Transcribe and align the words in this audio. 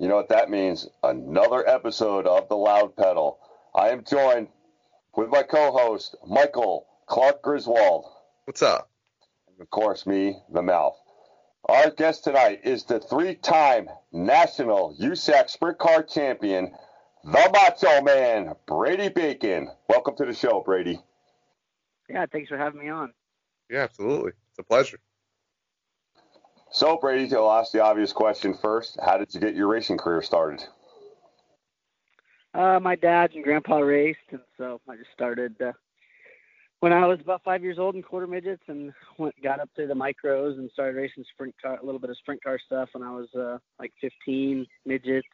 You 0.00 0.08
know 0.08 0.16
what 0.16 0.30
that 0.30 0.48
means? 0.48 0.88
Another 1.02 1.68
episode 1.68 2.26
of 2.26 2.48
The 2.48 2.56
Loud 2.56 2.96
Pedal. 2.96 3.38
I 3.74 3.90
am 3.90 4.02
joined 4.02 4.48
with 5.14 5.28
my 5.28 5.42
co-host, 5.42 6.16
Michael 6.26 6.86
Clark 7.06 7.42
Griswold. 7.42 8.06
What's 8.46 8.62
up? 8.62 8.88
And 9.46 9.60
of 9.60 9.68
course, 9.68 10.06
me, 10.06 10.38
the 10.50 10.62
mouth. 10.62 10.96
Our 11.68 11.90
guest 11.90 12.24
tonight 12.24 12.62
is 12.64 12.84
the 12.84 12.98
three-time 12.98 13.90
national 14.10 14.96
USAC 14.98 15.50
Sprint 15.50 15.78
Car 15.78 16.02
champion, 16.02 16.72
the 17.22 17.50
Macho 17.52 18.00
Man, 18.00 18.54
Brady 18.66 19.10
Bacon. 19.10 19.68
Welcome 19.86 20.16
to 20.16 20.24
the 20.24 20.32
show, 20.32 20.62
Brady. 20.64 20.98
Yeah, 22.08 22.24
thanks 22.32 22.48
for 22.48 22.56
having 22.56 22.80
me 22.80 22.88
on. 22.88 23.12
Yeah, 23.68 23.80
absolutely. 23.80 24.32
It's 24.48 24.58
a 24.60 24.62
pleasure. 24.62 24.98
So, 26.72 26.96
Brady, 26.96 27.34
I'll 27.34 27.50
ask 27.50 27.72
the 27.72 27.82
obvious 27.82 28.12
question 28.12 28.54
first. 28.54 28.96
How 29.04 29.18
did 29.18 29.34
you 29.34 29.40
get 29.40 29.56
your 29.56 29.66
racing 29.66 29.98
career 29.98 30.22
started? 30.22 30.62
Uh, 32.54 32.78
my 32.80 32.94
dad 32.94 33.32
and 33.34 33.42
grandpa 33.42 33.78
raced, 33.78 34.18
and 34.30 34.40
so 34.56 34.80
I 34.88 34.96
just 34.96 35.10
started 35.12 35.60
uh, 35.60 35.72
when 36.78 36.92
I 36.92 37.06
was 37.06 37.20
about 37.20 37.42
five 37.44 37.62
years 37.62 37.78
old 37.78 37.96
in 37.96 38.02
quarter 38.02 38.26
midgets, 38.26 38.62
and 38.68 38.92
went 39.18 39.40
got 39.42 39.60
up 39.60 39.68
to 39.74 39.86
the 39.86 39.94
micros 39.94 40.58
and 40.58 40.70
started 40.72 40.96
racing 40.96 41.24
sprint 41.32 41.54
car, 41.60 41.78
a 41.80 41.84
little 41.84 42.00
bit 42.00 42.10
of 42.10 42.16
sprint 42.18 42.42
car 42.42 42.58
stuff 42.64 42.88
when 42.92 43.02
I 43.02 43.10
was 43.10 43.28
uh, 43.34 43.58
like 43.78 43.92
15 44.00 44.66
midgets, 44.86 45.28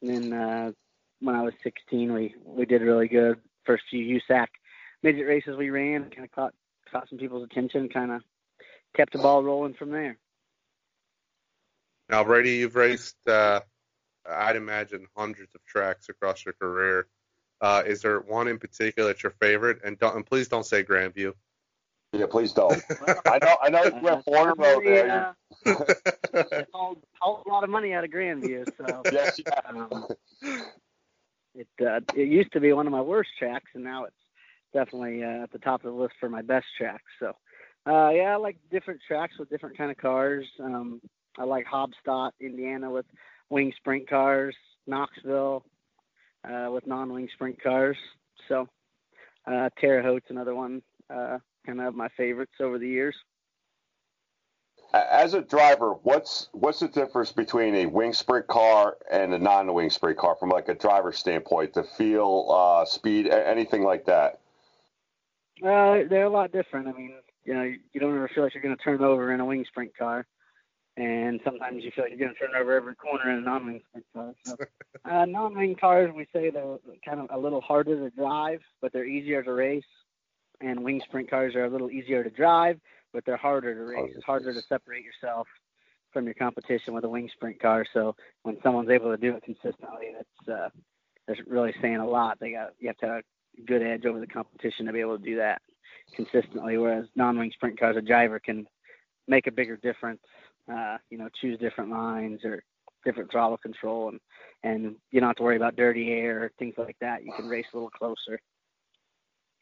and 0.00 0.10
then 0.10 0.32
uh, 0.32 0.72
when 1.20 1.34
I 1.34 1.42
was 1.42 1.54
16, 1.62 2.12
we 2.12 2.34
we 2.44 2.66
did 2.66 2.82
really 2.82 3.08
good. 3.08 3.38
First 3.64 3.84
few 3.90 4.20
USAC 4.20 4.46
midget 5.02 5.26
races 5.26 5.56
we 5.56 5.70
ran, 5.70 6.10
kind 6.10 6.24
of 6.24 6.32
caught 6.32 6.54
caught 6.90 7.08
some 7.08 7.18
people's 7.18 7.44
attention, 7.44 7.88
kind 7.88 8.12
of 8.12 8.22
kept 8.96 9.12
the 9.12 9.18
ball 9.18 9.42
rolling 9.42 9.74
from 9.74 9.90
there. 9.90 10.18
Now, 12.08 12.24
Brady, 12.24 12.52
you've 12.52 12.76
raced, 12.76 13.16
uh, 13.26 13.60
I'd 14.28 14.56
imagine, 14.56 15.06
hundreds 15.16 15.54
of 15.54 15.64
tracks 15.64 16.08
across 16.08 16.44
your 16.44 16.54
career. 16.54 17.06
Uh, 17.60 17.82
is 17.86 18.02
there 18.02 18.20
one 18.20 18.48
in 18.48 18.58
particular 18.58 19.08
that's 19.08 19.22
your 19.22 19.32
favorite? 19.40 19.80
And, 19.84 19.98
don't, 19.98 20.16
and 20.16 20.26
please 20.26 20.48
don't 20.48 20.66
say 20.66 20.82
Grandview. 20.82 21.32
Yeah, 22.12 22.26
please 22.26 22.52
don't. 22.52 22.82
I 23.26 23.38
know, 23.38 23.56
I 23.62 23.70
know 23.70 23.84
you 23.84 24.02
went 24.02 24.24
Florida 24.24 24.54
Road 24.58 24.84
there. 24.84 25.34
Uh, 25.64 26.64
hauled, 26.74 27.02
hauled 27.18 27.46
a 27.46 27.48
lot 27.48 27.64
of 27.64 27.70
money 27.70 27.94
out 27.94 28.04
of 28.04 28.10
Grandview, 28.10 28.66
so 28.76 29.02
yes, 29.10 29.40
yeah. 29.46 29.60
um, 29.66 30.06
it 31.54 31.68
uh, 31.80 32.00
it 32.14 32.28
used 32.28 32.52
to 32.52 32.60
be 32.60 32.72
one 32.74 32.86
of 32.86 32.92
my 32.92 33.00
worst 33.00 33.30
tracks, 33.38 33.70
and 33.74 33.82
now 33.82 34.04
it's 34.04 34.16
definitely 34.74 35.24
uh, 35.24 35.44
at 35.44 35.52
the 35.52 35.58
top 35.58 35.84
of 35.84 35.94
the 35.94 35.98
list 35.98 36.12
for 36.20 36.28
my 36.28 36.42
best 36.42 36.66
tracks. 36.76 37.02
So, 37.18 37.28
uh, 37.86 38.10
yeah, 38.10 38.34
I 38.34 38.36
like 38.36 38.58
different 38.70 39.00
tracks 39.08 39.38
with 39.38 39.48
different 39.48 39.78
kind 39.78 39.90
of 39.90 39.96
cars. 39.96 40.46
Um, 40.60 41.00
I 41.38 41.44
like 41.44 41.66
Haubstadt, 41.66 42.32
Indiana, 42.40 42.90
with 42.90 43.06
wing 43.50 43.72
sprint 43.78 44.08
cars. 44.08 44.54
Knoxville 44.86 45.64
uh, 46.44 46.68
with 46.70 46.86
non-wing 46.86 47.28
sprint 47.34 47.62
cars. 47.62 47.96
So, 48.48 48.68
uh, 49.46 49.70
Terre 49.78 50.02
Haute's 50.02 50.26
another 50.28 50.54
one, 50.54 50.82
uh, 51.08 51.38
kind 51.64 51.80
of 51.80 51.94
my 51.94 52.08
favorites 52.16 52.54
over 52.60 52.78
the 52.78 52.88
years. 52.88 53.14
As 54.94 55.32
a 55.32 55.40
driver, 55.40 55.94
what's 56.02 56.48
what's 56.52 56.80
the 56.80 56.88
difference 56.88 57.32
between 57.32 57.74
a 57.76 57.86
wing 57.86 58.12
sprint 58.12 58.46
car 58.46 58.98
and 59.10 59.32
a 59.32 59.38
non-wing 59.38 59.88
sprint 59.88 60.18
car 60.18 60.36
from 60.36 60.50
like 60.50 60.68
a 60.68 60.74
driver 60.74 61.12
standpoint? 61.12 61.72
The 61.72 61.84
feel, 61.84 62.48
uh, 62.50 62.84
speed, 62.84 63.28
anything 63.28 63.84
like 63.84 64.04
that? 64.04 64.40
Uh, 65.64 66.04
they're 66.10 66.24
a 66.24 66.30
lot 66.30 66.52
different. 66.52 66.88
I 66.88 66.92
mean, 66.92 67.14
you 67.44 67.54
know, 67.54 67.62
you 67.62 68.00
don't 68.00 68.14
ever 68.14 68.28
feel 68.34 68.44
like 68.44 68.52
you're 68.52 68.62
going 68.62 68.76
to 68.76 68.82
turn 68.82 69.00
over 69.02 69.32
in 69.32 69.40
a 69.40 69.46
wing 69.46 69.64
sprint 69.66 69.96
car, 69.96 70.26
and 70.96 71.40
sometimes 71.44 71.82
you 71.82 71.90
feel 71.94 72.04
like 72.04 72.10
you're 72.10 72.18
going 72.18 72.34
to 72.34 72.38
turn 72.38 72.60
over 72.60 72.74
every 72.76 72.94
corner 72.94 73.30
in 73.30 73.38
a 73.38 73.40
non-wing 73.40 73.80
sprint 73.88 74.06
car. 74.14 74.34
So, 74.44 74.56
uh, 75.10 75.24
non-wing 75.24 75.76
cars, 75.76 76.10
we 76.14 76.26
say 76.32 76.50
they're 76.50 76.76
kind 77.04 77.20
of 77.20 77.28
a 77.30 77.38
little 77.38 77.60
harder 77.60 77.96
to 77.96 78.14
drive, 78.14 78.60
but 78.80 78.92
they're 78.92 79.06
easier 79.06 79.42
to 79.42 79.52
race. 79.52 79.84
And 80.60 80.84
wing 80.84 81.00
sprint 81.04 81.30
cars 81.30 81.54
are 81.54 81.64
a 81.64 81.70
little 81.70 81.90
easier 81.90 82.22
to 82.22 82.30
drive, 82.30 82.78
but 83.12 83.24
they're 83.24 83.36
harder 83.36 83.74
to 83.74 83.80
race. 83.80 84.12
It's 84.14 84.24
harder 84.24 84.52
to 84.52 84.62
separate 84.68 85.04
yourself 85.04 85.48
from 86.12 86.26
your 86.26 86.34
competition 86.34 86.94
with 86.94 87.04
a 87.04 87.08
wing 87.08 87.28
sprint 87.32 87.60
car. 87.60 87.84
So 87.92 88.14
when 88.42 88.58
someone's 88.62 88.90
able 88.90 89.10
to 89.10 89.16
do 89.16 89.34
it 89.34 89.42
consistently, 89.42 90.08
that's 90.14 90.48
uh, 90.48 90.68
that's 91.26 91.40
really 91.46 91.74
saying 91.80 91.96
a 91.96 92.06
lot. 92.06 92.38
They 92.38 92.52
got 92.52 92.74
you 92.78 92.88
have 92.88 92.98
to 92.98 93.06
have 93.06 93.22
a 93.58 93.62
good 93.66 93.82
edge 93.82 94.04
over 94.04 94.20
the 94.20 94.26
competition 94.26 94.86
to 94.86 94.92
be 94.92 95.00
able 95.00 95.18
to 95.18 95.24
do 95.24 95.36
that 95.36 95.62
consistently. 96.14 96.78
Whereas 96.78 97.06
non-wing 97.16 97.50
sprint 97.54 97.80
cars, 97.80 97.96
a 97.96 98.02
driver 98.02 98.38
can 98.38 98.66
make 99.26 99.46
a 99.46 99.52
bigger 99.52 99.76
difference. 99.76 100.20
Uh, 100.70 100.98
you 101.10 101.18
know, 101.18 101.28
choose 101.40 101.58
different 101.58 101.90
lines 101.90 102.40
or 102.44 102.62
different 103.04 103.30
throttle 103.30 103.56
control, 103.56 104.08
and 104.08 104.20
and 104.62 104.96
you 105.10 105.20
don't 105.20 105.28
have 105.28 105.36
to 105.36 105.42
worry 105.42 105.56
about 105.56 105.76
dirty 105.76 106.10
air 106.10 106.44
or 106.44 106.52
things 106.58 106.74
like 106.78 106.96
that. 107.00 107.24
You 107.24 107.32
can 107.36 107.48
race 107.48 107.66
a 107.72 107.76
little 107.76 107.90
closer. 107.90 108.40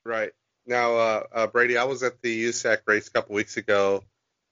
Right. 0.05 0.33
Now, 0.67 0.97
uh, 0.97 1.23
uh, 1.33 1.47
Brady, 1.47 1.79
I 1.79 1.85
was 1.85 2.03
at 2.03 2.21
the 2.23 2.45
USAC 2.45 2.79
race 2.87 3.09
a 3.09 3.11
couple 3.11 3.35
weeks 3.35 3.57
ago 3.57 4.05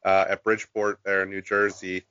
uh, 0.05 0.27
at 0.31 0.43
Bridgeport 0.43 1.01
there 1.05 1.23
in 1.23 1.31
New 1.31 1.43
Jersey, 1.43 2.07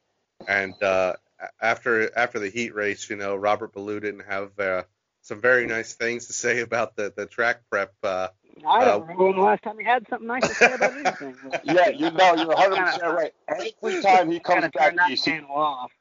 and 0.47 0.81
uh, 0.83 1.13
after 1.61 2.15
after 2.17 2.39
the 2.39 2.49
heat 2.49 2.75
race, 2.75 3.09
you 3.09 3.15
know, 3.15 3.35
Robert 3.35 3.73
Ballou 3.73 3.99
didn't 3.99 4.25
have 4.27 4.57
uh, 4.59 4.83
some 5.27 5.41
very 5.41 5.67
nice 5.67 5.93
things 5.93 6.27
to 6.27 6.33
say 6.33 6.61
about 6.61 6.95
the 6.95 7.13
the 7.15 7.25
track 7.25 7.61
prep. 7.69 7.93
Uh, 8.01 8.29
I 8.65 8.85
don't 8.85 9.01
remember 9.01 9.25
when 9.25 9.35
the 9.35 9.41
last 9.41 9.63
time 9.63 9.77
he 9.77 9.85
had 9.85 10.07
something 10.09 10.27
nice 10.27 10.47
to 10.47 10.53
say 10.53 10.73
about 10.73 10.93
anything. 10.93 11.35
yeah, 11.63 11.89
you 11.89 12.09
know, 12.11 12.33
you're 12.35 12.47
100 12.47 12.85
percent 12.85 13.03
right. 13.03 13.33
Every 13.47 14.01
time 14.01 14.31
he 14.31 14.39
comes 14.39 14.69
back 14.73 14.95
east, 15.09 15.25
he, 15.25 15.39
off. 15.41 15.91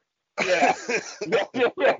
Yeah. 0.45 0.75
yeah, 1.27 1.45
yeah, 1.55 1.69
yeah. 1.77 1.97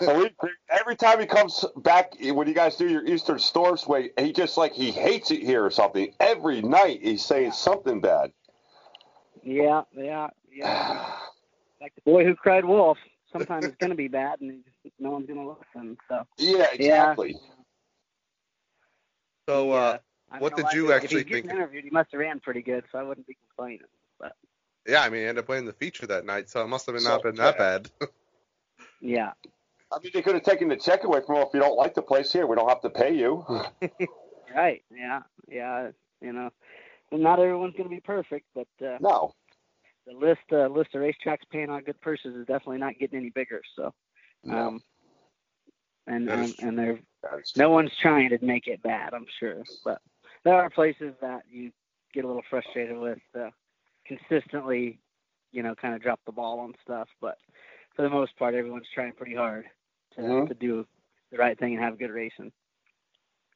So 0.00 0.18
we, 0.18 0.30
every 0.70 0.96
time 0.96 1.20
he 1.20 1.26
comes 1.26 1.64
back, 1.76 2.14
when 2.20 2.48
you 2.48 2.54
guys 2.54 2.76
do 2.76 2.88
your 2.88 3.04
Eastern 3.04 3.38
Storm 3.38 3.76
Sway, 3.76 4.10
he 4.18 4.32
just 4.32 4.56
like 4.56 4.72
he 4.72 4.90
hates 4.90 5.30
it 5.30 5.42
here 5.42 5.64
or 5.64 5.70
something. 5.70 6.12
Every 6.18 6.62
night 6.62 7.00
he's 7.02 7.24
saying 7.24 7.52
something 7.52 8.00
bad. 8.00 8.32
Yeah, 9.42 9.82
yeah, 9.92 10.28
yeah. 10.50 11.12
like 11.80 11.94
the 11.94 12.02
boy 12.02 12.24
who 12.24 12.34
cried 12.34 12.64
wolf. 12.64 12.98
Sometimes 13.34 13.66
it's 13.66 13.76
gonna 13.76 13.94
be 13.94 14.08
bad, 14.08 14.40
and 14.40 14.64
just, 14.64 14.94
no 15.00 15.10
one's 15.10 15.26
gonna 15.26 15.46
listen. 15.46 15.96
So. 16.08 16.24
Yeah, 16.38 16.66
exactly. 16.72 17.32
Yeah. 17.32 17.54
So, 19.48 19.72
uh, 19.72 19.98
I 20.30 20.38
what 20.38 20.56
did 20.56 20.72
you 20.72 20.90
if 20.90 21.02
actually 21.02 21.22
he's 21.22 21.24
getting 21.24 21.42
think? 21.42 21.54
Interviewed, 21.54 21.84
he 21.84 21.90
must 21.90 22.12
have 22.12 22.20
ran 22.20 22.40
pretty 22.40 22.62
good, 22.62 22.84
so 22.90 22.98
I 22.98 23.02
wouldn't 23.02 23.26
be 23.26 23.36
complaining. 23.48 23.86
But 24.18 24.36
Yeah, 24.86 25.02
I 25.02 25.10
mean, 25.10 25.22
he 25.22 25.26
ended 25.26 25.44
up 25.44 25.48
winning 25.48 25.66
the 25.66 25.72
feature 25.72 26.06
that 26.06 26.24
night, 26.24 26.48
so 26.48 26.62
it 26.62 26.68
must 26.68 26.86
have 26.86 26.94
been 26.94 27.02
So, 27.02 27.10
not 27.10 27.22
been 27.22 27.36
that 27.36 27.56
yeah. 27.56 27.58
bad. 27.58 27.90
yeah, 29.00 29.32
I 29.92 29.98
mean, 30.02 30.10
they 30.14 30.22
could 30.22 30.34
have 30.34 30.44
taken 30.44 30.68
the 30.68 30.76
check 30.76 31.04
away 31.04 31.20
from 31.24 31.36
him. 31.36 31.42
If 31.42 31.54
you 31.54 31.60
don't 31.60 31.76
like 31.76 31.94
the 31.94 32.02
place 32.02 32.32
here, 32.32 32.46
we 32.46 32.56
don't 32.56 32.68
have 32.68 32.80
to 32.82 32.90
pay 32.90 33.14
you. 33.14 33.44
right. 34.54 34.82
Yeah, 34.90 35.22
yeah. 35.48 35.90
You 36.20 36.32
know, 36.32 36.50
not 37.12 37.38
everyone's 37.38 37.74
gonna 37.76 37.88
be 37.88 38.00
perfect, 38.00 38.46
but 38.54 38.68
uh, 38.84 38.98
no. 39.00 39.34
The 40.06 40.12
list 40.12 40.40
uh, 40.52 40.66
list 40.66 40.94
of 40.94 41.02
racetracks 41.02 41.48
paying 41.50 41.70
out 41.70 41.84
good 41.84 42.00
purses 42.00 42.34
is 42.34 42.46
definitely 42.46 42.78
not 42.78 42.98
getting 42.98 43.18
any 43.18 43.30
bigger. 43.30 43.62
So, 43.76 43.94
No. 44.44 44.68
um, 44.68 44.82
and 46.06 46.28
That 46.28 46.38
is 46.40 46.54
and, 46.58 46.68
and 46.68 46.78
they're 46.78 47.00
no 47.56 47.70
one's 47.70 47.90
trying 48.00 48.28
to 48.30 48.38
make 48.44 48.66
it 48.66 48.82
bad, 48.82 49.14
I'm 49.14 49.26
sure. 49.40 49.62
But 49.84 50.00
there 50.44 50.54
are 50.54 50.68
places 50.70 51.14
that 51.20 51.42
you 51.50 51.72
get 52.12 52.24
a 52.24 52.26
little 52.26 52.42
frustrated 52.50 52.96
with 52.98 53.18
uh, 53.38 53.50
consistently, 54.06 54.98
you 55.52 55.62
know, 55.62 55.74
kind 55.74 55.94
of 55.94 56.02
drop 56.02 56.20
the 56.26 56.32
ball 56.32 56.60
on 56.60 56.74
stuff. 56.82 57.08
But 57.20 57.38
for 57.96 58.02
the 58.02 58.10
most 58.10 58.36
part, 58.38 58.54
everyone's 58.54 58.86
trying 58.94 59.12
pretty 59.12 59.34
hard 59.34 59.64
to, 60.16 60.20
Mhm. 60.20 60.48
to 60.48 60.54
do 60.54 60.86
the 61.30 61.38
right 61.38 61.58
thing 61.58 61.74
and 61.74 61.82
have 61.82 61.98
good 61.98 62.10
racing. 62.10 62.52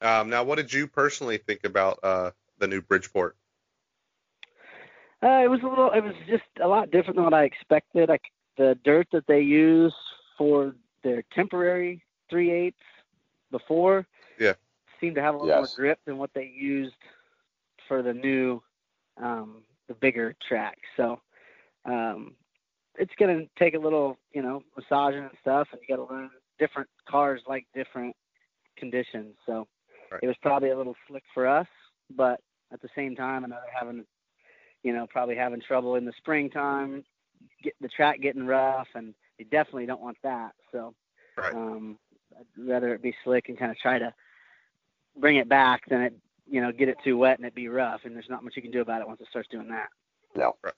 Um, 0.00 0.30
now, 0.30 0.44
what 0.44 0.56
did 0.56 0.72
you 0.72 0.86
personally 0.86 1.38
think 1.38 1.64
about 1.64 1.98
uh, 2.02 2.30
the 2.58 2.68
new 2.68 2.80
Bridgeport? 2.80 3.36
Uh, 5.22 5.42
it 5.42 5.50
was 5.50 5.60
a 5.62 5.66
little. 5.66 5.90
It 5.90 6.02
was 6.02 6.14
just 6.28 6.44
a 6.62 6.68
lot 6.68 6.90
different 6.90 7.16
than 7.16 7.24
what 7.24 7.34
I 7.34 7.44
expected. 7.44 8.08
Like 8.08 8.22
the 8.56 8.78
dirt 8.84 9.08
that 9.12 9.26
they 9.26 9.40
use 9.40 9.94
for 10.36 10.74
their 11.02 11.22
temporary 11.34 12.04
three 12.30 12.50
eighths 12.50 12.76
before, 13.50 14.06
Yeah. 14.38 14.54
seemed 15.00 15.16
to 15.16 15.22
have 15.22 15.34
a 15.34 15.38
little 15.38 15.48
Yes. 15.48 15.58
more 15.58 15.76
grip 15.76 16.00
than 16.04 16.18
what 16.18 16.32
they 16.34 16.44
used 16.46 16.94
for 17.86 18.02
the 18.02 18.12
new, 18.12 18.62
um, 19.16 19.64
the 19.86 19.94
bigger 19.94 20.34
track. 20.46 20.78
So, 20.96 21.20
um, 21.84 22.36
it's 22.96 23.14
going 23.16 23.38
to 23.38 23.48
take 23.58 23.74
a 23.74 23.78
little, 23.78 24.18
you 24.32 24.42
know, 24.42 24.62
massaging 24.76 25.22
and 25.22 25.38
stuff, 25.40 25.68
and 25.72 25.80
you 25.80 25.96
got 25.96 26.06
to 26.06 26.12
learn 26.12 26.30
different 26.58 26.88
cars 27.08 27.40
like 27.46 27.66
different 27.74 28.14
conditions. 28.76 29.36
So 29.46 29.66
right. 30.10 30.20
it 30.22 30.26
was 30.26 30.36
probably 30.42 30.70
a 30.70 30.76
little 30.76 30.96
slick 31.06 31.24
for 31.32 31.46
us, 31.46 31.68
but 32.10 32.40
at 32.72 32.82
the 32.82 32.88
same 32.94 33.16
time, 33.16 33.44
another 33.44 33.62
having, 33.72 34.04
you 34.82 34.92
know, 34.92 35.06
probably 35.08 35.36
having 35.36 35.60
trouble 35.60 35.96
in 35.96 36.04
the 36.04 36.12
springtime, 36.18 37.04
get 37.62 37.74
the 37.80 37.88
track 37.88 38.20
getting 38.20 38.46
rough, 38.46 38.88
and 38.94 39.14
you 39.38 39.44
definitely 39.44 39.86
don't 39.86 40.00
want 40.00 40.16
that. 40.22 40.52
So, 40.72 40.94
right. 41.36 41.54
um, 41.54 41.98
I'd 42.38 42.68
rather 42.68 42.94
it 42.94 43.02
be 43.02 43.14
slick 43.24 43.48
and 43.48 43.58
kind 43.58 43.70
of 43.70 43.78
try 43.78 43.98
to 43.98 44.12
bring 45.16 45.36
it 45.36 45.48
back 45.48 45.88
than 45.88 46.02
it, 46.02 46.14
you 46.48 46.60
know, 46.60 46.72
get 46.72 46.88
it 46.88 46.98
too 47.02 47.16
wet 47.16 47.38
and 47.38 47.46
it 47.46 47.54
be 47.54 47.68
rough. 47.68 48.02
And 48.04 48.14
there's 48.14 48.30
not 48.30 48.44
much 48.44 48.54
you 48.56 48.62
can 48.62 48.70
do 48.70 48.80
about 48.80 49.00
it 49.00 49.08
once 49.08 49.20
it 49.20 49.28
starts 49.30 49.48
doing 49.48 49.68
that. 49.68 49.88
Yeah. 50.36 50.50
Right. 50.62 50.74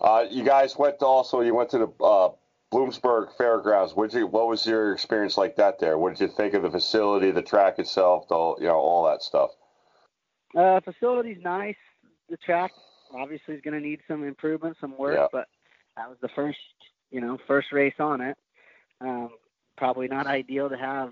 Uh, 0.00 0.26
you 0.30 0.44
guys 0.44 0.76
went 0.76 0.98
to 0.98 1.06
also 1.06 1.40
you 1.40 1.54
went 1.54 1.70
to 1.70 1.78
the 1.78 2.04
uh, 2.04 2.30
Bloomsburg 2.72 3.36
Fairgrounds. 3.38 3.94
What 3.94 4.12
you 4.12 4.26
what 4.26 4.48
was 4.48 4.66
your 4.66 4.92
experience 4.92 5.38
like 5.38 5.56
that 5.56 5.78
there? 5.78 5.96
What 5.96 6.16
did 6.16 6.20
you 6.20 6.36
think 6.36 6.54
of 6.54 6.62
the 6.62 6.70
facility, 6.70 7.30
the 7.30 7.42
track 7.42 7.78
itself, 7.78 8.28
the 8.28 8.56
you 8.60 8.66
know 8.66 8.76
all 8.76 9.06
that 9.06 9.22
stuff? 9.22 9.50
Uh, 10.54 10.80
facility's 10.80 11.42
nice. 11.42 11.76
The 12.28 12.36
track 12.38 12.72
obviously 13.14 13.54
is 13.54 13.60
going 13.62 13.74
to 13.74 13.86
need 13.86 14.00
some 14.08 14.24
improvement, 14.24 14.76
some 14.80 14.96
work, 14.98 15.16
yeah. 15.16 15.26
but 15.32 15.46
that 15.96 16.08
was 16.08 16.18
the 16.20 16.28
first 16.34 16.58
you 17.10 17.20
know 17.20 17.38
first 17.46 17.72
race 17.72 17.94
on 17.98 18.20
it. 18.20 18.36
Um, 19.00 19.30
probably 19.76 20.08
not 20.08 20.26
ideal 20.26 20.68
to 20.68 20.76
have 20.76 21.10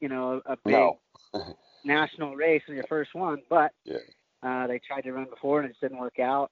you 0.00 0.08
know 0.08 0.40
a, 0.46 0.52
a 0.52 0.56
big 0.64 0.74
no. 0.74 0.98
national 1.84 2.36
race 2.36 2.62
in 2.68 2.74
your 2.74 2.86
first 2.88 3.14
one, 3.14 3.42
but 3.50 3.72
yeah. 3.84 3.96
uh, 4.42 4.66
they 4.66 4.80
tried 4.86 5.02
to 5.02 5.12
run 5.12 5.28
before 5.28 5.60
and 5.60 5.70
it 5.70 5.76
didn't 5.80 5.98
work 5.98 6.18
out 6.18 6.50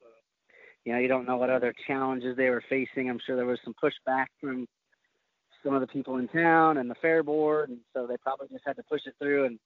you 0.84 0.92
know, 0.92 0.98
you 0.98 1.08
don't 1.08 1.26
know 1.26 1.36
what 1.36 1.50
other 1.50 1.74
challenges 1.86 2.36
they 2.36 2.50
were 2.50 2.62
facing. 2.68 3.08
I'm 3.08 3.20
sure 3.24 3.36
there 3.36 3.46
was 3.46 3.58
some 3.64 3.74
pushback 3.82 4.26
from 4.40 4.66
some 5.62 5.74
of 5.74 5.80
the 5.80 5.86
people 5.86 6.18
in 6.18 6.28
town 6.28 6.76
and 6.76 6.90
the 6.90 6.94
fair 6.96 7.22
board, 7.22 7.70
and 7.70 7.78
so 7.94 8.06
they 8.06 8.16
probably 8.18 8.48
just 8.48 8.64
had 8.66 8.76
to 8.76 8.82
push 8.82 9.00
it 9.06 9.14
through. 9.18 9.46
And 9.46 9.58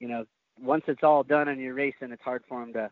you 0.00 0.08
know, 0.08 0.24
once 0.58 0.84
it's 0.88 1.02
all 1.02 1.22
done 1.22 1.48
and 1.48 1.60
you're 1.60 1.74
racing, 1.74 2.10
it's 2.10 2.22
hard 2.22 2.42
for 2.48 2.60
them 2.60 2.72
to, 2.72 2.90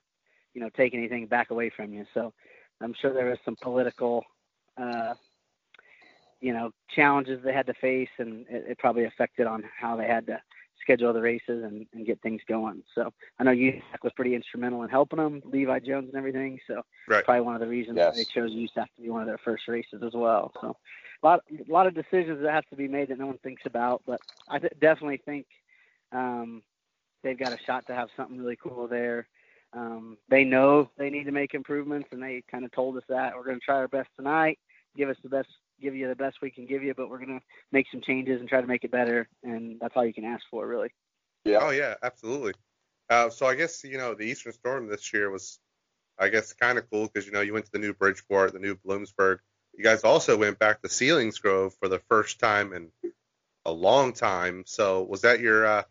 you 0.54 0.60
know, 0.60 0.68
take 0.76 0.94
anything 0.94 1.26
back 1.26 1.50
away 1.50 1.70
from 1.70 1.92
you. 1.92 2.04
So 2.14 2.32
I'm 2.80 2.94
sure 3.00 3.12
there 3.12 3.26
was 3.26 3.38
some 3.44 3.56
political, 3.60 4.24
uh, 4.76 5.14
you 6.40 6.52
know, 6.52 6.70
challenges 6.94 7.40
they 7.44 7.52
had 7.52 7.66
to 7.66 7.74
face, 7.74 8.08
and 8.18 8.46
it, 8.48 8.64
it 8.70 8.78
probably 8.78 9.04
affected 9.04 9.46
on 9.46 9.64
how 9.78 9.96
they 9.96 10.06
had 10.06 10.26
to 10.26 10.40
schedule 10.80 11.12
the 11.12 11.20
races 11.20 11.62
and, 11.62 11.86
and 11.92 12.06
get 12.06 12.20
things 12.22 12.40
going. 12.48 12.82
So 12.94 13.12
I 13.38 13.44
know 13.44 13.52
USAC 13.52 14.02
was 14.02 14.12
pretty 14.16 14.34
instrumental 14.34 14.82
in 14.82 14.88
helping 14.88 15.18
them, 15.18 15.42
Levi 15.44 15.80
Jones 15.80 16.08
and 16.08 16.16
everything. 16.16 16.58
So 16.66 16.82
right. 17.08 17.24
probably 17.24 17.42
one 17.42 17.54
of 17.54 17.60
the 17.60 17.66
reasons 17.66 17.98
yes. 17.98 18.16
they 18.16 18.24
chose 18.24 18.50
USAC 18.52 18.86
to 18.96 19.02
be 19.02 19.10
one 19.10 19.20
of 19.20 19.26
their 19.26 19.38
first 19.38 19.68
races 19.68 20.02
as 20.04 20.12
well. 20.14 20.52
So 20.60 20.76
a 21.22 21.26
lot, 21.26 21.40
a 21.50 21.70
lot 21.70 21.86
of 21.86 21.94
decisions 21.94 22.42
that 22.42 22.52
have 22.52 22.66
to 22.70 22.76
be 22.76 22.88
made 22.88 23.08
that 23.08 23.18
no 23.18 23.26
one 23.26 23.38
thinks 23.38 23.62
about, 23.66 24.02
but 24.06 24.20
I 24.48 24.58
th- 24.58 24.72
definitely 24.80 25.20
think 25.24 25.46
um, 26.12 26.62
they've 27.22 27.38
got 27.38 27.52
a 27.52 27.58
shot 27.66 27.86
to 27.86 27.94
have 27.94 28.08
something 28.16 28.38
really 28.38 28.56
cool 28.56 28.88
there. 28.88 29.28
Um, 29.72 30.18
they 30.28 30.44
know 30.44 30.90
they 30.98 31.10
need 31.10 31.24
to 31.24 31.32
make 31.32 31.54
improvements, 31.54 32.08
and 32.12 32.22
they 32.22 32.42
kind 32.50 32.64
of 32.64 32.72
told 32.72 32.96
us 32.96 33.04
that 33.08 33.34
we're 33.36 33.44
going 33.44 33.60
to 33.60 33.64
try 33.64 33.76
our 33.76 33.88
best 33.88 34.08
tonight, 34.16 34.58
give 34.96 35.08
us 35.08 35.16
the 35.22 35.28
best 35.28 35.48
give 35.80 35.94
you 35.94 36.08
the 36.08 36.14
best 36.14 36.38
we 36.42 36.50
can 36.50 36.66
give 36.66 36.82
you, 36.82 36.94
but 36.94 37.08
we're 37.08 37.18
gonna 37.18 37.40
make 37.72 37.86
some 37.90 38.00
changes 38.00 38.40
and 38.40 38.48
try 38.48 38.60
to 38.60 38.66
make 38.66 38.84
it 38.84 38.90
better, 38.90 39.28
and 39.42 39.78
that's 39.80 39.96
all 39.96 40.04
you 40.04 40.14
can 40.14 40.24
ask 40.24 40.44
for, 40.50 40.66
really. 40.66 40.92
Yeah. 41.44 41.58
Oh 41.62 41.70
yeah, 41.70 41.94
absolutely. 42.02 42.52
Uh, 43.08 43.30
so 43.30 43.46
I 43.46 43.54
guess 43.54 43.82
you 43.82 43.98
know 43.98 44.14
the 44.14 44.24
Eastern 44.24 44.52
Storm 44.52 44.88
this 44.88 45.12
year 45.12 45.30
was, 45.30 45.58
I 46.18 46.28
guess, 46.28 46.52
kind 46.52 46.78
of 46.78 46.88
cool 46.90 47.06
because 47.06 47.26
you 47.26 47.32
know 47.32 47.40
you 47.40 47.52
went 47.52 47.64
to 47.66 47.72
the 47.72 47.78
new 47.78 47.94
Bridgeport, 47.94 48.52
the 48.52 48.58
new 48.58 48.76
Bloomsburg. 48.76 49.38
You 49.76 49.84
guys 49.84 50.04
also 50.04 50.36
went 50.36 50.58
back 50.58 50.82
to 50.82 50.88
Ceilings 50.88 51.40
Selinsgrove 51.40 51.72
for 51.78 51.88
the 51.88 52.00
first 52.08 52.38
time 52.38 52.72
in 52.72 52.90
a 53.64 53.72
long 53.72 54.12
time. 54.12 54.64
So 54.66 55.02
was 55.02 55.22
that 55.22 55.40
your 55.40 55.66
uh, 55.66 55.82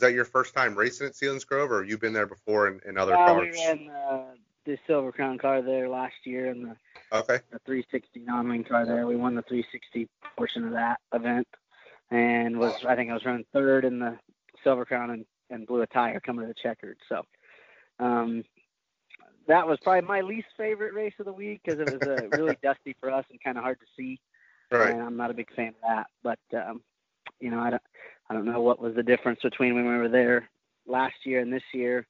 was 0.00 0.08
that 0.08 0.14
your 0.14 0.24
first 0.24 0.54
time 0.54 0.74
racing 0.74 1.06
at 1.06 1.12
Selinsgrove, 1.12 1.68
or 1.68 1.82
have 1.82 1.90
you 1.90 1.98
been 1.98 2.14
there 2.14 2.26
before 2.26 2.68
in, 2.68 2.80
in 2.86 2.96
other 2.96 3.12
cars? 3.12 3.48
We 3.52 3.66
ran 3.66 3.90
uh, 3.90 4.24
the 4.64 4.78
Silver 4.86 5.12
Crown 5.12 5.36
car 5.36 5.60
there 5.60 5.88
last 5.88 6.14
year, 6.24 6.50
and 6.50 6.64
the 6.64 6.76
Okay. 7.12 7.40
The 7.50 7.58
360 7.66 8.20
non-wing 8.20 8.64
car 8.64 8.86
there. 8.86 9.04
We 9.06 9.16
won 9.16 9.34
the 9.34 9.42
360 9.42 10.08
portion 10.36 10.64
of 10.64 10.72
that 10.72 11.00
event, 11.12 11.48
and 12.10 12.58
was 12.58 12.84
I 12.86 12.94
think 12.94 13.10
I 13.10 13.14
was 13.14 13.24
running 13.24 13.44
third 13.52 13.84
in 13.84 13.98
the 13.98 14.16
Silver 14.62 14.84
Crown 14.84 15.10
and, 15.10 15.24
and 15.50 15.66
blew 15.66 15.82
a 15.82 15.86
tire 15.88 16.20
coming 16.20 16.46
to 16.46 16.48
the 16.48 16.54
checkered. 16.54 16.98
So 17.08 17.22
um, 17.98 18.44
that 19.48 19.66
was 19.66 19.78
probably 19.82 20.06
my 20.06 20.20
least 20.20 20.46
favorite 20.56 20.94
race 20.94 21.14
of 21.18 21.26
the 21.26 21.32
week 21.32 21.62
because 21.64 21.80
it 21.80 21.92
was 21.92 22.02
uh, 22.02 22.28
really 22.36 22.56
dusty 22.62 22.96
for 23.00 23.10
us 23.10 23.24
and 23.30 23.42
kind 23.42 23.58
of 23.58 23.64
hard 23.64 23.80
to 23.80 23.86
see. 23.96 24.20
Right. 24.70 24.92
And 24.92 25.02
I'm 25.02 25.16
not 25.16 25.32
a 25.32 25.34
big 25.34 25.52
fan 25.56 25.68
of 25.68 25.74
that, 25.82 26.06
but 26.22 26.38
um, 26.56 26.80
you 27.40 27.50
know 27.50 27.58
I 27.58 27.70
don't 27.70 27.82
I 28.30 28.32
don't 28.32 28.44
know 28.44 28.60
what 28.60 28.80
was 28.80 28.94
the 28.94 29.02
difference 29.02 29.40
between 29.42 29.74
when 29.74 29.88
we 29.88 29.96
were 29.96 30.08
there 30.08 30.48
last 30.86 31.16
year 31.24 31.40
and 31.40 31.52
this 31.52 31.64
year. 31.74 32.06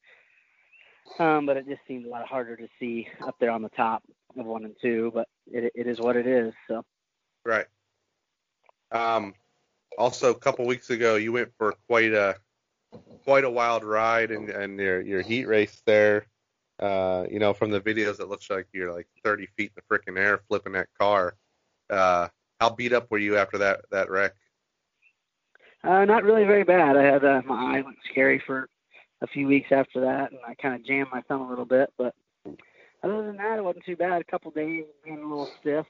Um, 1.19 1.47
but 1.47 1.57
it 1.57 1.67
just 1.67 1.81
seemed 1.89 2.05
a 2.05 2.11
lot 2.11 2.29
harder 2.29 2.57
to 2.57 2.69
see 2.79 3.09
up 3.27 3.37
there 3.41 3.51
on 3.51 3.63
the 3.63 3.71
top 3.71 4.03
of 4.39 4.45
one 4.45 4.67
and 4.67 4.77
two, 4.83 5.11
but 5.15 5.27
it, 5.47 5.73
it 5.75 5.87
is 5.87 5.99
what 5.99 6.17
it 6.17 6.27
is. 6.27 6.53
So. 6.69 6.85
Right. 7.45 7.65
Um, 8.93 9.33
also, 9.97 10.31
a 10.31 10.39
couple 10.39 10.67
weeks 10.67 10.91
ago, 10.91 11.17
you 11.17 11.33
went 11.33 11.53
for 11.57 11.75
quite 11.89 12.13
a 12.13 12.37
quite 13.25 13.45
a 13.45 13.51
wild 13.51 13.83
ride 13.83 14.31
and 14.31 14.51
and 14.51 14.79
your 14.79 15.01
your 15.01 15.23
heat 15.23 15.47
race 15.47 15.83
there. 15.87 16.27
Uh, 16.79 17.25
you 17.31 17.39
know, 17.39 17.55
from 17.55 17.71
the 17.71 17.81
videos, 17.81 18.21
it 18.21 18.29
looks 18.29 18.51
like 18.51 18.67
you're 18.73 18.93
like 18.93 19.07
30 19.25 19.47
feet 19.57 19.73
in 19.77 19.83
the 19.83 19.99
freaking 19.99 20.19
air 20.19 20.41
flipping 20.49 20.73
that 20.73 20.89
car. 20.99 21.35
Uh, 21.89 22.29
how 22.61 22.71
beat 22.71 22.93
up 22.93 23.11
were 23.11 23.19
you 23.19 23.37
after 23.37 23.59
that 23.59 23.81
that 23.91 24.11
wreck? 24.11 24.35
Uh, 25.83 26.05
not 26.05 26.25
really 26.25 26.45
very 26.45 26.65
bad. 26.65 26.97
I 26.97 27.03
had 27.05 27.25
uh, 27.25 27.43
my 27.47 27.79
eye 27.79 27.81
went 27.81 27.97
scary 28.11 28.43
for 28.47 28.69
a 29.23 29.27
few 29.27 29.47
weeks 29.47 29.69
after 29.71 30.01
that, 30.01 30.31
and 30.31 30.41
I 30.47 30.55
kind 30.55 30.75
of 30.75 30.85
jammed 30.85 31.09
my 31.13 31.23
thumb 31.23 31.43
a 31.43 31.49
little 31.49 31.65
bit. 31.65 31.93
But 31.97 32.15
other 33.03 33.25
than 33.25 33.37
that, 33.39 33.59
it 33.59 33.65
wasn't 33.65 33.87
too 33.87 33.97
bad. 33.97 34.21
A 34.21 34.25
couple 34.25 34.51
days 34.51 34.85
being 35.05 35.19
a 35.19 35.29
little 35.29 35.51
stiff, 35.61 35.87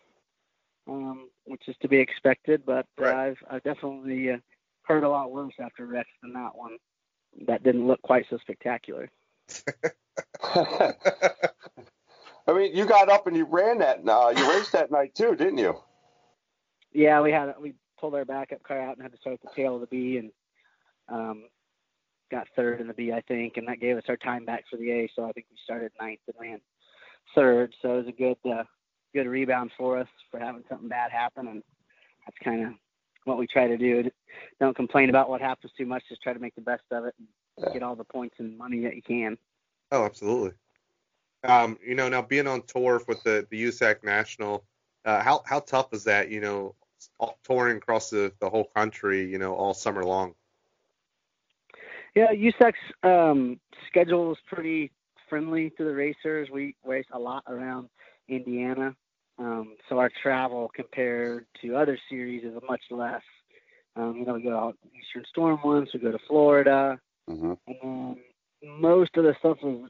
um, 0.88 1.28
which 1.44 1.62
is 1.66 1.76
to 1.82 1.88
be 1.88 1.98
expected. 1.98 2.62
But 2.64 2.86
uh, 3.00 3.04
right. 3.04 3.14
I've 3.14 3.38
I've 3.50 3.62
definitely 3.64 4.30
uh, 4.30 4.38
heard 4.82 5.02
a 5.02 5.08
lot 5.08 5.32
worse 5.32 5.54
after 5.60 5.86
wrecks 5.86 6.10
than 6.22 6.32
that 6.34 6.54
one. 6.54 6.76
That 7.46 7.64
didn't 7.64 7.86
look 7.86 8.02
quite 8.02 8.26
so 8.30 8.38
spectacular. 8.38 9.10
I 10.44 10.94
mean, 12.52 12.74
you 12.74 12.86
got 12.86 13.08
up 13.08 13.26
and 13.26 13.36
you 13.36 13.44
ran 13.44 13.78
that. 13.78 14.00
Uh, 14.06 14.32
you 14.36 14.50
raced 14.50 14.72
that 14.72 14.90
night 14.90 15.14
too, 15.14 15.34
didn't 15.36 15.58
you? 15.58 15.76
Yeah, 16.92 17.20
we 17.20 17.30
had 17.30 17.54
we 17.60 17.74
pulled 18.00 18.14
our 18.14 18.24
backup 18.24 18.62
car 18.62 18.80
out 18.80 18.96
and 18.96 19.02
had 19.02 19.12
to 19.12 19.18
start 19.18 19.34
at 19.34 19.42
the 19.42 19.54
tail 19.54 19.74
of 19.74 19.80
the 19.80 19.86
B, 19.86 20.18
and 20.18 20.30
um, 21.08 21.44
got 22.30 22.46
third 22.56 22.80
in 22.80 22.86
the 22.86 22.94
B, 22.94 23.12
I 23.12 23.20
think, 23.22 23.56
and 23.56 23.66
that 23.68 23.80
gave 23.80 23.96
us 23.96 24.04
our 24.08 24.16
time 24.16 24.44
back 24.44 24.64
for 24.70 24.76
the 24.76 24.90
A. 24.90 25.10
So 25.14 25.24
I 25.24 25.32
think 25.32 25.46
we 25.50 25.56
started 25.64 25.92
ninth 26.00 26.20
and 26.26 26.36
ran 26.40 26.60
third. 27.34 27.74
So 27.82 27.94
it 27.94 27.96
was 27.98 28.08
a 28.08 28.12
good 28.12 28.36
uh, 28.50 28.64
good 29.14 29.26
rebound 29.26 29.72
for 29.76 29.98
us 29.98 30.08
for 30.30 30.40
having 30.40 30.64
something 30.68 30.88
bad 30.88 31.10
happen, 31.10 31.48
and 31.48 31.62
that's 32.26 32.38
kind 32.42 32.64
of 32.66 32.72
what 33.24 33.38
we 33.38 33.46
try 33.46 33.66
to 33.66 33.76
do. 33.76 34.10
Don't 34.60 34.76
complain 34.76 35.10
about 35.10 35.28
what 35.28 35.40
happens 35.40 35.72
too 35.76 35.86
much. 35.86 36.04
Just 36.08 36.22
try 36.22 36.32
to 36.32 36.38
make 36.38 36.54
the 36.54 36.60
best 36.60 36.84
of 36.90 37.04
it 37.04 37.14
and 37.18 37.28
yeah. 37.58 37.72
get 37.72 37.82
all 37.82 37.96
the 37.96 38.04
points 38.04 38.36
and 38.38 38.56
money 38.56 38.80
that 38.80 38.96
you 38.96 39.02
can. 39.02 39.36
Oh, 39.92 40.04
absolutely. 40.04 40.52
Um, 41.42 41.78
you 41.84 41.94
know, 41.94 42.08
now 42.08 42.22
being 42.22 42.46
on 42.46 42.62
tour 42.66 43.00
with 43.08 43.22
the 43.22 43.46
the 43.50 43.64
USAC 43.64 44.04
National, 44.04 44.64
uh, 45.04 45.22
how 45.22 45.42
how 45.46 45.60
tough 45.60 45.92
is 45.92 46.04
that? 46.04 46.30
You 46.30 46.40
know, 46.40 46.74
touring 47.44 47.78
across 47.78 48.10
the 48.10 48.32
the 48.40 48.48
whole 48.48 48.70
country, 48.76 49.24
you 49.24 49.38
know, 49.38 49.54
all 49.54 49.74
summer 49.74 50.04
long. 50.04 50.34
Yeah, 52.14 52.32
USAC's 52.32 52.74
um, 53.02 53.60
schedule 53.86 54.32
is 54.32 54.38
pretty 54.46 54.90
friendly 55.28 55.70
to 55.76 55.84
the 55.84 55.94
racers. 55.94 56.48
We 56.50 56.74
race 56.84 57.06
a 57.12 57.18
lot 57.18 57.44
around 57.46 57.88
Indiana, 58.28 58.96
um, 59.38 59.76
so 59.88 59.98
our 59.98 60.10
travel 60.22 60.70
compared 60.74 61.46
to 61.62 61.76
other 61.76 61.98
series 62.08 62.44
is 62.44 62.54
much 62.68 62.82
less. 62.90 63.22
Um, 63.96 64.16
you 64.16 64.24
know, 64.24 64.34
we 64.34 64.42
go 64.42 64.56
out 64.56 64.76
Eastern 64.86 65.24
Storm 65.28 65.60
once, 65.64 65.90
we 65.92 66.00
go 66.00 66.12
to 66.12 66.18
Florida, 66.28 66.98
mm-hmm. 67.28 67.52
and 67.66 67.76
then 67.82 68.16
most 68.80 69.16
of 69.16 69.24
the 69.24 69.34
stuff 69.38 69.58
is 69.62 69.88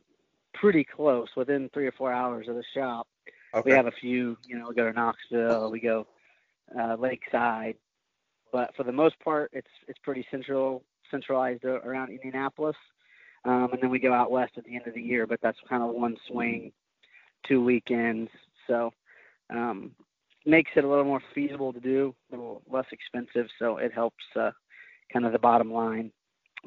pretty 0.55 0.85
close, 0.85 1.29
within 1.37 1.71
three 1.73 1.87
or 1.87 1.93
four 1.93 2.13
hours 2.13 2.49
of 2.49 2.55
the 2.55 2.65
shop. 2.75 3.07
Okay. 3.55 3.71
We 3.71 3.77
have 3.77 3.87
a 3.87 3.93
few, 3.93 4.37
you 4.47 4.59
know, 4.59 4.67
we 4.69 4.75
go 4.75 4.85
to 4.85 4.93
Knoxville, 4.93 5.71
we 5.71 5.81
go 5.81 6.07
uh, 6.79 6.97
Lakeside, 6.99 7.77
but 8.53 8.75
for 8.77 8.85
the 8.85 8.93
most 8.93 9.19
part, 9.21 9.51
it's 9.53 9.71
it's 9.89 9.99
pretty 10.03 10.27
central 10.31 10.85
centralized 11.11 11.65
around 11.65 12.11
Indianapolis. 12.11 12.77
Um, 13.45 13.71
and 13.73 13.83
then 13.83 13.91
we 13.91 13.99
go 13.99 14.13
out 14.13 14.31
west 14.31 14.53
at 14.59 14.65
the 14.65 14.75
end 14.75 14.87
of 14.87 14.95
the 14.95 15.01
year, 15.01 15.27
but 15.27 15.41
that's 15.43 15.59
kind 15.69 15.83
of 15.83 15.95
one 15.95 16.17
swing, 16.29 16.73
two 17.49 17.65
weekends. 17.65 18.31
So 18.67 18.91
um, 19.49 19.93
makes 20.45 20.71
it 20.77 20.85
a 20.85 20.89
little 20.89 21.05
more 21.05 21.23
feasible 21.35 21.73
to 21.73 21.81
do, 21.81 22.15
a 22.31 22.37
little 22.37 22.63
less 22.71 22.85
expensive. 22.93 23.47
So 23.59 23.79
it 23.79 23.93
helps 23.93 24.23
uh, 24.39 24.51
kind 25.13 25.25
of 25.25 25.33
the 25.33 25.39
bottom 25.39 25.73
line. 25.73 26.13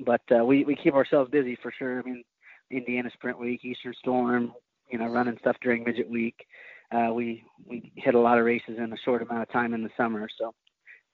But 0.06 0.22
uh, 0.36 0.44
we 0.44 0.66
we 0.66 0.76
keep 0.76 0.96
ourselves 0.96 1.30
busy 1.30 1.58
for 1.62 1.72
sure. 1.78 2.00
I 2.00 2.04
mean, 2.04 2.24
Indiana 2.72 3.10
Sprint 3.14 3.40
Week, 3.40 3.64
Eastern 3.64 3.94
Storm, 4.00 4.54
you 4.90 4.98
know, 4.98 5.08
running 5.08 5.38
stuff 5.40 5.56
during 5.62 5.84
midget 5.84 6.10
week. 6.10 6.46
Uh, 6.94 7.12
we 7.14 7.44
we 7.66 7.92
hit 7.96 8.14
a 8.14 8.20
lot 8.20 8.38
of 8.38 8.46
races 8.46 8.78
in 8.78 8.94
a 8.94 8.98
short 9.04 9.22
amount 9.22 9.42
of 9.42 9.52
time 9.52 9.74
in 9.74 9.84
the 9.84 9.90
summer. 9.98 10.28
So, 10.38 10.54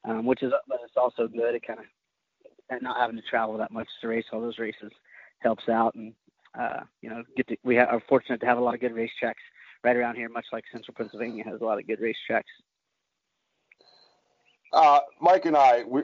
um, 0.03 0.25
which 0.25 0.43
is 0.43 0.51
but 0.67 0.79
it's 0.83 0.97
also 0.97 1.27
good. 1.27 1.55
It 1.55 1.65
kind 1.65 1.79
of 1.79 2.81
not 2.81 2.97
having 2.97 3.15
to 3.15 3.21
travel 3.23 3.57
that 3.57 3.71
much 3.71 3.87
to 4.01 4.07
race 4.07 4.25
all 4.31 4.41
those 4.41 4.59
races 4.59 4.91
helps 5.39 5.69
out, 5.69 5.95
and 5.95 6.13
uh, 6.59 6.81
you 7.01 7.09
know, 7.09 7.23
get 7.35 7.47
to, 7.47 7.57
we 7.63 7.77
ha- 7.77 7.85
are 7.85 8.01
fortunate 8.07 8.39
to 8.41 8.45
have 8.45 8.57
a 8.57 8.61
lot 8.61 8.73
of 8.73 8.81
good 8.81 8.93
racetracks 8.93 9.35
right 9.83 9.95
around 9.95 10.15
here, 10.15 10.29
much 10.29 10.45
like 10.51 10.63
Central 10.71 10.93
Pennsylvania 10.95 11.43
has 11.43 11.61
a 11.61 11.63
lot 11.63 11.79
of 11.79 11.87
good 11.87 11.99
racetracks. 11.99 12.43
Uh, 14.73 14.99
Mike 15.19 15.45
and 15.45 15.55
I, 15.55 15.83
we, 15.83 16.03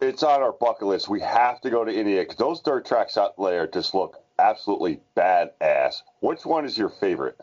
it's 0.00 0.22
on 0.22 0.42
our 0.42 0.52
bucket 0.52 0.88
list. 0.88 1.08
We 1.08 1.20
have 1.20 1.60
to 1.62 1.70
go 1.70 1.84
to 1.84 1.92
Indiana 1.92 2.22
because 2.22 2.36
those 2.36 2.60
dirt 2.60 2.86
tracks 2.86 3.16
out 3.16 3.34
there 3.38 3.66
just 3.66 3.94
look 3.94 4.22
absolutely 4.38 5.00
badass. 5.16 5.96
Which 6.20 6.44
one 6.44 6.64
is 6.64 6.76
your 6.76 6.88
favorite? 6.88 7.40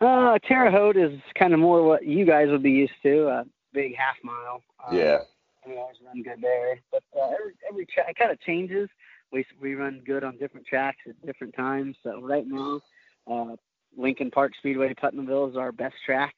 Uh, 0.00 0.38
Terre 0.46 0.70
Haute 0.70 0.96
is 0.96 1.18
kind 1.38 1.54
of 1.54 1.60
more 1.60 1.82
what 1.82 2.04
you 2.04 2.26
guys 2.26 2.48
would 2.50 2.62
be 2.62 2.70
used 2.70 2.92
to, 3.02 3.28
a 3.28 3.44
big 3.72 3.94
half 3.96 4.16
mile. 4.22 4.62
Um, 4.86 4.96
yeah. 4.96 5.18
We 5.66 5.76
always 5.76 5.96
run 6.04 6.22
good 6.22 6.40
there, 6.40 6.78
but 6.92 7.02
uh, 7.18 7.30
every 7.30 7.54
every 7.68 7.86
track 7.86 8.14
kind 8.18 8.30
of 8.30 8.40
changes. 8.42 8.88
We 9.32 9.44
we 9.60 9.74
run 9.74 10.02
good 10.06 10.22
on 10.22 10.36
different 10.36 10.66
tracks 10.66 10.98
at 11.08 11.26
different 11.26 11.56
times. 11.56 11.96
So 12.04 12.20
right 12.20 12.46
now, 12.46 12.80
uh, 13.28 13.56
Lincoln 13.96 14.30
Park 14.30 14.52
Speedway 14.58 14.94
Putnamville 14.94 15.50
is 15.50 15.56
our 15.56 15.72
best 15.72 15.96
track 16.04 16.34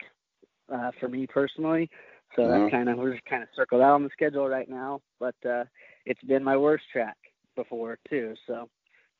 uh, 0.72 0.92
for 0.98 1.08
me 1.08 1.26
personally. 1.26 1.90
So 2.36 2.42
mm-hmm. 2.42 2.62
that's 2.62 2.70
kind 2.70 2.88
of 2.88 2.96
we're 2.96 3.12
just 3.12 3.24
kind 3.26 3.42
of 3.42 3.50
circled 3.54 3.82
out 3.82 3.94
on 3.94 4.04
the 4.04 4.10
schedule 4.12 4.48
right 4.48 4.68
now. 4.68 5.00
But 5.20 5.34
uh, 5.46 5.64
it's 6.06 6.22
been 6.22 6.42
my 6.42 6.56
worst 6.56 6.84
track 6.90 7.16
before 7.54 7.98
too. 8.08 8.34
So 8.46 8.70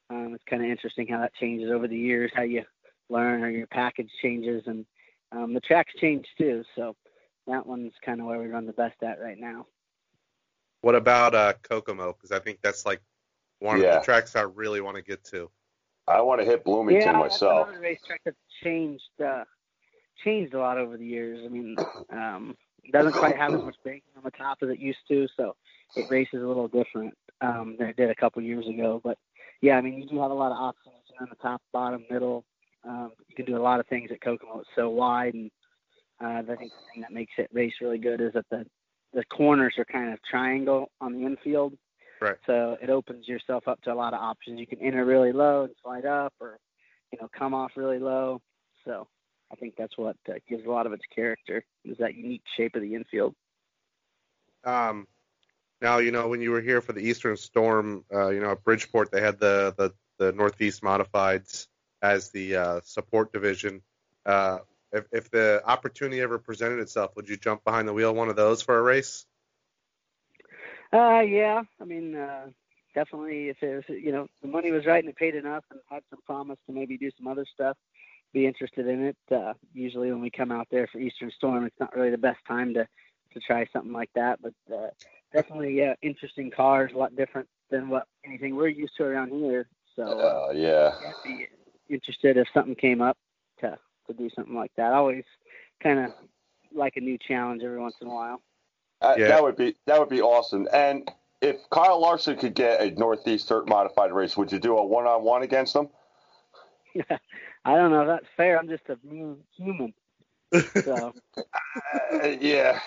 um, 0.09 0.33
it's 0.35 0.45
kind 0.49 0.64
of 0.64 0.71
interesting 0.71 1.07
how 1.07 1.21
that 1.21 1.35
changes 1.35 1.71
over 1.71 1.87
the 1.87 1.99
years, 1.99 2.30
how 2.35 2.42
you 2.42 2.62
learn 3.11 3.43
or 3.43 3.50
your 3.50 3.67
package 3.67 4.11
changes, 4.23 4.65
and 4.67 4.87
um, 5.33 5.55
the 5.55 5.61
tracks 5.61 5.93
change 6.00 6.27
too. 6.37 6.65
So 6.77 6.97
that 7.47 7.67
one's 7.67 7.93
kind 8.05 8.21
of 8.21 8.27
where 8.27 8.38
we 8.38 8.47
run 8.47 8.67
the 8.67 8.73
best 8.73 9.03
at 9.03 9.21
right 9.21 9.38
now. 9.38 9.67
What 10.81 10.95
about 10.95 11.35
uh, 11.35 11.55
Kokomo? 11.62 12.12
Because 12.12 12.31
I 12.33 12.38
think 12.38 12.61
that's 12.62 12.87
like 12.87 13.00
one 13.59 13.81
yeah. 13.81 13.88
of 13.88 13.95
the 14.00 14.05
tracks 14.05 14.37
I 14.37 14.43
really 14.43 14.81
want 14.81 14.97
to 14.97 15.03
get 15.03 15.25
to. 15.27 15.50
I 16.07 16.21
want 16.23 16.41
to 16.41 16.47
hit 16.47 16.65
Bloomington 16.65 17.12
yeah, 17.12 17.19
myself. 17.19 17.69
Yeah, 17.73 17.79
racetrack 17.79 18.21
that's 18.25 18.37
changed 18.62 19.03
uh, 19.25 19.45
changed 20.25 20.55
a 20.55 20.59
lot 20.59 20.79
over 20.79 20.97
the 20.97 21.05
years. 21.05 21.41
I 21.45 21.49
mean, 21.49 21.77
um, 22.11 22.57
it 22.83 22.93
doesn't 22.93 23.12
quite 23.12 23.37
have 23.37 23.53
as 23.53 23.62
much 23.62 23.77
banking 23.85 24.12
on 24.17 24.23
the 24.25 24.31
top 24.31 24.59
as 24.62 24.71
it 24.71 24.79
used 24.79 24.99
to, 25.09 25.29
so 25.37 25.55
it 25.97 26.11
races 26.11 26.43
a 26.43 26.47
little 26.47 26.69
different 26.69 27.15
um, 27.41 27.77
than 27.79 27.88
it 27.88 27.97
did 27.97 28.11
a 28.11 28.15
couple 28.15 28.43
years 28.43 28.67
ago. 28.67 29.00
But 29.05 29.19
yeah, 29.61 29.77
I 29.77 29.81
mean, 29.81 29.99
you 29.99 30.09
do 30.09 30.21
have 30.21 30.31
a 30.31 30.35
lot 30.35 30.53
of 30.53 30.59
options 30.59 30.95
on 31.21 31.29
the 31.29 31.37
top, 31.37 31.61
bottom, 31.73 32.05
middle. 32.11 32.45
Um, 32.88 33.12
you 33.28 33.37
can 33.37 33.45
do 33.45 33.57
a 33.57 33.62
lot 33.62 33.80
of 33.80 33.87
things 33.87 34.11
at 34.11 34.21
Kokomo. 34.21 34.61
It's 34.61 34.68
so 34.75 34.88
wide, 34.88 35.35
and 35.35 35.50
uh, 36.23 36.52
I 36.52 36.57
think 36.57 36.73
the 36.73 36.92
thing 36.92 37.02
that 37.02 37.12
makes 37.12 37.33
it 37.37 37.50
race 37.52 37.75
really 37.80 37.99
good 37.99 38.21
is 38.21 38.33
that 38.33 38.47
the 38.50 38.64
the 39.12 39.25
corners 39.25 39.75
are 39.78 39.85
kind 39.85 40.12
of 40.12 40.18
triangle 40.28 40.90
on 41.00 41.12
the 41.12 41.25
infield. 41.25 41.75
Right. 42.21 42.37
So 42.47 42.76
it 42.83 42.90
opens 42.90 43.28
yourself 43.28 43.68
up 43.68 43.80
to 43.83 43.92
a 43.92 43.95
lot 43.95 44.12
of 44.12 44.21
options. 44.21 44.59
You 44.59 44.66
can 44.66 44.80
enter 44.80 45.04
really 45.04 45.33
low 45.33 45.64
and 45.64 45.75
slide 45.83 46.04
up, 46.07 46.33
or 46.40 46.59
you 47.12 47.18
know, 47.21 47.28
come 47.37 47.54
off 47.54 47.73
really 47.76 47.99
low. 47.99 48.40
So 48.85 49.07
I 49.52 49.57
think 49.57 49.75
that's 49.76 49.97
what 49.97 50.16
uh, 50.28 50.35
gives 50.49 50.64
a 50.66 50.71
lot 50.71 50.87
of 50.87 50.92
its 50.92 51.04
character 51.14 51.64
is 51.85 51.97
that 51.99 52.14
unique 52.14 52.42
shape 52.57 52.75
of 52.75 52.83
the 52.83 52.95
infield. 52.95 53.35
Um, 54.64 55.07
now 55.83 55.99
you 55.99 56.11
know 56.11 56.28
when 56.28 56.40
you 56.40 56.50
were 56.50 56.62
here 56.62 56.80
for 56.80 56.95
the 56.95 57.00
Eastern 57.00 57.37
Storm, 57.37 58.04
uh, 58.12 58.28
you 58.28 58.40
know 58.40 58.52
at 58.52 58.64
Bridgeport 58.64 59.11
they 59.11 59.21
had 59.21 59.38
the 59.38 59.75
the, 59.76 59.92
the 60.18 60.33
Northeast 60.33 60.83
Modifieds 60.83 61.66
as 62.02 62.31
the 62.31 62.57
uh, 62.57 62.81
support 62.85 63.33
division. 63.33 63.83
Uh, 64.25 64.59
if, 64.93 65.05
if 65.12 65.31
the 65.31 65.62
opportunity 65.64 66.21
ever 66.21 66.38
presented 66.38 66.78
itself, 66.78 67.14
would 67.17 67.28
you 67.28 67.37
jump 67.37 67.64
behind 67.64 67.87
the 67.87 67.93
wheel 67.93 68.14
one 68.14 68.28
of 68.28 68.37
those 68.37 68.62
for 68.62 68.78
a 68.78 68.83
race? 68.83 69.26
Uh, 70.93 71.21
yeah. 71.21 71.62
I 71.81 71.85
mean, 71.85 72.17
uh, 72.17 72.47
definitely 72.95 73.49
if 73.49 73.62
it 73.62 73.76
was, 73.76 73.85
you 73.88 74.12
know, 74.12 74.28
the 74.43 74.49
money 74.49 74.71
was 74.71 74.87
right 74.87 75.02
and 75.02 75.11
it 75.11 75.17
paid 75.17 75.35
enough 75.35 75.64
and 75.71 75.81
had 75.90 76.02
some 76.11 76.21
promise 76.25 76.59
to 76.67 76.73
maybe 76.73 76.97
do 76.97 77.11
some 77.19 77.26
other 77.26 77.45
stuff, 77.52 77.76
be 78.33 78.47
interested 78.47 78.87
in 78.87 79.05
it. 79.05 79.17
Uh, 79.31 79.52
usually 79.75 80.11
when 80.11 80.21
we 80.21 80.31
come 80.31 80.50
out 80.50 80.69
there 80.71 80.87
for 80.87 80.99
Eastern 80.99 81.31
Storm, 81.31 81.64
it's 81.64 81.78
not 81.78 81.95
really 81.95 82.11
the 82.11 82.19
best 82.19 82.40
time 82.47 82.73
to, 82.75 82.87
to 83.35 83.40
try 83.40 83.67
something 83.73 83.93
like 83.93 84.11
that, 84.14 84.40
but, 84.40 84.55
uh, 84.75 84.88
definitely, 85.35 85.76
yeah, 85.76 85.93
interesting 86.00 86.50
cars, 86.50 86.93
a 86.95 86.97
lot 86.97 87.14
different 87.14 87.47
than 87.71 87.90
what 87.90 88.07
anything 88.25 88.57
we're 88.57 88.69
used 88.69 88.97
to 88.97 89.05
around 89.05 89.31
here. 89.31 89.69
So, 89.95 90.05
uh, 90.05 90.52
yeah, 90.55 90.95
be 91.23 91.47
interested 91.88 92.37
if 92.37 92.49
something 92.52 92.75
came 92.75 93.00
up 93.00 93.16
to, 93.61 93.78
to 94.07 94.12
do 94.12 94.30
something 94.35 94.54
like 94.54 94.73
that. 94.76 94.92
I 94.92 94.97
always 94.97 95.25
kind 95.83 95.99
of 96.00 96.12
like 96.73 96.97
a 96.97 97.00
new 97.00 97.18
challenge 97.18 97.62
every 97.62 97.78
once 97.78 97.95
in 98.00 98.09
a 98.09 98.14
while. 98.14 98.42
Uh, 99.00 99.14
yeah. 99.16 99.28
That 99.28 99.42
would 99.42 99.57
be 99.57 99.76
that 99.87 99.99
would 99.99 100.09
be 100.09 100.21
awesome. 100.21 100.66
And 100.73 101.11
if 101.40 101.57
Kyle 101.71 102.00
Larson 102.00 102.37
could 102.37 102.54
get 102.54 102.80
a 102.80 102.90
Northeast 102.90 103.49
Dirt 103.49 103.68
modified 103.68 104.12
race, 104.12 104.37
would 104.37 104.50
you 104.50 104.59
do 104.59 104.76
a 104.76 104.85
one 104.85 105.07
on 105.07 105.23
one 105.23 105.42
against 105.42 105.75
him? 105.75 105.88
I 107.64 107.75
don't 107.75 107.90
know. 107.90 108.07
That's 108.07 108.26
fair. 108.37 108.59
I'm 108.59 108.68
just 108.68 108.85
a 108.88 108.99
mean 109.07 109.37
human. 109.57 109.95
So. 110.83 111.12
uh, 112.12 112.28
yeah. 112.40 112.80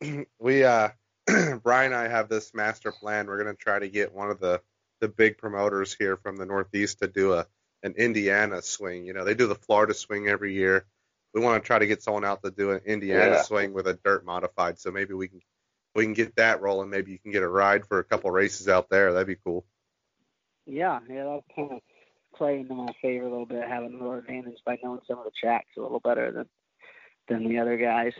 we 0.38 0.64
uh, 0.64 0.88
Brian 1.62 1.92
and 1.92 1.94
I 1.94 2.08
have 2.08 2.28
this 2.28 2.52
master 2.54 2.92
plan. 2.92 3.26
We're 3.26 3.38
gonna 3.38 3.54
try 3.54 3.78
to 3.78 3.88
get 3.88 4.12
one 4.12 4.30
of 4.30 4.40
the 4.40 4.60
the 5.00 5.08
big 5.08 5.38
promoters 5.38 5.94
here 5.94 6.16
from 6.16 6.36
the 6.36 6.46
Northeast 6.46 7.00
to 7.00 7.08
do 7.08 7.34
a 7.34 7.46
an 7.82 7.94
Indiana 7.96 8.62
swing. 8.62 9.04
You 9.04 9.12
know, 9.12 9.24
they 9.24 9.34
do 9.34 9.46
the 9.46 9.54
Florida 9.54 9.94
swing 9.94 10.28
every 10.28 10.54
year 10.54 10.86
we 11.36 11.42
want 11.42 11.62
to 11.62 11.66
try 11.66 11.78
to 11.78 11.86
get 11.86 12.02
someone 12.02 12.24
out 12.24 12.42
to 12.42 12.50
do 12.50 12.70
an 12.70 12.80
Indiana 12.86 13.32
yeah. 13.32 13.42
swing 13.42 13.74
with 13.74 13.86
a 13.86 13.92
dirt 14.02 14.24
modified. 14.24 14.78
So 14.78 14.90
maybe 14.90 15.12
we 15.12 15.28
can 15.28 15.42
we 15.94 16.04
can 16.04 16.14
get 16.14 16.34
that 16.36 16.62
rolling. 16.62 16.88
Maybe 16.88 17.12
you 17.12 17.18
can 17.18 17.30
get 17.30 17.42
a 17.42 17.48
ride 17.48 17.84
for 17.84 17.98
a 17.98 18.04
couple 18.04 18.30
races 18.30 18.68
out 18.68 18.88
there. 18.88 19.12
That'd 19.12 19.26
be 19.26 19.36
cool. 19.44 19.66
Yeah, 20.64 20.98
yeah, 21.08 21.16
that'll 21.16 21.44
kind 21.54 21.72
of 21.72 21.80
play 22.34 22.60
into 22.60 22.74
my 22.74 22.90
favor 23.02 23.26
a 23.26 23.30
little 23.30 23.44
bit, 23.44 23.68
having 23.68 23.92
a 23.92 23.96
little 23.98 24.14
advantage 24.14 24.56
by 24.64 24.78
knowing 24.82 25.00
some 25.06 25.18
of 25.18 25.24
the 25.24 25.30
tracks 25.38 25.68
a 25.76 25.80
little 25.82 26.00
better 26.00 26.32
than 26.32 26.46
than 27.28 27.46
the 27.46 27.58
other 27.58 27.76
guys. 27.76 28.12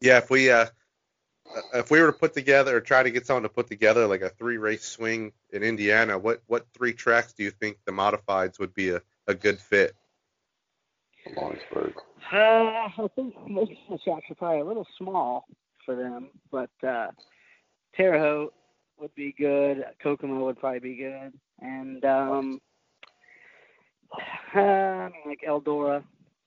Yeah, 0.00 0.18
if 0.18 0.30
we 0.30 0.50
uh 0.52 0.66
if 1.74 1.90
we 1.90 2.00
were 2.00 2.08
to 2.08 2.18
put 2.18 2.34
together 2.34 2.76
or 2.76 2.80
try 2.80 3.02
to 3.02 3.10
get 3.10 3.26
someone 3.26 3.42
to 3.42 3.48
put 3.48 3.68
together 3.68 4.06
like 4.06 4.22
a 4.22 4.30
three 4.30 4.58
race 4.58 4.84
swing 4.84 5.32
in 5.50 5.62
Indiana, 5.62 6.18
what 6.18 6.42
what 6.46 6.66
three 6.74 6.92
tracks 6.92 7.32
do 7.32 7.42
you 7.42 7.50
think 7.50 7.78
the 7.84 7.92
modifieds 7.92 8.58
would 8.58 8.74
be 8.74 8.90
a, 8.90 9.02
a 9.26 9.34
good 9.34 9.58
fit? 9.58 9.94
Lawrenceburg? 11.36 11.94
Uh, 12.32 12.36
I 12.36 13.08
think 13.14 13.34
most 13.48 13.72
of 13.72 13.76
the 13.90 13.98
tracks 13.98 14.30
are 14.30 14.34
probably 14.34 14.60
a 14.60 14.64
little 14.64 14.86
small 14.98 15.46
for 15.84 15.94
them, 15.94 16.30
but 16.50 16.70
uh, 16.86 17.08
Terre 17.94 18.18
Haute 18.18 18.54
would 18.98 19.14
be 19.14 19.32
good. 19.32 19.84
Kokomo 20.02 20.44
would 20.46 20.58
probably 20.58 20.80
be 20.80 20.96
good, 20.96 21.32
and 21.60 22.04
um, 22.04 22.60
uh, 24.54 24.58
I 24.58 25.10
mean 25.10 25.22
like 25.26 25.42
Eldora. 25.46 26.04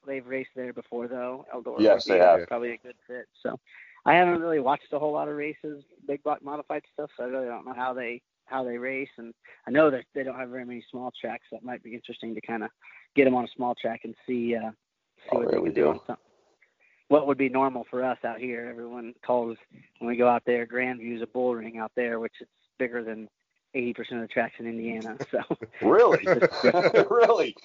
They've 0.08 0.26
raced 0.26 0.52
there 0.56 0.72
before 0.72 1.08
though. 1.08 1.46
Eldora. 1.54 1.80
Yes, 1.80 2.06
they 2.06 2.20
have. 2.20 2.48
Probably 2.48 2.74
a 2.74 2.78
good 2.78 2.96
fit. 3.08 3.26
So 3.42 3.60
I 4.06 4.14
haven't 4.14 4.42
really 4.42 4.60
watched 4.60 4.94
a 4.94 5.00
whole 5.00 5.14
lot 5.14 5.28
of 5.28 5.36
races, 5.36 5.84
big 6.08 6.22
block 6.24 6.44
modified 6.44 6.84
stuff, 6.94 7.10
so 7.18 7.24
I 7.24 7.28
really 7.28 7.48
don't 7.48 7.66
know 7.66 7.74
how 7.74 7.94
they 7.94 8.22
how 8.46 8.64
they 8.64 8.78
race. 8.78 9.10
And 9.18 9.34
I 9.68 9.72
know 9.72 9.90
that 9.90 10.06
they 10.14 10.24
don't 10.24 10.38
have 10.38 10.50
very 10.50 10.66
many 10.66 10.86
small 10.92 11.12
tracks. 11.20 11.46
That 11.52 11.64
might 11.64 11.84
be 11.84 11.94
interesting 11.94 12.36
to 12.36 12.42
kind 12.42 12.64
of 12.64 12.70
get 13.16 13.26
them 13.26 13.36
on 13.36 13.46
a 13.46 13.56
small 13.56 13.74
track 13.80 14.02
and 14.04 14.16
see 14.28 14.56
uh, 14.56 14.70
see 14.70 15.30
oh, 15.32 15.40
what 15.40 15.52
they 15.52 15.60
can 15.60 15.74
do 15.74 15.88
on 15.88 16.00
something. 16.06 16.18
What 17.08 17.28
would 17.28 17.38
be 17.38 17.50
normal 17.50 17.86
for 17.90 18.04
us 18.04 18.18
out 18.24 18.40
here? 18.40 18.68
Everyone 18.70 19.14
calls 19.26 19.58
when 20.00 20.10
we 20.10 20.18
go 20.18 20.28
out 20.28 20.44
there. 20.46 20.66
Grandview's 20.66 21.22
a 21.22 21.28
bull 21.28 21.56
ring 21.56 21.78
out 21.78 21.92
there, 21.96 22.20
which 22.20 22.34
is 22.42 22.48
bigger 22.80 23.04
than 23.04 23.28
80% 23.76 24.14
of 24.14 24.22
the 24.22 24.28
tracks 24.28 24.56
in 24.60 24.68
Indiana. 24.68 25.18
So 25.32 25.42
really, 25.82 26.26
really, 27.10 27.56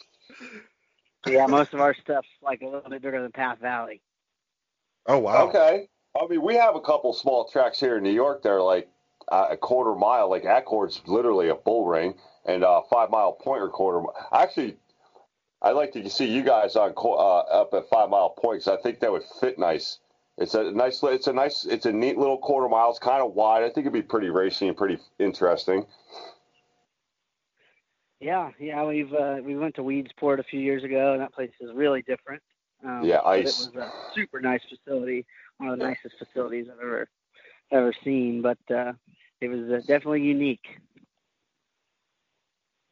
yeah, 1.27 1.47
most 1.47 1.73
of 1.75 1.81
our 1.81 1.95
stuff's 1.95 2.29
like 2.43 2.63
a 2.63 2.67
little 2.67 2.91
bit 2.91 3.03
bigger 3.03 3.23
than 3.23 3.33
Path 3.33 3.59
Valley. 3.61 4.01
Oh 5.07 5.19
wow. 5.19 5.49
Okay. 5.49 5.89
I 6.19 6.27
mean, 6.27 6.43
we 6.43 6.57
have 6.57 6.77
a 6.77 6.81
couple 6.81 7.13
small 7.13 7.49
tracks 7.49 7.79
here 7.79 7.97
in 7.97 8.03
New 8.03 8.13
York 8.13 8.43
that 8.43 8.51
are 8.51 8.63
like 8.63 8.89
uh, 9.29 9.49
a 9.51 9.57
quarter 9.57 9.95
mile. 9.95 10.29
Like 10.29 10.45
Accord's 10.45 11.01
literally 11.07 11.49
a 11.49 11.55
bull 11.55 11.87
ring, 11.87 12.15
and 12.45 12.65
uh, 12.65 12.83
five 12.91 13.11
mile 13.11 13.33
point 13.33 13.63
or 13.63 13.69
quarter. 13.69 14.07
Actually, 14.33 14.77
I'd 15.63 15.73
like 15.73 15.93
to 15.93 16.11
see 16.11 16.27
you 16.27 16.43
guys 16.43 16.77
on 16.77 16.95
uh, 16.97 17.39
up 17.39 17.75
at 17.75 17.89
five 17.89 18.11
mile 18.11 18.31
Point 18.31 18.65
because 18.65 18.79
I 18.79 18.83
think 18.83 19.01
that 19.01 19.13
would 19.13 19.25
fit 19.41 19.59
nice. 19.59 19.99
It's 20.39 20.55
a 20.55 20.71
nice. 20.73 21.03
It's 21.03 21.27
a 21.27 21.33
nice. 21.33 21.65
It's 21.65 21.87
a 21.87 21.93
neat 21.93 22.17
little 22.17 22.39
quarter 22.39 22.69
mile. 22.69 22.91
It's 22.91 22.99
kind 22.99 23.23
of 23.23 23.35
wide. 23.35 23.63
I 23.63 23.67
think 23.67 23.87
it'd 23.87 23.93
be 23.93 24.03
pretty 24.03 24.31
racy 24.31 24.69
and 24.69 24.77
pretty 24.77 24.99
interesting. 25.19 25.87
Yeah, 28.21 28.51
yeah. 28.59 28.85
We've 28.85 29.13
uh, 29.13 29.37
we 29.45 29.57
went 29.57 29.75
to 29.77 29.83
Weedsport 29.83 30.39
a 30.39 30.45
few 30.45 30.61
years 30.61 30.83
ago, 30.83 31.13
and 31.13 31.21
that 31.21 31.35
place 31.35 31.51
is 31.61 31.71
really 31.75 32.03
different. 32.03 32.43
Um, 32.83 33.03
yeah, 33.05 33.21
ice. 33.21 33.67
It 33.67 33.75
was 33.75 33.85
a 33.85 33.93
super 34.15 34.41
nice 34.41 34.63
facility, 34.67 35.27
one 35.61 35.71
of 35.71 35.79
the 35.79 35.85
nicest 35.85 36.17
facilities 36.19 36.67
I've 36.71 36.81
ever 36.81 37.09
ever 37.71 37.93
seen. 38.05 38.43
But 38.43 38.59
uh, 38.75 38.93
it 39.41 39.49
was 39.49 39.71
uh, 39.71 39.81
definitely 39.87 40.23
unique. 40.23 40.67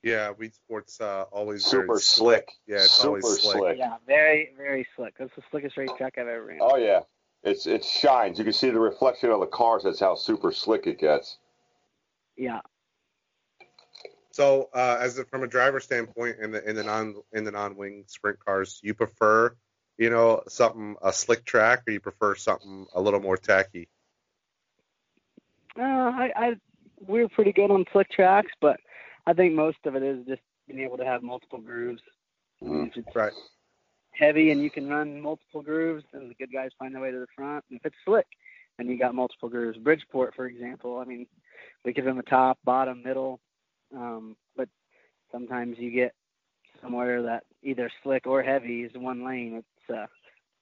Yeah, 0.02 0.32
Weedsport's 0.32 1.00
uh, 1.00 1.24
always 1.32 1.64
Super 1.64 1.86
very 1.86 2.00
slick. 2.00 2.48
Yeah, 2.66 2.76
it's 2.76 2.92
Super 2.92 3.08
always 3.08 3.40
slick. 3.40 3.56
slick. 3.56 3.78
Yeah, 3.78 3.96
very 4.06 4.50
very 4.56 4.86
slick. 4.96 5.14
That's 5.18 5.34
the 5.34 5.42
slickest 5.50 5.76
racetrack 5.76 6.18
I've 6.18 6.28
ever 6.28 6.44
ran. 6.44 6.58
Oh 6.60 6.76
yeah, 6.76 7.00
it's 7.42 7.66
it 7.66 7.84
shines. 7.84 8.38
You 8.38 8.44
can 8.44 8.52
see 8.52 8.70
the 8.70 8.78
reflection 8.80 9.30
of 9.30 9.40
the 9.40 9.46
cars. 9.46 9.82
That's 9.84 10.00
how 10.00 10.14
super 10.14 10.52
slick 10.52 10.86
it 10.86 10.98
gets. 10.98 11.38
Yeah. 12.36 12.60
So, 14.30 14.68
uh, 14.72 14.98
as 15.00 15.18
a, 15.18 15.24
from 15.24 15.42
a 15.42 15.48
driver 15.48 15.80
standpoint, 15.80 16.36
in 16.40 16.52
the 16.52 16.68
in 16.68 16.76
the 16.76 16.84
non 16.84 17.16
in 17.32 17.42
the 17.42 17.50
non 17.50 17.76
wing 17.76 18.04
sprint 18.06 18.38
cars, 18.38 18.78
you 18.84 18.94
prefer, 18.94 19.56
you 19.98 20.10
know, 20.10 20.42
something 20.48 20.96
a 21.02 21.12
slick 21.12 21.44
track, 21.44 21.82
or 21.86 21.92
you 21.92 22.00
prefer 22.00 22.34
something 22.34 22.86
a 22.94 23.00
little 23.00 23.20
more 23.20 23.36
tacky? 23.36 23.88
Uh, 25.78 25.82
I, 25.82 26.30
I 26.36 26.56
we're 27.06 27.28
pretty 27.28 27.52
good 27.52 27.70
on 27.70 27.84
slick 27.92 28.10
tracks, 28.10 28.52
but 28.60 28.80
I 29.26 29.32
think 29.32 29.54
most 29.54 29.78
of 29.84 29.94
it 29.94 30.02
is 30.02 30.26
just 30.26 30.42
being 30.66 30.80
able 30.80 30.96
to 30.96 31.04
have 31.04 31.22
multiple 31.22 31.60
grooves. 31.60 32.02
If 32.62 32.96
it's 32.96 33.08
Right. 33.14 33.32
heavy 34.12 34.50
and 34.50 34.62
you 34.62 34.70
can 34.70 34.88
run 34.88 35.20
multiple 35.20 35.62
grooves, 35.62 36.04
and 36.12 36.30
the 36.30 36.34
good 36.34 36.52
guys 36.52 36.70
find 36.78 36.94
their 36.94 37.02
way 37.02 37.10
to 37.10 37.18
the 37.18 37.26
front. 37.36 37.64
And 37.70 37.78
if 37.78 37.86
it's 37.86 37.96
slick 38.04 38.26
and 38.78 38.88
you 38.88 38.98
got 38.98 39.14
multiple 39.14 39.48
grooves, 39.48 39.78
Bridgeport, 39.78 40.34
for 40.34 40.46
example, 40.46 40.98
I 40.98 41.04
mean, 41.04 41.26
we 41.84 41.92
give 41.92 42.04
them 42.04 42.18
a 42.18 42.22
top, 42.22 42.58
bottom, 42.64 43.02
middle, 43.02 43.40
um, 43.94 44.36
but 44.56 44.68
sometimes 45.30 45.76
you 45.78 45.90
get 45.90 46.12
somewhere 46.82 47.22
that 47.22 47.44
either 47.62 47.90
slick 48.02 48.26
or 48.26 48.42
heavy 48.42 48.82
is 48.82 48.92
one 48.94 49.24
lane. 49.24 49.54
It's 49.54 49.66
uh, 49.90 50.06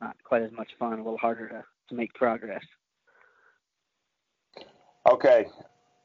not 0.01 0.17
quite 0.25 0.43
as 0.43 0.53
much 0.53 0.71
fun, 0.79 0.95
a 0.95 0.97
little 0.97 1.19
harder 1.19 1.49
to, 1.49 1.65
to 1.89 1.95
make 1.95 2.13
progress. 2.15 2.65
Okay, 5.09 5.47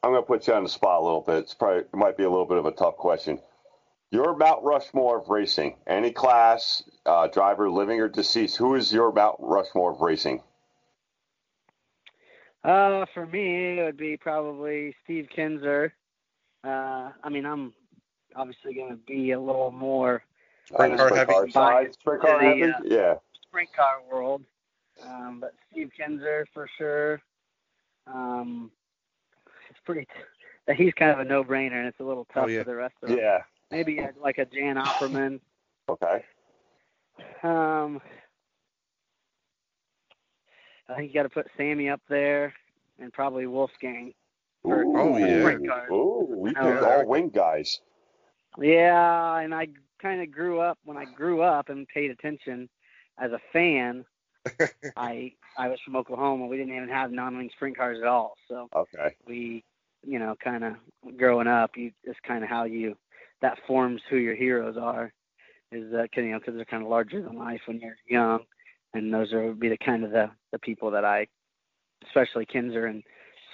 I'm 0.04 0.12
gonna 0.12 0.22
put 0.22 0.48
you 0.48 0.54
on 0.54 0.64
the 0.64 0.70
spot 0.70 1.02
a 1.02 1.04
little 1.04 1.22
bit. 1.22 1.38
It's 1.40 1.54
probably 1.54 1.80
it 1.80 1.94
might 1.94 2.18
be 2.18 2.24
a 2.24 2.30
little 2.30 2.46
bit 2.46 2.58
of 2.58 2.66
a 2.66 2.72
tough 2.72 2.98
question. 2.98 3.40
Your 4.12 4.36
Mount 4.36 4.64
Rushmore 4.64 5.20
of 5.20 5.30
racing, 5.30 5.78
any 5.88 6.12
class, 6.12 6.84
uh, 7.06 7.28
driver, 7.28 7.70
living 7.70 8.02
or 8.02 8.10
deceased. 8.10 8.58
Who 8.58 8.76
is 8.76 8.92
your 8.92 9.12
Mount 9.12 9.38
Rushmore 9.40 9.94
of 9.94 10.02
racing? 10.02 10.44
Uh, 12.64 13.06
for 13.14 13.26
me, 13.26 13.80
it 13.80 13.84
would 13.84 13.98
be 13.98 14.18
probably 14.18 14.94
Steve 15.04 15.30
Kinser. 15.36 15.92
Uh, 16.64 17.12
I 17.24 17.30
mean, 17.30 17.46
I'm 17.46 17.74
obviously 18.36 18.74
going 18.74 18.90
to 18.90 18.98
be 18.98 19.32
a 19.32 19.40
little 19.40 19.72
more 19.72 20.24
Sprint 20.74 20.98
car 20.98 21.16
heavy. 21.16 21.32
car 21.32 21.50
side, 21.50 21.94
sprint 21.94 22.22
car 22.22 22.40
heavy. 22.40 22.64
uh, 22.64 22.74
yeah. 22.86 23.14
sprint 23.48 23.70
car 23.76 24.02
world, 24.12 24.44
um, 25.04 25.40
but 25.42 25.54
Steve 25.72 25.92
Kinser 26.00 26.46
for 26.54 26.68
sure. 26.78 27.22
Um, 28.08 28.72
it's 29.70 29.80
pretty. 29.86 30.08
T- 30.68 30.74
he's 30.76 30.94
kind 30.94 31.12
of 31.12 31.20
a 31.20 31.26
no-brainer, 31.26 31.74
and 31.74 31.88
it's 31.88 32.00
a 32.00 32.04
little 32.04 32.26
tough 32.34 32.46
Oh, 32.46 32.48
yeah. 32.48 32.60
for 32.64 32.70
the 32.70 32.76
rest 32.76 32.94
of 33.02 33.10
them. 33.10 33.18
Yeah. 33.18 33.40
Maybe 33.72 34.00
uh, 34.00 34.08
like 34.22 34.38
a 34.38 34.46
Jan 34.46 34.76
Opperman. 34.78 35.40
Okay. 35.90 36.24
Um, 37.44 38.00
I 40.90 40.96
think 40.96 41.10
you 41.10 41.14
got 41.14 41.24
to 41.24 41.30
put 41.30 41.48
Sammy 41.58 41.90
up 41.90 42.02
there, 42.10 42.54
and 43.00 43.12
probably 43.14 43.48
Wolfgang. 43.48 44.14
For 44.64 44.84
Oh, 44.86 45.18
yeah. 45.18 45.40
sprint 45.42 45.68
cars. 45.68 45.90
Ooh, 45.92 46.28
we 46.30 46.54
Oh, 46.56 46.72
picked 46.74 46.84
all 46.84 47.06
wing 47.08 47.30
guys. 47.30 47.80
Yeah, 48.60 49.38
and 49.38 49.56
I 49.56 49.68
kind 50.02 50.22
of 50.22 50.32
grew 50.32 50.60
up 50.60 50.78
when 50.84 50.98
I 50.98 51.06
grew 51.06 51.42
up 51.42 51.70
and 51.70 51.88
paid 51.88 52.12
attention 52.12 52.70
as 53.20 53.32
a 53.32 53.40
fan. 53.54 54.06
I 54.98 55.34
I 55.58 55.68
was 55.68 55.80
from 55.86 55.96
Oklahoma. 55.96 56.48
We 56.48 56.58
didn't 56.58 56.76
even 56.76 56.90
have 56.90 57.12
non-wing 57.12 57.50
sprint 57.56 57.78
cars 57.78 58.00
at 58.02 58.08
all. 58.08 58.34
So 58.48 58.68
Okay. 58.76 59.16
we, 59.28 59.64
you 60.04 60.20
know, 60.20 60.36
kind 60.44 60.64
of 60.64 60.74
growing 61.18 61.48
up, 61.48 61.72
you 61.76 61.92
it's 62.04 62.20
kind 62.28 62.44
of 62.44 62.50
how 62.50 62.64
you 62.64 62.96
that 63.42 63.58
forms 63.68 64.02
who 64.10 64.18
your 64.18 64.36
heroes 64.36 64.78
are. 64.78 65.14
Is 65.72 65.92
that 65.92 66.10
you 66.16 66.32
know 66.32 66.40
because 66.40 66.56
they're 66.56 66.66
kind 66.66 66.84
of 66.84 66.90
larger 66.90 67.22
than 67.22 67.38
life 67.38 67.62
when 67.66 67.80
you're 67.80 67.96
young, 68.08 68.40
and 68.94 69.14
those 69.14 69.32
are 69.32 69.48
would 69.48 69.60
be 69.60 69.70
the 69.70 69.78
kind 69.78 70.04
of 70.04 70.12
the 70.12 70.30
the 70.52 70.60
people 70.60 70.92
that 70.92 71.06
I, 71.06 71.28
especially 72.06 72.46
Kinser 72.46 72.90
and 72.90 73.04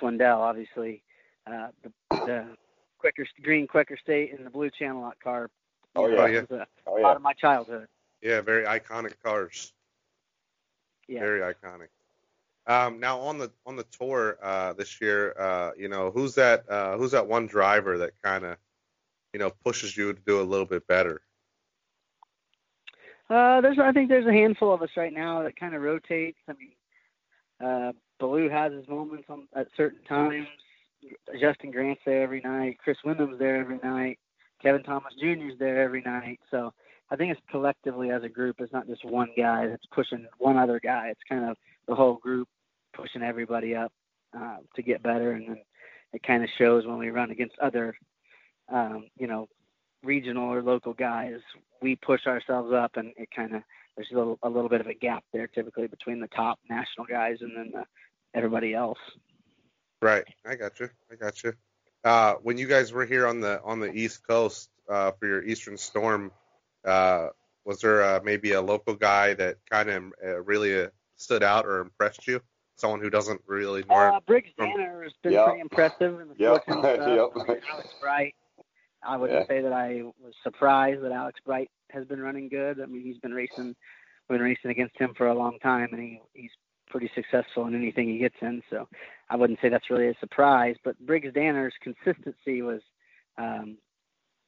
Swindell, 0.01 0.39
obviously, 0.39 1.03
uh, 1.45 1.67
the 1.83 1.91
the 2.25 2.57
quicker 2.97 3.27
green 3.43 3.67
Quaker 3.67 3.97
State 4.01 4.33
and 4.35 4.45
the 4.45 4.49
blue 4.49 4.69
Channellock 4.81 5.19
car. 5.97 6.29
you 6.29 6.47
Oh, 6.49 6.55
yeah. 6.55 6.57
a 6.57 6.67
Oh 6.85 6.91
part 6.91 7.01
yeah. 7.01 7.15
of 7.15 7.21
my 7.21 7.33
childhood. 7.33 7.87
Yeah, 8.21 8.41
very 8.41 8.65
iconic 8.65 9.13
cars. 9.23 9.73
Yeah. 11.07 11.19
Very 11.19 11.41
iconic. 11.41 11.87
Um, 12.65 12.99
now 12.99 13.19
on 13.19 13.37
the 13.37 13.51
on 13.65 13.77
the 13.77 13.85
tour 13.85 14.37
uh, 14.41 14.73
this 14.73 14.99
year, 14.99 15.33
uh, 15.39 15.71
you 15.77 15.87
know, 15.87 16.11
who's 16.11 16.35
that? 16.35 16.69
Uh, 16.69 16.97
who's 16.97 17.11
that 17.11 17.25
one 17.25 17.47
driver 17.47 17.97
that 17.97 18.11
kind 18.21 18.43
of, 18.43 18.57
you 19.33 19.39
know, 19.39 19.51
pushes 19.63 19.95
you 19.95 20.13
to 20.13 20.19
do 20.25 20.41
a 20.41 20.43
little 20.43 20.65
bit 20.65 20.85
better? 20.87 21.21
Uh, 23.29 23.61
there's 23.61 23.79
I 23.79 23.91
think 23.93 24.09
there's 24.09 24.25
a 24.25 24.33
handful 24.33 24.73
of 24.73 24.81
us 24.81 24.89
right 24.97 25.13
now 25.13 25.43
that 25.43 25.57
kind 25.57 25.75
of 25.75 25.81
rotates. 25.81 26.39
I 26.49 26.53
mean, 26.53 26.71
uh, 27.63 27.93
Ballou 28.19 28.49
has 28.49 28.73
his 28.73 28.87
moments 28.87 29.25
on, 29.29 29.47
at 29.55 29.67
certain 29.77 30.03
times. 30.03 30.47
Justin 31.39 31.71
Grant's 31.71 32.01
there 32.05 32.23
every 32.23 32.41
night. 32.41 32.79
Chris 32.83 32.97
Windom's 33.05 33.39
there 33.39 33.57
every 33.57 33.79
night. 33.83 34.19
Kevin 34.61 34.83
Thomas 34.83 35.13
Jr. 35.19 35.51
is 35.51 35.59
there 35.59 35.81
every 35.81 36.01
night. 36.01 36.39
So 36.49 36.73
I 37.09 37.15
think 37.15 37.31
it's 37.31 37.41
collectively 37.49 38.11
as 38.11 38.23
a 38.23 38.29
group. 38.29 38.57
It's 38.59 38.73
not 38.73 38.87
just 38.87 39.05
one 39.05 39.29
guy 39.37 39.67
that's 39.67 39.85
pushing 39.93 40.25
one 40.37 40.57
other 40.57 40.79
guy. 40.79 41.09
It's 41.09 41.21
kind 41.29 41.49
of 41.49 41.57
the 41.87 41.95
whole 41.95 42.15
group 42.15 42.47
pushing 42.93 43.21
everybody 43.21 43.75
up 43.75 43.91
uh, 44.37 44.57
to 44.75 44.81
get 44.81 45.03
better, 45.03 45.31
and 45.31 45.47
then 45.47 45.57
it 46.13 46.23
kind 46.23 46.43
of 46.43 46.49
shows 46.57 46.85
when 46.85 46.97
we 46.97 47.09
run 47.09 47.31
against 47.31 47.57
other, 47.59 47.95
um, 48.69 49.07
you 49.17 49.27
know, 49.27 49.47
regional 50.03 50.51
or 50.51 50.61
local 50.61 50.93
guys. 50.93 51.39
We 51.81 51.95
push 51.95 52.25
ourselves 52.25 52.73
up, 52.73 52.97
and 52.97 53.13
it 53.15 53.29
kind 53.35 53.55
of 53.55 53.61
there's 53.95 54.09
a 54.11 54.17
little 54.17 54.39
a 54.43 54.49
little 54.49 54.69
bit 54.69 54.81
of 54.81 54.87
a 54.87 54.93
gap 54.93 55.23
there 55.31 55.47
typically 55.47 55.87
between 55.87 56.19
the 56.19 56.27
top 56.27 56.59
national 56.69 57.05
guys 57.05 57.37
and 57.41 57.55
then 57.55 57.71
the, 57.73 57.83
everybody 58.33 58.73
else. 58.73 58.99
Right. 60.01 60.25
I 60.45 60.55
got 60.55 60.79
you. 60.79 60.89
I 61.11 61.15
got 61.15 61.43
you. 61.43 61.53
Uh, 62.07 62.35
when 62.35 62.57
you 62.57 62.67
guys 62.67 62.93
were 62.93 63.05
here 63.05 63.27
on 63.27 63.41
the 63.41 63.61
on 63.63 63.81
the 63.81 63.91
East 63.91 64.25
Coast 64.25 64.69
uh, 64.89 65.11
for 65.19 65.27
your 65.27 65.43
Eastern 65.43 65.75
Storm, 65.77 66.31
uh, 66.85 67.27
was 67.65 67.81
there 67.81 68.01
uh, 68.01 68.21
maybe 68.23 68.53
a 68.53 68.61
local 68.61 68.95
guy 68.95 69.33
that 69.33 69.57
kind 69.69 69.89
of 69.89 70.03
uh, 70.23 70.41
really 70.41 70.83
uh, 70.83 70.87
stood 71.17 71.43
out 71.43 71.65
or 71.65 71.81
impressed 71.81 72.25
you? 72.25 72.39
Someone 72.77 73.01
who 73.01 73.09
doesn't 73.09 73.41
really 73.45 73.83
Uh, 73.89 74.11
know. 74.11 74.19
Briggs 74.25 74.49
from- 74.55 74.69
Danner 74.69 75.03
has 75.03 75.11
been 75.21 75.33
Yep. 75.33 75.45
pretty 75.47 75.59
impressive 75.59 76.19
in 76.21 76.29
the 76.29 76.35
Yep. 76.37 76.63
stuff. 76.63 76.77
Yep. 76.85 77.29
I 77.35 77.51
mean, 77.53 77.61
Alex 77.69 77.89
Bright. 77.99 78.35
I 79.03 79.17
wouldn't 79.17 79.39
Yeah. 79.41 79.47
say 79.47 79.61
that 79.63 79.73
I 79.73 80.03
was 80.23 80.33
surprised 80.43 81.01
that 81.03 81.11
Alex 81.11 81.41
Bright 81.45 81.69
has 81.89 82.05
been 82.05 82.21
running 82.21 82.47
good. 82.47 82.79
I 82.79 82.85
mean, 82.85 83.01
he's 83.01 83.17
been 83.17 83.33
racing, 83.33 83.75
been 84.29 84.41
racing 84.41 84.71
against 84.71 84.97
him 84.97 85.13
for 85.17 85.27
a 85.27 85.33
long 85.33 85.59
time, 85.59 85.89
and 85.91 86.01
he 86.01 86.21
he's 86.33 86.51
pretty 86.89 87.09
successful 87.15 87.67
in 87.67 87.75
anything 87.75 88.07
he 88.09 88.17
gets 88.17 88.35
in. 88.41 88.61
So 88.69 88.87
I 89.29 89.35
wouldn't 89.35 89.59
say 89.61 89.69
that's 89.69 89.89
really 89.89 90.07
a 90.07 90.15
surprise. 90.19 90.75
But 90.83 90.99
Briggs 91.05 91.33
Danner's 91.33 91.73
consistency 91.81 92.61
was, 92.61 92.81
um, 93.37 93.77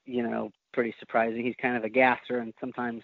you 0.06 0.23
know, 0.23 0.52
pretty 0.73 0.93
surprising. 0.99 1.43
He's 1.45 1.56
kind 1.62 1.78
of 1.78 1.84
a 1.84 1.89
gasser, 1.89 2.39
and 2.39 2.54
sometimes 2.60 3.04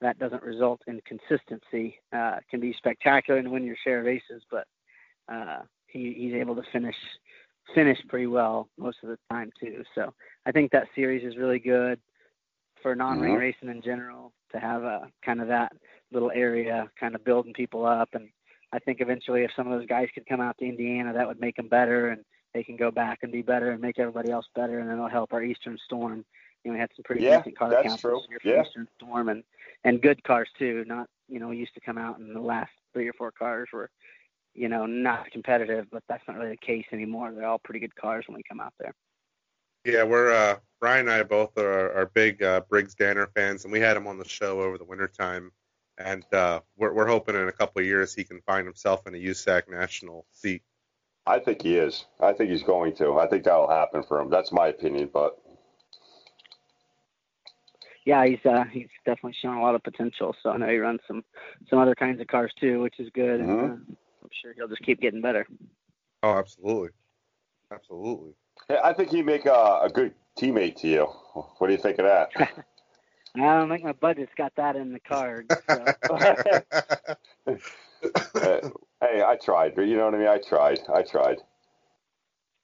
that 0.00 0.18
doesn't 0.18 0.42
result 0.42 0.80
in 0.86 1.00
consistency. 1.06 1.98
Uh, 2.12 2.36
can 2.50 2.60
be 2.60 2.72
spectacular 2.74 3.38
and 3.38 3.50
win 3.50 3.64
your 3.64 3.76
share 3.82 4.00
of 4.00 4.06
races, 4.06 4.42
but 4.50 4.66
uh, 5.32 5.60
he, 5.86 6.14
he's 6.16 6.34
able 6.34 6.54
to 6.54 6.62
finish 6.72 6.96
finish 7.74 7.98
pretty 8.08 8.26
well 8.26 8.68
most 8.78 8.96
of 9.02 9.10
the 9.10 9.18
time 9.30 9.50
too. 9.60 9.82
So 9.94 10.14
I 10.46 10.52
think 10.52 10.70
that 10.70 10.86
series 10.94 11.22
is 11.22 11.36
really 11.36 11.58
good 11.58 12.00
for 12.82 12.94
non-wing 12.94 13.32
Mhm. 13.32 13.38
racing 13.38 13.68
in 13.68 13.82
general 13.82 14.32
to 14.52 14.58
have 14.58 14.84
a 14.84 15.10
kind 15.22 15.40
of 15.42 15.48
that 15.48 15.72
little 16.10 16.30
area 16.30 16.90
kind 16.98 17.14
of 17.14 17.24
building 17.24 17.52
people 17.52 17.84
up. 17.84 18.08
And 18.14 18.30
I 18.72 18.78
think 18.78 19.00
eventually 19.00 19.44
if 19.44 19.50
some 19.56 19.70
of 19.70 19.78
those 19.78 19.88
guys 19.88 20.08
could 20.14 20.26
come 20.26 20.40
out 20.40 20.58
to 20.58 20.64
Indiana, 20.66 21.12
that 21.12 21.26
would 21.26 21.40
make 21.40 21.56
them 21.56 21.68
better 21.68 22.08
and 22.08 22.24
they 22.54 22.62
can 22.62 22.76
go 22.76 22.90
back 22.90 23.20
and 23.22 23.32
be 23.32 23.42
better 23.42 23.70
and 23.70 23.80
make 23.80 23.98
everybody 23.98 24.30
else 24.30 24.46
better. 24.54 24.78
And 24.78 24.88
then 24.88 24.96
it'll 24.96 25.08
help 25.08 25.32
our 25.32 25.42
Eastern 25.42 25.78
Storm. 25.84 26.24
You 26.64 26.70
know, 26.70 26.74
we 26.74 26.80
had 26.80 26.90
some 26.96 27.02
pretty 27.04 27.24
Yeah, 27.24 27.38
decent 27.38 27.58
car 27.58 27.70
that's 27.70 27.86
counts 27.86 28.02
true. 28.02 28.20
this 28.20 28.28
year 28.30 28.38
for 28.40 28.48
Yeah. 28.48 28.62
Eastern 28.62 28.88
Storm 28.96 29.28
and, 29.28 29.42
and 29.84 30.02
good 30.02 30.22
cars 30.24 30.48
too. 30.58 30.84
Not, 30.86 31.08
you 31.28 31.38
know, 31.40 31.50
used 31.50 31.74
to 31.74 31.80
come 31.80 31.98
out 31.98 32.18
and 32.18 32.34
the 32.34 32.40
last 32.40 32.70
three 32.92 33.08
or 33.08 33.12
four 33.14 33.30
cars 33.30 33.68
were 33.72 33.90
you 34.54 34.68
know, 34.68 34.86
not 34.86 35.30
competitive, 35.30 35.86
but 35.92 36.02
that's 36.08 36.26
not 36.26 36.36
really 36.36 36.50
the 36.50 36.56
case 36.56 36.86
anymore. 36.92 37.32
They're 37.32 37.46
all 37.46 37.60
pretty 37.60 37.78
good 37.78 37.94
cars 37.94 38.24
when 38.26 38.36
we 38.36 38.42
come 38.42 38.60
out 38.60 38.74
there. 38.80 38.92
Yeah, 39.84 40.02
we're 40.02 40.32
uh, 40.32 40.56
Brian 40.80 41.08
and 41.08 41.10
I 41.10 41.22
both 41.22 41.56
are, 41.56 41.92
are 41.96 42.06
big 42.06 42.42
uh, 42.42 42.62
Briggs 42.68 42.94
Danner 42.94 43.28
fans, 43.34 43.64
and 43.64 43.72
we 43.72 43.78
had 43.80 43.96
him 43.96 44.06
on 44.08 44.18
the 44.18 44.28
show 44.28 44.60
over 44.60 44.76
the 44.76 44.84
wintertime. 44.84 45.52
And 45.98 46.24
uh, 46.32 46.60
we're, 46.76 46.92
we're 46.94 47.06
hoping 47.08 47.34
in 47.34 47.48
a 47.48 47.52
couple 47.52 47.80
of 47.80 47.86
years 47.86 48.14
he 48.14 48.24
can 48.24 48.40
find 48.42 48.64
himself 48.66 49.06
in 49.06 49.14
a 49.14 49.18
USAC 49.18 49.68
national 49.68 50.26
seat. 50.32 50.62
I 51.26 51.38
think 51.40 51.62
he 51.62 51.76
is. 51.76 52.06
I 52.20 52.32
think 52.32 52.50
he's 52.50 52.62
going 52.62 52.94
to. 52.96 53.18
I 53.18 53.26
think 53.26 53.44
that'll 53.44 53.68
happen 53.68 54.02
for 54.02 54.20
him. 54.20 54.30
That's 54.30 54.52
my 54.52 54.68
opinion, 54.68 55.10
but 55.12 55.38
Yeah, 58.06 58.24
he's 58.24 58.38
uh, 58.46 58.64
he's 58.64 58.88
definitely 59.04 59.36
shown 59.42 59.56
a 59.58 59.62
lot 59.62 59.74
of 59.74 59.82
potential. 59.82 60.34
So 60.42 60.50
I 60.50 60.56
know 60.56 60.68
he 60.68 60.78
runs 60.78 61.00
some 61.06 61.22
some 61.68 61.78
other 61.80 61.94
kinds 61.94 62.20
of 62.20 62.28
cars 62.28 62.52
too, 62.58 62.80
which 62.80 62.98
is 62.98 63.10
good. 63.12 63.40
And, 63.40 63.48
Mhm. 63.50 63.70
uh, 63.70 63.74
I'm 64.22 64.30
sure 64.40 64.54
he'll 64.54 64.68
just 64.68 64.82
keep 64.82 65.00
getting 65.00 65.20
better. 65.20 65.46
Oh, 66.22 66.38
absolutely, 66.38 66.90
absolutely. 67.70 68.32
yeah, 68.70 68.80
I 68.82 68.92
think 68.94 69.10
he'd 69.10 69.26
make 69.26 69.44
a, 69.46 69.80
a 69.82 69.90
good 69.92 70.14
teammate 70.38 70.76
to 70.76 70.88
you. 70.88 71.04
What 71.58 71.66
do 71.66 71.72
you 71.74 71.78
think 71.78 71.98
of 71.98 72.06
that? 72.06 72.50
I 73.40 73.58
don't 73.58 73.68
think 73.68 73.84
my 73.84 73.92
budget's 73.92 74.32
got 74.36 74.52
that 74.56 74.76
in 74.76 74.92
the 74.92 75.00
cards. 75.00 75.50
So. 75.66 75.84
Uh, 76.08 76.34
hey, 79.00 79.22
I 79.22 79.36
tried. 79.42 79.74
But 79.74 79.82
you 79.82 79.96
know 79.96 80.06
what 80.06 80.14
I 80.14 80.18
mean? 80.18 80.28
I 80.28 80.38
tried. 80.38 80.80
I 80.92 81.02
tried. 81.02 81.38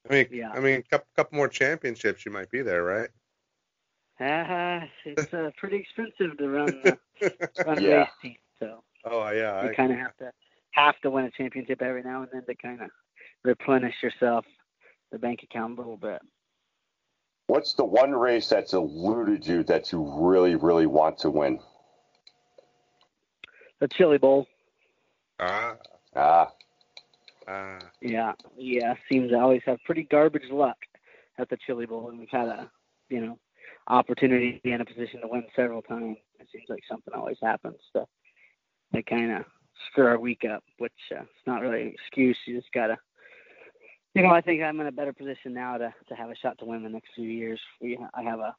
I 0.09 0.13
mean, 0.13 0.27
Yeah. 0.31 0.51
I 0.53 0.61
mean, 0.61 0.83
couple 0.91 1.07
couple 1.17 1.37
more 1.37 1.49
championships, 1.49 2.25
you 2.27 2.33
might 2.33 2.51
be 2.51 2.63
there, 2.63 2.85
right? 2.85 3.09
Uh, 4.21 4.87
it's 5.05 5.33
uh, 5.35 5.51
pretty 5.57 5.77
expensive 5.77 6.37
to 6.39 6.49
run 6.49 6.83
the, 6.83 6.99
run 7.67 7.79
a 7.79 7.81
Yeah. 7.81 7.99
race 8.01 8.09
team, 8.23 8.37
so 8.59 8.83
Oh 9.05 9.29
yeah, 9.31 9.65
you 9.65 9.75
kind 9.75 9.93
of 9.93 9.99
have 9.99 10.17
to 10.19 10.31
have 10.73 10.99
to 11.03 11.11
win 11.11 11.25
a 11.25 11.31
championship 11.31 11.83
every 11.83 12.03
now 12.03 12.23
and 12.23 12.31
then 12.33 12.45
to 12.47 12.55
kind 12.55 12.81
of 12.83 12.91
replenish 13.45 13.95
yourself 14.03 14.45
the 15.13 15.19
bank 15.19 15.43
account 15.43 15.79
a 15.79 15.81
little 15.81 15.97
bit. 15.97 16.21
What's 17.47 17.75
the 17.75 17.85
one 17.85 18.13
race 18.13 18.49
that's 18.49 18.73
eluded 18.73 19.47
you 19.47 19.65
that 19.65 19.93
you 19.93 20.03
really, 20.03 20.55
really 20.55 20.87
want 20.87 21.19
to 21.19 21.31
win? 21.31 21.61
The 23.81 23.89
Chili 23.89 24.19
Bowl, 24.19 24.47
ah, 25.41 25.75
Ah, 26.17 26.49
ah. 27.49 27.79
yeah, 28.01 28.33
yeah, 28.57 28.95
seems 29.11 29.31
to 29.31 29.39
always 29.39 29.63
have 29.67 29.79
pretty 29.85 30.05
garbage 30.05 30.51
luck 30.51 30.77
at 31.39 31.51
the 31.51 31.59
Chili 31.67 31.85
Bowl, 31.85 32.09
and 32.09 32.19
we've 32.19 32.29
had 32.31 32.49
a 32.49 32.71
you 33.11 33.21
know 33.21 33.39
opportunity 33.89 34.53
to 34.53 34.61
be 34.63 34.73
in 34.73 34.81
a 34.81 34.85
position 34.85 35.21
to 35.21 35.29
win 35.29 35.45
several 35.55 35.83
times. 35.83 36.17
It 36.39 36.49
seems 36.51 36.65
like 36.71 36.83
something 36.89 37.13
always 37.13 37.37
happens 37.43 37.77
to 37.95 38.07
they 38.95 39.03
kind 39.03 39.33
of 39.33 39.45
screw 39.91 40.07
our 40.07 40.19
week 40.19 40.45
up, 40.51 40.63
which 40.79 40.93
uh, 41.13 41.23
it's 41.23 41.47
not 41.47 41.61
really 41.61 41.83
an 41.83 41.89
excuse. 41.89 42.39
You 42.47 42.57
just 42.57 42.73
gotta, 42.73 42.97
you 44.15 44.23
know, 44.23 44.31
I 44.31 44.41
think 44.41 44.63
I'm 44.63 44.81
in 44.81 44.87
a 44.87 44.93
better 44.93 45.13
position 45.13 45.53
now 45.53 45.77
to 45.77 45.93
to 46.09 46.15
have 46.15 46.31
a 46.31 46.37
shot 46.37 46.59
to 46.59 46.65
win 46.65 46.83
the 46.83 46.89
next 46.89 47.11
few 47.15 47.29
years. 47.29 47.61
We 47.81 47.99
I 48.15 48.23
have 48.23 48.39
a 48.39 48.55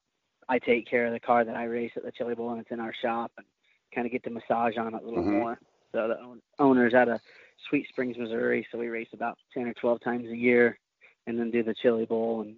I 0.47 0.59
take 0.59 0.87
care 0.87 1.07
of 1.07 1.13
the 1.13 1.19
car 1.19 1.43
that 1.43 1.55
I 1.55 1.63
race 1.63 1.91
at 1.95 2.03
the 2.03 2.11
Chili 2.11 2.35
Bowl, 2.35 2.51
and 2.51 2.61
it's 2.61 2.71
in 2.71 2.79
our 2.79 2.93
shop, 3.01 3.31
and 3.37 3.45
kind 3.93 4.05
of 4.05 4.11
get 4.11 4.23
the 4.23 4.29
massage 4.29 4.77
on 4.77 4.93
it 4.93 5.01
a 5.01 5.05
little 5.05 5.23
Mhm. 5.23 5.39
more. 5.39 5.59
So 5.91 6.07
the 6.09 6.19
own- 6.19 6.41
owner's 6.59 6.93
out 6.93 7.07
of 7.07 7.21
Sweet 7.69 7.87
Springs, 7.87 8.17
Missouri, 8.17 8.67
so 8.69 8.77
we 8.77 8.89
race 8.89 9.07
about 9.13 9.39
10 9.53 9.65
or 9.65 9.73
12 9.73 10.01
times 10.01 10.29
a 10.29 10.35
year, 10.35 10.77
and 11.25 11.39
then 11.39 11.49
do 11.49 11.63
the 11.63 11.73
Chili 11.73 12.05
Bowl. 12.05 12.41
And 12.41 12.57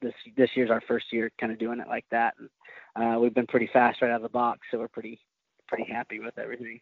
this 0.00 0.14
this 0.36 0.56
year's 0.56 0.70
our 0.70 0.80
first 0.82 1.12
year 1.12 1.30
kind 1.38 1.52
of 1.52 1.58
doing 1.58 1.80
it 1.80 1.88
like 1.88 2.06
that. 2.10 2.34
And 2.38 2.48
uh, 2.94 3.18
we've 3.18 3.34
been 3.34 3.46
pretty 3.46 3.66
fast 3.66 4.00
right 4.00 4.10
out 4.10 4.16
of 4.16 4.22
the 4.22 4.28
box, 4.28 4.60
so 4.70 4.78
we're 4.78 4.88
pretty 4.88 5.20
pretty 5.66 5.84
happy 5.84 6.20
with 6.20 6.38
everything. 6.38 6.80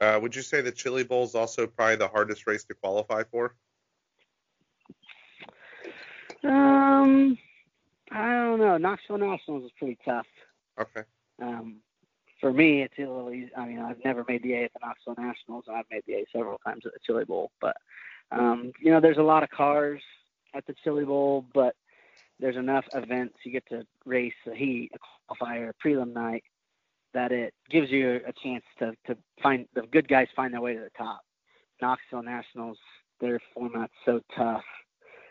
Uh, 0.00 0.18
would 0.20 0.34
you 0.34 0.42
say 0.42 0.60
the 0.60 0.72
Chili 0.72 1.04
Bowl 1.04 1.24
is 1.24 1.34
also 1.34 1.66
probably 1.66 1.96
the 1.96 2.08
hardest 2.08 2.46
race 2.46 2.64
to 2.64 2.74
qualify 2.74 3.22
for? 3.22 3.54
Um, 6.44 7.38
I 8.10 8.34
don't 8.34 8.60
know. 8.60 8.76
Knoxville 8.76 9.18
Nationals 9.18 9.64
is 9.64 9.70
pretty 9.78 9.98
tough. 10.04 10.26
Okay. 10.80 11.02
Um, 11.42 11.76
for 12.40 12.52
me, 12.52 12.82
it's 12.82 12.94
a 12.98 13.02
little 13.02 13.32
easy. 13.32 13.50
I 13.56 13.66
mean, 13.66 13.78
I've 13.78 14.04
never 14.04 14.24
made 14.28 14.42
the 14.42 14.54
A 14.54 14.64
at 14.64 14.72
the 14.72 14.80
Knoxville 14.82 15.24
Nationals, 15.24 15.64
and 15.66 15.76
I've 15.76 15.86
made 15.90 16.02
the 16.06 16.14
A 16.14 16.24
several 16.32 16.58
times 16.58 16.82
at 16.86 16.92
the 16.92 17.00
Chili 17.04 17.24
Bowl. 17.24 17.50
But 17.60 17.76
um, 18.30 18.72
you 18.80 18.90
know, 18.90 19.00
there's 19.00 19.16
a 19.16 19.22
lot 19.22 19.42
of 19.42 19.50
cars 19.50 20.02
at 20.54 20.66
the 20.66 20.74
Chili 20.84 21.04
Bowl, 21.04 21.44
but 21.54 21.74
there's 22.38 22.56
enough 22.56 22.84
events 22.94 23.36
you 23.44 23.52
get 23.52 23.66
to 23.68 23.86
race 24.04 24.34
a 24.46 24.54
heat, 24.54 24.90
a 24.94 25.34
qualifier, 25.34 25.70
a 25.70 25.86
prelim 25.86 26.12
night 26.12 26.44
that 27.14 27.32
it 27.32 27.54
gives 27.70 27.90
you 27.90 28.20
a 28.26 28.32
chance 28.32 28.64
to 28.78 28.92
to 29.06 29.16
find 29.42 29.66
the 29.74 29.82
good 29.92 30.08
guys 30.08 30.28
find 30.36 30.52
their 30.52 30.60
way 30.60 30.74
to 30.74 30.80
the 30.80 30.90
top. 30.96 31.20
Knoxville 31.80 32.22
Nationals, 32.22 32.78
their 33.20 33.40
format's 33.54 33.92
so 34.04 34.20
tough 34.36 34.64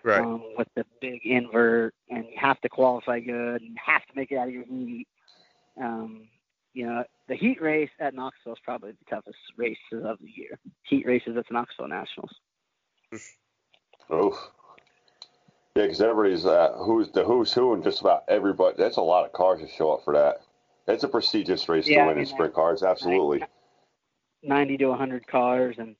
Right. 0.06 0.22
um, 0.22 0.44
with 0.56 0.68
the 0.76 0.86
big 1.02 1.22
invert, 1.26 1.96
and 2.12 2.26
you 2.26 2.38
have 2.38 2.62
to 2.62 2.70
qualify 2.70 3.20
good, 3.20 3.64
and 3.64 3.76
have 3.84 4.06
to 4.06 4.16
make 4.16 4.32
it 4.32 4.38
out 4.38 4.48
of 4.48 4.54
your 4.54 4.64
heat. 4.64 5.08
Um, 5.82 6.28
you 6.74 6.86
know, 6.86 7.04
the 7.28 7.36
heat 7.36 7.60
race 7.60 7.90
at 8.00 8.14
Knoxville 8.14 8.54
is 8.54 8.60
probably 8.64 8.92
the 8.92 9.10
toughest 9.10 9.38
races 9.58 10.06
of 10.06 10.20
the 10.22 10.30
year. 10.30 10.60
Heat 10.84 11.08
races 11.08 11.36
at 11.38 11.48
the 11.48 11.54
Knoxville 11.56 11.88
Nationals. 11.88 12.36
oof. 14.14 14.36
Yeah, 15.76 15.84
because 15.84 16.02
everybody's 16.02 16.46
uh, 16.46 16.74
who's 16.78 17.10
the 17.10 17.26
who's 17.26 17.52
who 17.52 17.74
and 17.74 17.84
just 17.84 18.02
about 18.02 18.26
everybody. 18.28 18.76
That's 18.78 18.98
a 18.98 19.02
lot 19.02 19.26
of 19.26 19.34
cars 19.34 19.60
to 19.62 19.68
show 19.68 19.92
up 19.92 20.04
for 20.06 20.14
that. 20.14 20.42
It's 20.88 21.04
a 21.04 21.08
prestigious 21.08 21.68
race 21.68 21.88
Yeah, 21.88 22.04
to 22.04 22.04
I 22.04 22.08
win 22.10 22.20
in 22.20 22.26
sprint 22.28 22.54
cars. 22.54 22.84
Absolutely. 22.84 23.44
90 24.44 24.78
to 24.78 24.86
100 24.90 25.26
cars, 25.26 25.78
and 25.80 25.96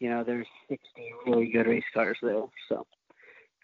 you 0.00 0.10
know, 0.10 0.22
there's 0.22 0.46
60 0.68 0.86
really 1.26 1.48
good 1.48 1.66
race 1.66 1.82
cars 1.92 2.16
there. 2.22 2.44
So 2.68 2.86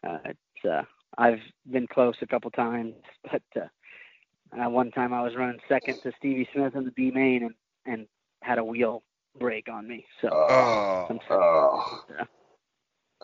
uh, 0.07 0.19
it's 0.25 0.65
uh, 0.69 0.83
I've 1.19 1.41
been 1.71 1.87
close 1.87 2.17
a 2.23 2.27
couple 2.27 2.51
times, 2.51 2.95
but 3.31 3.43
uh, 3.57 4.61
uh, 4.61 4.71
one 4.71 4.91
time 4.91 5.13
I 5.13 5.23
was 5.23 5.35
running 5.37 5.61
second 5.69 6.01
to 6.03 6.13
Stevie 6.19 6.49
Smith 6.53 6.75
in 6.75 6.85
the 6.85 6.91
B 6.93 7.11
main 7.11 7.45
and 7.45 7.55
and 7.87 8.07
had 8.43 8.59
a 8.59 8.65
wheel 8.65 9.03
break 9.39 9.69
on 9.69 9.89
me. 9.89 10.05
So. 10.21 10.29
Oh, 10.31 11.05
sometimes- 11.09 11.31
oh. 11.31 12.05
Yeah. 12.11 12.25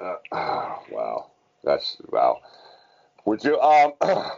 Uh, 0.02 0.16
oh, 0.32 0.82
wow. 0.90 1.30
That's 1.62 1.96
wow. 2.08 2.40
Would 3.26 3.44
you 3.44 3.60
um 3.60 3.92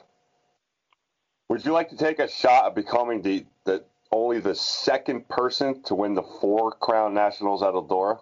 would 1.48 1.64
you 1.64 1.72
like 1.72 1.90
to 1.90 1.96
take 1.96 2.18
a 2.18 2.28
shot 2.28 2.66
at 2.66 2.74
becoming 2.74 3.22
the 3.22 3.46
the 3.64 3.85
only 4.11 4.40
the 4.40 4.55
second 4.55 5.28
person 5.28 5.83
to 5.85 5.94
win 5.94 6.14
the 6.14 6.22
four 6.40 6.72
Crown 6.72 7.14
Nationals 7.14 7.62
at 7.62 7.74
Eldora? 7.74 8.18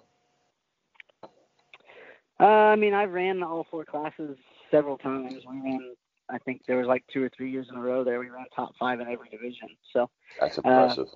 Uh, 2.41 2.45
I 2.73 2.77
mean, 2.77 2.95
I 2.95 3.05
ran 3.05 3.43
all 3.43 3.67
four 3.71 3.85
classes 3.85 4.39
several 4.71 4.97
times. 4.97 5.35
We 5.47 5.61
ran, 5.61 5.95
I 6.31 6.39
think 6.39 6.63
there 6.67 6.79
was 6.79 6.87
like 6.87 7.05
two 7.13 7.23
or 7.23 7.29
three 7.37 7.51
years 7.51 7.67
in 7.69 7.77
a 7.77 7.81
row 7.81 8.03
there. 8.03 8.19
We 8.19 8.31
ran 8.31 8.47
top 8.57 8.75
five 8.79 8.99
in 9.01 9.09
every 9.09 9.29
division. 9.29 9.69
So 9.93 10.09
That's 10.39 10.57
impressive. 10.57 11.09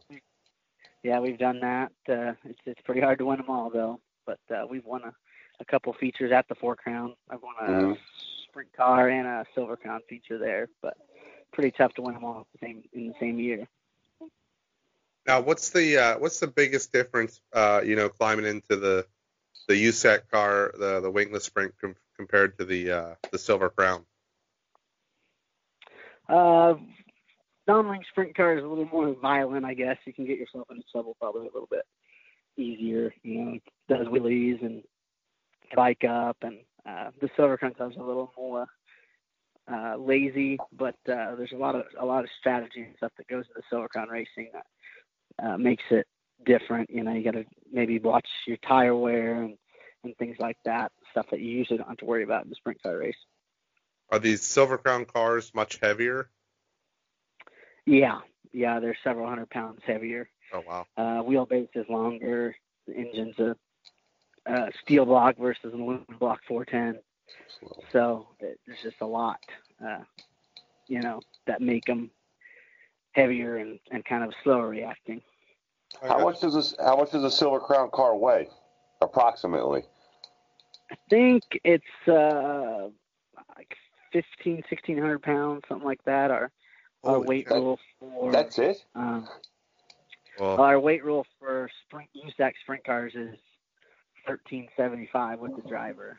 yeah, 1.03 1.21
we've 1.21 1.39
done 1.39 1.61
that. 1.61 1.93
Uh, 2.09 2.35
it's 2.45 2.61
it's 2.67 2.81
pretty 2.83 3.01
hard 3.01 3.19
to 3.19 3.27
win 3.27 3.39
them 3.39 3.49
all 3.49 3.71
though, 3.71 4.01
but 4.27 4.41
uh, 4.55 4.67
we've 4.69 4.85
won 4.85 5.03
a, 5.05 5.15
a 5.61 5.65
couple 5.65 5.95
features 5.95 6.31
at 6.31 6.47
the 6.49 6.55
Four 6.55 6.77
Crown. 6.77 7.15
I've 7.31 7.43
won 7.43 7.55
a 7.59 7.71
Mhm. 7.71 7.99
sprint 8.49 8.73
car 8.75 9.09
and 9.09 9.27
a 9.27 9.47
Silver 9.55 9.77
Crown 9.77 10.03
feature 10.09 10.37
there, 10.37 10.69
but 10.83 10.97
pretty 11.53 11.71
tough 11.71 11.95
to 11.95 12.03
win 12.03 12.15
them 12.15 12.25
all 12.25 12.47
the 12.53 12.59
same 12.67 12.85
in 12.93 13.09
the 13.09 13.15
same 13.19 13.39
year. 13.39 13.67
Now, 15.27 15.41
what's 15.41 15.71
the 15.71 15.97
uh, 15.97 16.19
what's 16.19 16.39
the 16.41 16.49
biggest 16.49 16.93
difference? 16.93 17.41
Uh, 17.51 17.81
you 17.83 17.97
know, 17.97 18.11
climbing 18.11 18.45
into 18.45 18.77
the 18.77 19.07
the 19.67 19.75
USAC 19.75 20.29
car, 20.31 20.73
the 20.79 21.01
the 21.01 21.11
wingless 21.11 21.45
sprint 21.45 21.75
com- 21.81 21.97
compared 22.17 22.59
to 22.59 22.65
the 22.65 22.91
uh, 22.91 23.15
the 23.31 23.39
Silver 23.39 23.71
Crown. 23.71 24.05
Uh, 26.29 26.75
non-wing 27.67 28.03
sprint 28.11 28.37
car 28.37 28.57
is 28.57 28.65
a 28.65 28.67
little 28.67 28.87
more 28.87 29.15
violent, 29.21 29.65
I 29.65 29.75
guess. 29.75 29.97
You 30.07 30.13
can 30.13 30.27
get 30.27 30.39
yourself 30.39 30.69
into 30.71 30.83
trouble 30.91 31.17
probably 31.21 31.43
a 31.43 31.53
little 31.53 31.69
bit 31.71 31.85
easier. 32.57 33.13
You 33.23 33.45
know, 33.45 33.53
it 33.55 33.63
does 33.89 34.07
wheelies 34.07 34.65
and 34.65 34.83
bike 35.75 36.05
up, 36.05 36.39
and 36.43 36.61
uh, 36.87 37.11
the 37.21 37.29
silver 37.37 37.57
crown 37.57 37.75
car's 37.77 37.97
a 37.97 38.03
little 38.03 38.33
more 38.37 38.67
uh, 39.71 39.97
lazy, 39.97 40.59
but 40.73 40.97
uh, 41.09 41.35
there's 41.37 41.53
a 41.53 41.59
lot 41.59 41.75
of 41.75 41.85
a 41.99 42.05
lot 42.05 42.25
of 42.25 42.31
strategy 42.39 42.83
and 42.83 42.95
stuff 42.97 43.13
that 43.17 43.29
goes 43.29 43.45
into 43.49 43.67
silver 43.71 43.89
crown 43.89 44.09
racing 44.09 44.51
that 44.53 45.47
uh, 45.47 45.57
makes 45.57 45.85
it 45.91 46.07
different. 46.45 46.91
You 46.91 47.03
know, 47.03 47.13
you 47.13 47.25
got 47.25 47.35
to 47.35 47.45
maybe 47.73 47.99
watch 47.99 48.29
your 48.47 48.57
tire 48.59 48.95
wear 48.95 49.43
and 49.43 49.57
and 50.05 50.17
things 50.19 50.37
like 50.39 50.59
that, 50.67 50.93
stuff 51.11 51.27
that 51.31 51.41
you 51.41 51.51
usually 51.51 51.79
don't 51.79 51.89
have 51.89 51.97
to 51.97 52.05
worry 52.05 52.25
about 52.25 52.45
in 52.45 52.51
the 52.51 52.57
sprint 52.57 52.83
car 52.83 52.99
race. 52.99 53.17
Are 54.11 54.19
these 54.19 54.43
Silver 54.43 54.77
Crown 54.77 55.07
cars 55.07 55.51
much 55.55 55.79
heavier? 55.83 56.29
Yeah, 57.87 58.21
yeah, 58.53 58.81
they're 58.81 58.97
several 59.03 59.29
hundred 59.29 59.51
pounds 59.51 59.81
heavier. 59.87 60.29
Oh 60.53 60.63
wow. 60.67 60.87
Uh, 60.97 61.23
wheelbase 61.23 61.69
is 61.75 61.87
longer. 61.89 62.55
The 62.87 62.95
engine's 62.97 63.39
a 63.39 63.57
uh, 64.47 64.67
steel 64.83 65.05
block 65.05 65.37
versus 65.39 65.73
an 65.73 65.81
aluminum 65.81 66.17
block 66.19 66.41
410. 66.47 67.03
So 67.93 68.29
it, 68.41 68.61
there's 68.67 68.83
just 68.83 69.01
a 69.01 69.07
lot, 69.07 69.41
uh, 69.85 70.03
you 70.87 71.01
know, 71.01 71.21
that 71.47 71.63
make 71.63 71.85
them 71.87 72.11
heavier 73.13 73.57
and, 73.57 73.79
and 73.91 74.05
kind 74.05 74.23
of 74.23 74.35
slower 74.43 74.69
reacting. 74.69 75.23
How 76.03 76.23
much 76.25 76.41
does 76.41 76.55
this 76.55 76.75
how 76.79 76.97
much 76.97 77.11
does 77.13 77.25
a 77.25 77.31
Silver 77.31 77.61
Crown 77.61 77.91
car 77.93 78.17
weigh? 78.17 78.49
Approximately. 79.01 79.83
I 80.91 80.97
think 81.11 81.43
it's 81.65 81.85
uh, 82.09 82.89
like 83.57 83.75
15, 84.13 84.57
1600 84.57 85.23
pounds, 85.23 85.63
something 85.69 85.87
like 85.87 86.03
that. 86.05 86.31
Our 86.31 86.51
our 87.05 87.15
Holy 87.17 87.27
weight 87.27 87.49
cow. 87.49 87.57
rule 87.57 87.79
for 88.01 88.33
That's 88.33 88.59
it? 88.59 88.85
um, 88.95 89.29
Well, 90.39 90.61
our 90.61 90.79
weight 90.81 91.05
rule 91.05 91.27
for 91.39 91.69
sprint 91.87 92.09
USAC 92.17 92.53
sprint 92.63 92.85
cars 92.85 93.13
is 93.15 93.37
1375 94.27 95.39
with 95.41 95.57
the 95.57 95.69
driver, 95.69 96.19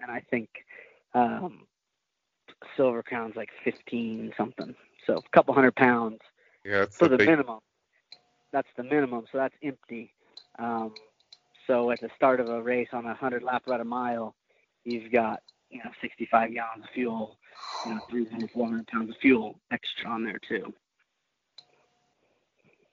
and 0.00 0.10
I 0.10 0.20
think 0.30 0.48
um, 1.14 1.62
Silver 2.76 3.02
Crown's 3.02 3.36
like 3.36 3.50
15 3.64 4.32
something. 4.36 4.74
So 5.06 5.18
a 5.18 5.28
couple 5.36 5.54
hundred 5.54 5.76
pounds 5.76 6.18
yeah, 6.64 6.86
for 6.90 7.06
the 7.08 7.16
big. 7.18 7.28
minimum. 7.28 7.60
That's 8.56 8.68
the 8.78 8.84
minimum, 8.84 9.26
so 9.30 9.36
that's 9.36 9.54
empty. 9.62 10.14
Um, 10.58 10.94
so 11.66 11.90
at 11.90 12.00
the 12.00 12.08
start 12.16 12.40
of 12.40 12.48
a 12.48 12.62
race 12.62 12.88
on 12.94 13.04
a 13.04 13.12
hundred 13.12 13.42
lap 13.42 13.64
about 13.66 13.82
a 13.82 13.84
mile, 13.84 14.34
you've 14.82 15.12
got 15.12 15.42
you 15.68 15.80
know 15.84 15.90
65 16.00 16.54
gallons 16.54 16.84
of 16.84 16.90
fuel, 16.94 17.36
you 17.84 17.92
know 17.94 18.00
300 18.08 18.50
400 18.52 18.86
pounds 18.86 19.10
of 19.10 19.16
fuel 19.18 19.60
extra 19.70 20.08
on 20.08 20.24
there 20.24 20.40
too. 20.48 20.72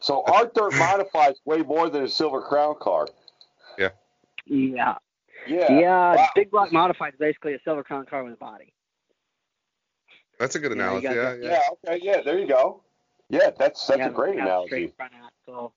So 0.01 0.25
our 0.25 0.51
dirt 0.53 0.73
modifies 0.73 1.35
way 1.45 1.59
more 1.59 1.89
than 1.89 2.03
a 2.03 2.09
Silver 2.09 2.41
Crown 2.41 2.75
car. 2.81 3.07
Yeah. 3.77 3.91
Yeah. 4.45 4.95
Yeah. 5.47 6.15
Wow. 6.15 6.27
Big 6.35 6.51
Block 6.51 6.73
Modified 6.73 7.13
is 7.13 7.19
basically 7.19 7.53
a 7.53 7.59
Silver 7.63 7.85
Crown 7.85 8.05
car 8.05 8.25
with 8.25 8.33
a 8.33 8.35
body. 8.35 8.73
That's 10.39 10.55
a 10.55 10.59
good 10.59 10.71
You 10.71 10.77
know, 10.79 10.97
you 10.97 11.07
analogy. 11.07 11.07
got 11.07 11.13
Yeah, 11.15 11.35
the- 11.35 11.41
yeah. 11.41 11.51
Yeah. 11.85 11.89
Okay. 11.93 11.99
Yeah. 12.03 12.21
There 12.21 12.37
you 12.37 12.47
go. 12.49 12.83
Yeah. 13.29 13.51
That's 13.57 13.85
that's 13.87 13.99
Yeah, 13.99 14.07
a 14.07 14.11
great 14.11 14.35
analogy. 14.39 14.67
Straight 14.67 14.95
front 14.95 15.13
axle, 15.25 15.73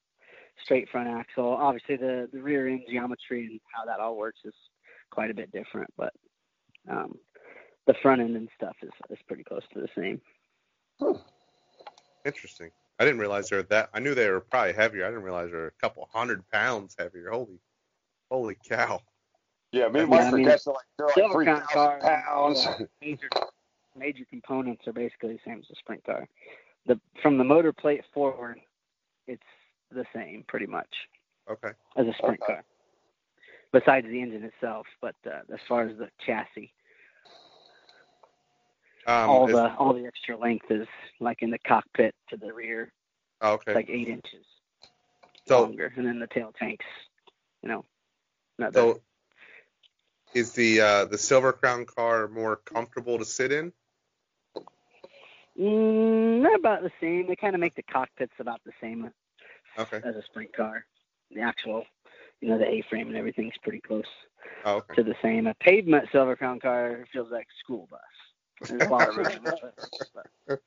straight 0.63 0.89
front 0.91 1.09
axle. 1.09 1.49
Obviously, 1.49 1.97
the 1.97 2.29
the 2.33 2.41
rear 2.43 2.69
end 2.69 2.83
geometry 2.89 3.47
and 3.47 3.61
how 3.75 3.85
that 3.85 4.01
all 4.01 4.17
works 4.17 4.41
is 4.45 4.55
quite 5.11 5.31
a 5.31 5.35
bit 5.35 5.51
different, 5.53 5.89
but 5.97 6.13
um, 6.91 7.17
the 7.87 7.95
front 8.03 8.21
end 8.21 8.37
and 8.37 8.49
stuff 8.57 8.77
is 8.83 8.91
is 9.11 9.19
pretty 9.27 9.45
close 9.45 9.63
to 9.75 9.81
the 9.81 9.89
same. 9.97 10.21
Interesting. 12.25 12.71
I 12.99 13.05
didn't 13.05 13.21
realize 13.21 13.49
they 13.51 13.57
were 13.57 13.63
that. 13.65 13.91
I 13.93 14.01
knew 14.01 14.15
they 14.15 14.31
were 14.31 14.41
probably 14.41 14.73
heavier. 14.73 15.05
I 15.05 15.09
didn't 15.11 15.23
realize 15.25 15.51
they 15.51 15.57
were 15.57 15.67
a 15.67 15.81
couple 15.81 16.09
hundred 16.13 16.49
pounds 16.51 16.97
heavier. 16.99 17.31
Holy, 17.31 17.61
holy 18.31 18.57
cow! 18.69 19.01
Yeah. 19.71 19.89
Me 19.89 20.01
and 20.01 20.11
Yeah, 20.11 20.19
I 20.29 20.31
mean, 20.33 20.45
guessing 20.45 20.73
like 20.73 20.85
they're 20.97 21.07
like 21.07 21.15
Silver 21.15 21.35
three 21.35 21.45
Crown 21.45 21.61
thousand 21.61 22.01
car, 22.01 22.23
pounds. 22.27 22.67
major 23.03 23.29
major 23.97 24.25
components 24.31 24.87
are 24.87 24.93
basically 24.93 25.35
the 25.35 25.39
same 25.45 25.59
as 25.59 25.71
a 25.71 25.77
sprint 25.77 26.05
car. 26.05 26.27
The 26.87 27.01
from 27.23 27.39
the 27.39 27.45
motor 27.45 27.73
plate 27.73 28.03
forward, 28.15 28.61
it's 29.27 29.43
the 29.91 30.05
same 30.15 30.45
pretty 30.47 30.67
much 30.67 30.89
Okay. 31.51 31.73
as 31.97 32.07
a 32.07 32.13
sprint 32.19 32.41
Okay. 32.43 32.55
car. 32.55 32.65
Besides 33.73 34.07
the 34.07 34.21
engine 34.23 34.45
itself, 34.45 34.87
but 35.01 35.15
uh, 35.27 35.41
as 35.53 35.61
far 35.69 35.83
as 35.89 35.97
the 35.99 36.09
chassis, 36.25 36.73
Um, 39.09 39.31
all 39.31 39.47
the 39.47 39.73
all 39.77 39.93
the 39.95 40.05
extra 40.05 40.37
length 40.37 40.67
is 40.71 40.89
like 41.21 41.43
in 41.43 41.51
the 41.51 41.59
cockpit 41.59 42.15
to 42.31 42.37
the 42.37 42.53
rear, 42.53 42.93
oh, 43.41 43.53
okay. 43.53 43.75
like 43.75 43.89
eight 43.89 44.09
inches 44.09 44.45
So, 45.47 45.63
longer, 45.63 45.93
and 45.97 46.05
then 46.05 46.19
the 46.19 46.27
tail 46.27 46.53
tanks, 46.59 46.85
you 47.63 47.69
know, 47.69 47.85
another. 48.59 48.81
so 48.81 49.03
is 50.35 50.53
the 50.53 50.81
uh, 50.81 51.05
the 51.05 51.19
Silver 51.19 51.53
Crown 51.53 51.85
car 51.85 52.27
more 52.27 52.57
comfortable 52.57 53.19
to 53.19 53.25
sit 53.25 53.53
in? 53.53 53.73
Mm, 55.61 56.43
they're 56.43 56.55
about 56.57 56.83
the 56.83 56.91
same. 57.01 57.27
They 57.27 57.37
kind 57.37 57.55
of 57.55 57.61
make 57.61 57.75
the 57.75 57.83
cockpits 57.83 58.35
about 58.39 58.61
the 58.65 58.73
same 58.81 59.11
Okay. 59.79 60.01
as 60.05 60.15
a 60.17 60.23
sprint 60.23 60.55
car. 60.55 60.85
The 61.31 61.41
actual, 61.41 61.85
you 62.41 62.49
know, 62.49 62.59
the 62.59 62.67
A-frame 62.69 63.09
and 63.09 63.17
everything's 63.17 63.57
pretty 63.63 63.81
close 63.81 64.05
Oh, 64.65 64.77
okay. 64.77 64.95
to 64.97 65.03
the 65.03 65.15
same. 65.23 65.47
A 65.47 65.55
pavement 65.55 66.09
Silver 66.13 66.37
Crown 66.37 66.61
car 66.61 67.05
feels 67.13 67.31
like 67.31 67.47
a 67.47 67.59
school 67.65 67.89
bus. 67.91 68.01
There's 68.69 68.83
a 68.83 68.89
lot 68.89 69.09
of 69.09 69.17
room, 69.17 69.45
but- 70.49 70.61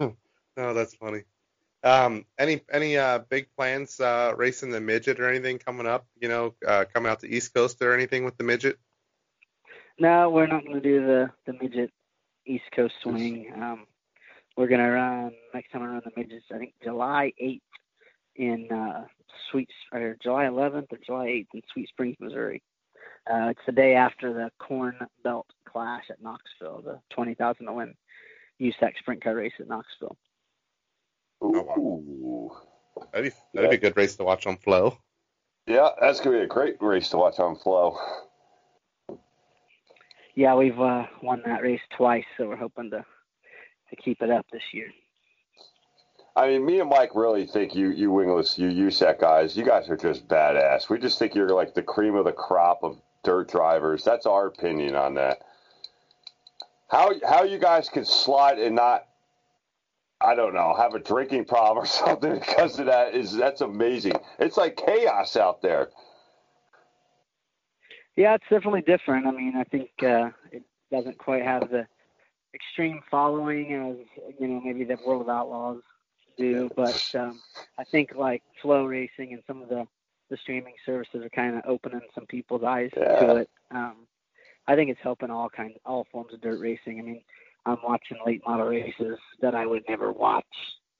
oh, 0.56 0.74
that's 0.74 0.94
funny. 0.94 1.22
Um, 1.82 2.24
any 2.38 2.62
any 2.72 2.96
uh, 2.96 3.18
big 3.18 3.48
plans 3.56 4.00
uh, 4.00 4.32
racing 4.36 4.70
the 4.70 4.80
midget 4.80 5.20
or 5.20 5.28
anything 5.28 5.58
coming 5.58 5.86
up? 5.86 6.06
You 6.20 6.28
know, 6.28 6.54
uh, 6.66 6.86
coming 6.92 7.10
out 7.12 7.20
to 7.20 7.28
East 7.28 7.52
Coast 7.54 7.80
or 7.82 7.92
anything 7.94 8.24
with 8.24 8.36
the 8.38 8.44
midget? 8.44 8.78
No, 9.98 10.30
we're 10.30 10.46
not 10.46 10.62
going 10.64 10.74
to 10.74 10.80
do 10.80 11.04
the 11.06 11.30
the 11.46 11.52
midget 11.60 11.92
East 12.46 12.64
Coast 12.74 12.94
swing. 13.02 13.52
Um, 13.54 13.86
we're 14.56 14.68
going 14.68 14.80
to 14.80 14.88
run 14.88 15.32
next 15.52 15.70
time 15.70 15.82
I 15.82 15.86
run 15.86 16.02
the 16.04 16.12
midgets. 16.16 16.46
I 16.52 16.58
think 16.58 16.74
July 16.82 17.32
8th 17.42 17.60
in 18.36 18.68
uh, 18.72 19.04
Sweet 19.50 19.68
or 19.92 20.16
July 20.22 20.44
11th 20.44 20.92
or 20.92 20.98
July 21.04 21.26
8th 21.26 21.46
in 21.54 21.62
Sweet 21.72 21.88
Springs, 21.88 22.16
Missouri. 22.20 22.62
Uh, 23.30 23.48
it's 23.48 23.60
the 23.66 23.72
day 23.72 23.94
after 23.94 24.32
the 24.32 24.50
Corn 24.58 24.96
Belt 25.24 25.46
Clash 25.68 26.04
at 26.10 26.22
Knoxville, 26.22 26.82
the 26.82 27.00
20,000 27.10 27.66
to 27.66 27.72
win 27.72 27.94
USAC 28.60 28.96
sprint 28.98 29.22
car 29.22 29.34
race 29.34 29.52
at 29.58 29.68
Knoxville. 29.68 30.16
Ooh. 31.42 32.50
That'd 33.12 33.30
be 33.30 33.36
that'd 33.52 33.70
be 33.70 33.76
a 33.76 33.80
good 33.80 33.96
race 33.96 34.16
to 34.16 34.24
watch 34.24 34.46
on 34.46 34.56
Flow. 34.56 34.98
Yeah, 35.66 35.90
that's 36.00 36.20
gonna 36.20 36.38
be 36.38 36.44
a 36.44 36.46
great 36.46 36.76
race 36.80 37.10
to 37.10 37.18
watch 37.18 37.38
on 37.38 37.56
Flow. 37.56 37.98
Yeah, 40.36 40.54
we've 40.54 40.78
uh, 40.78 41.06
won 41.22 41.42
that 41.46 41.62
race 41.62 41.80
twice, 41.96 42.24
so 42.36 42.46
we're 42.46 42.56
hoping 42.56 42.90
to 42.90 43.04
to 43.90 43.96
keep 43.96 44.20
it 44.20 44.30
up 44.30 44.46
this 44.52 44.62
year. 44.72 44.92
I 46.36 46.48
mean, 46.48 46.66
me 46.66 46.80
and 46.80 46.90
Mike 46.90 47.12
really 47.14 47.46
think 47.46 47.74
you, 47.74 47.90
you 47.90 48.10
wingless, 48.10 48.58
you 48.58 48.68
USAC 48.68 49.20
guys, 49.20 49.56
you 49.56 49.64
guys 49.64 49.88
are 49.88 49.96
just 49.96 50.28
badass. 50.28 50.90
We 50.90 50.98
just 50.98 51.18
think 51.18 51.34
you're 51.34 51.48
like 51.48 51.72
the 51.72 51.82
cream 51.82 52.14
of 52.14 52.26
the 52.26 52.32
crop 52.32 52.80
of 52.82 53.00
dirt 53.24 53.50
drivers. 53.50 54.04
That's 54.04 54.26
our 54.26 54.46
opinion 54.46 54.94
on 54.94 55.14
that. 55.14 55.38
How 56.88 57.12
how 57.26 57.44
you 57.44 57.58
guys 57.58 57.88
can 57.88 58.04
slide 58.04 58.58
and 58.58 58.76
not, 58.76 59.06
I 60.20 60.34
don't 60.34 60.52
know, 60.52 60.74
have 60.76 60.94
a 60.94 61.00
drinking 61.00 61.46
problem 61.46 61.84
or 61.84 61.86
something 61.86 62.34
because 62.34 62.78
of 62.78 62.86
that 62.86 63.14
is 63.14 63.32
that's 63.32 63.62
amazing. 63.62 64.16
It's 64.38 64.58
like 64.58 64.76
chaos 64.76 65.36
out 65.36 65.62
there. 65.62 65.88
Yeah, 68.16 68.34
it's 68.34 68.44
definitely 68.50 68.82
different. 68.82 69.26
I 69.26 69.30
mean, 69.30 69.54
I 69.56 69.64
think 69.64 69.90
uh, 70.02 70.30
it 70.50 70.62
doesn't 70.90 71.18
quite 71.18 71.42
have 71.44 71.70
the 71.70 71.86
extreme 72.54 73.00
following 73.10 73.74
as 73.74 74.24
you 74.38 74.48
know 74.48 74.60
maybe 74.64 74.84
the 74.84 74.96
World 75.06 75.22
of 75.22 75.28
Outlaws 75.28 75.82
do, 76.38 76.70
but 76.76 77.02
um, 77.14 77.40
I 77.78 77.84
think 77.84 78.14
like 78.16 78.42
FloRacing 78.62 79.32
and 79.32 79.42
some 79.46 79.62
of 79.62 79.68
the 79.68 79.86
the 80.30 80.36
streaming 80.38 80.74
services 80.84 81.24
are 81.24 81.28
kind 81.30 81.54
of 81.56 81.62
opening 81.66 82.00
some 82.14 82.26
people's 82.26 82.64
eyes 82.64 82.90
Yeah. 82.96 83.20
to 83.20 83.36
it. 83.36 83.50
Um, 83.70 84.06
I 84.66 84.74
think 84.74 84.90
it's 84.90 85.00
helping 85.00 85.30
all 85.30 85.48
kinds, 85.48 85.74
all 85.84 86.06
forms 86.10 86.34
of 86.34 86.40
dirt 86.40 86.58
racing. 86.58 86.98
I 86.98 87.02
mean, 87.02 87.22
I'm 87.64 87.78
watching 87.84 88.16
late 88.26 88.42
model 88.44 88.66
races 88.66 89.18
that 89.40 89.54
I 89.54 89.66
would 89.66 89.84
never 89.88 90.10
watch 90.10 90.44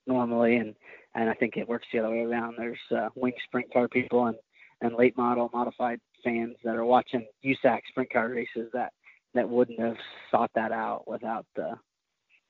normally, 0.05 0.57
and 0.57 0.75
and 1.15 1.29
I 1.29 1.33
think 1.33 1.57
it 1.57 1.67
works 1.67 1.87
the 1.91 1.99
other 1.99 2.11
way 2.11 2.21
around. 2.21 2.55
There's 2.57 2.77
uh, 2.95 3.09
wing 3.15 3.33
sprint 3.45 3.73
car 3.73 3.87
people 3.87 4.27
and 4.27 4.37
and 4.81 4.93
late 4.95 5.17
model 5.17 5.49
modified 5.51 5.99
fans 6.27 6.55
that 6.63 6.75
are 6.75 6.85
watching 6.85 7.25
USAC 7.45 7.79
sprint 7.89 8.11
car 8.11 8.29
races 8.29 8.69
that 8.73 8.91
that 9.33 9.49
wouldn't 9.49 9.79
have 9.79 9.97
sought 10.31 10.51
that 10.55 10.71
out 10.71 11.07
without 11.07 11.45
the 11.55 11.77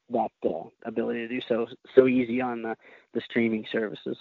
that 0.10 0.32
uh, 0.46 0.64
ability 0.86 1.20
to 1.20 1.28
do 1.28 1.42
so 1.48 1.68
so 1.96 2.08
easy 2.08 2.42
on 2.42 2.62
the 2.62 2.76
the 3.14 3.22
streaming 3.22 3.66
services. 3.72 4.18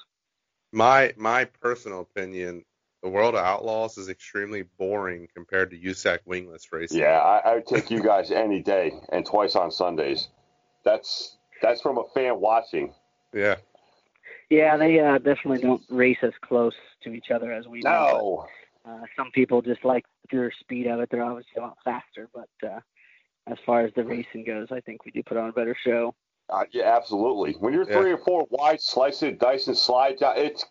My 0.73 1.15
my 1.17 1.45
personal 1.45 2.01
opinion, 2.01 2.65
the 3.03 3.09
World 3.09 3.35
of 3.35 3.45
Outlaws 3.45 3.99
is 3.99 4.09
extremely 4.09 4.65
boring 4.79 5.29
compared 5.35 5.71
to 5.71 5.79
USAC 5.79 6.19
wingless 6.27 6.67
racing. 6.73 7.01
Yeah, 7.01 7.19
I, 7.19 7.51
I 7.51 7.55
would 7.55 7.67
take 7.67 7.91
you 7.91 8.03
guys 8.03 8.31
any 8.31 8.63
day 8.63 8.93
and 9.11 9.25
twice 9.25 9.55
on 9.55 9.71
Sundays. 9.71 10.29
That's 10.85 11.37
that's 11.63 11.81
from 11.81 11.99
a 11.99 12.05
fan 12.15 12.41
watching. 12.41 12.93
Yeah. 13.33 13.57
Yeah, 14.51 14.77
they 14.77 15.01
uh, 15.01 15.19
definitely 15.19 15.59
don't 15.59 15.83
race 15.89 16.19
as 16.23 16.33
close 16.41 16.75
to 17.03 17.13
each 17.13 17.31
other 17.35 17.53
as 17.53 17.67
we 17.67 17.81
do. 17.81 17.89
No. 17.89 18.45
but, 18.45 18.51
Uh, 18.87 19.01
some 19.17 19.31
people 19.33 19.63
just 19.63 19.85
like 19.85 20.05
the 20.23 20.29
pure 20.29 20.53
speed 20.61 20.87
of 20.87 21.01
it. 21.01 21.09
They're 21.11 21.25
obviously 21.25 21.55
a 21.59 21.61
lot 21.63 21.77
faster, 21.85 22.29
but 22.33 22.49
uh, 22.69 22.81
as 23.47 23.59
far 23.67 23.85
as 23.85 23.93
the 23.95 24.05
racing 24.05 24.45
goes, 24.45 24.69
I 24.71 24.81
think 24.81 25.05
we 25.05 25.11
do 25.11 25.23
put 25.23 25.37
on 25.37 25.49
a 25.49 25.53
better 25.53 25.77
show. 25.85 26.15
Uh, 26.49 26.65
yeah, 26.71 26.97
absolutely. 26.97 27.55
When 27.55 27.73
you're 27.75 27.89
Yeah. 27.89 28.01
three 28.01 28.13
or 28.13 28.19
four 28.19 28.47
wide, 28.51 28.81
slice 28.81 29.23
it, 29.25 29.41
dice, 29.41 29.67
and 29.67 29.77
slide 29.77 30.19
down, 30.19 30.37
it's 30.39 30.65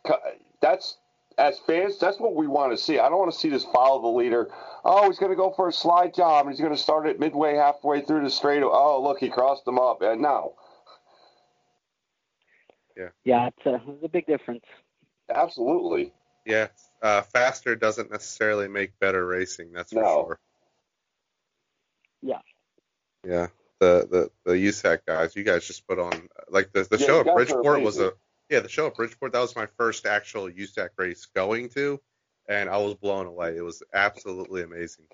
that's 0.62 0.98
as 1.38 1.60
fans, 1.60 2.00
that's 2.00 2.18
what 2.18 2.34
we 2.36 2.48
want 2.48 2.72
to 2.72 2.78
see. 2.78 2.98
I 2.98 3.10
don't 3.10 3.20
want 3.20 3.34
to 3.34 3.38
see 3.38 3.50
this 3.50 3.66
follow 3.66 4.02
the 4.02 4.08
leader. 4.18 4.50
Oh, 4.86 5.08
he's 5.10 5.20
going 5.20 5.32
to 5.32 5.36
go 5.36 5.52
for 5.52 5.68
a 5.68 5.74
slide 5.74 6.14
job, 6.14 6.46
and 6.46 6.54
he's 6.56 6.62
going 6.62 6.74
to 6.74 6.82
start 6.82 7.08
it 7.08 7.20
midway, 7.20 7.56
halfway 7.56 8.00
through 8.00 8.24
the 8.24 8.30
straight. 8.30 8.64
Oh, 8.64 9.02
look, 9.04 9.20
he 9.20 9.28
crossed 9.30 9.66
them 9.66 9.78
up. 9.78 10.02
And 10.02 10.22
no, 10.22 10.56
Yeah, 13.26 13.48
it's 13.48 13.66
a, 13.66 13.76
it's 13.76 14.06
a 14.06 14.08
big 14.08 14.26
difference. 14.28 14.64
absolutely. 15.30 16.14
Yeah. 16.46 16.68
Uh, 17.06 17.22
faster 17.22 17.76
doesn't 17.76 18.10
necessarily 18.10 18.68
make 18.68 18.98
better 18.98 19.24
racing. 19.28 19.72
That's 19.72 19.94
for 19.94 20.02
No. 20.02 20.26
sure. 20.26 20.40
Yeah. 22.24 22.40
Yeah. 23.24 23.48
The 23.80 24.08
the 24.10 24.32
the 24.44 24.58
USAC 24.58 25.06
guys, 25.06 25.36
you 25.36 25.44
guys 25.44 25.68
just 25.68 25.88
put 25.88 26.00
on 26.00 26.30
like 26.50 26.72
the 26.72 26.82
the 26.82 26.98
Yeah, 26.98 27.06
show 27.06 27.20
at 27.20 27.36
Bridgeport 27.36 27.84
was 27.84 28.00
a 28.00 28.14
yeah 28.50 28.62
the 28.62 28.70
show 28.70 28.88
at 28.88 28.96
Bridgeport 28.96 29.34
that 29.34 29.40
was 29.40 29.56
my 29.56 29.68
first 29.78 30.08
actual 30.08 30.50
USAC 30.50 30.90
race 30.98 31.28
going 31.28 31.70
to, 31.70 32.02
and 32.50 32.72
I 32.72 32.78
was 32.78 32.96
blown 32.96 33.28
away. 33.28 33.56
It 33.56 33.62
was 33.62 33.84
absolutely 33.94 34.64
amazing. 34.64 35.06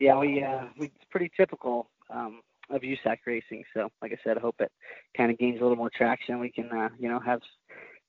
Yeah, 0.00 0.18
we 0.18 0.42
uh, 0.42 0.64
we 0.76 0.86
it's 0.86 1.04
pretty 1.12 1.30
typical 1.36 1.88
um, 2.10 2.40
of 2.68 2.82
USAC 2.82 3.18
racing. 3.26 3.62
So, 3.74 3.90
like 4.02 4.10
I 4.10 4.18
said, 4.24 4.38
I 4.38 4.40
hope 4.40 4.56
it 4.58 4.72
kind 5.16 5.30
of 5.30 5.38
gains 5.38 5.60
a 5.60 5.62
little 5.62 5.76
more 5.76 5.90
traction. 5.94 6.40
We 6.40 6.50
can, 6.50 6.72
uh, 6.72 6.88
you 6.98 7.08
know, 7.08 7.20
have 7.20 7.42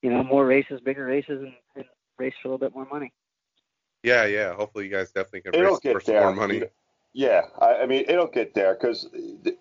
you 0.02 0.10
know 0.10 0.24
more 0.24 0.46
races, 0.46 0.80
bigger 0.82 1.06
races, 1.06 1.42
and, 1.42 1.54
and 1.76 1.86
race 2.18 2.34
for 2.42 2.50
a 2.50 2.52
little 2.52 2.68
bit 2.68 2.76
more 2.76 2.88
money. 2.92 3.12
Yeah, 4.04 4.26
yeah. 4.26 4.54
Hopefully 4.54 4.86
you 4.86 4.92
guys 4.92 5.12
definitely 5.12 5.42
can 5.42 5.56
It'll 5.56 5.72
race 5.72 5.80
get 5.80 5.94
for 5.94 6.02
some 6.02 6.14
there. 6.14 6.24
more 6.24 6.34
money. 6.34 6.64
Yeah, 7.14 7.42
I, 7.60 7.76
I 7.76 7.86
mean, 7.86 8.06
it'll 8.08 8.28
get 8.28 8.54
there 8.54 8.76
because 8.76 9.08
the, 9.12 9.58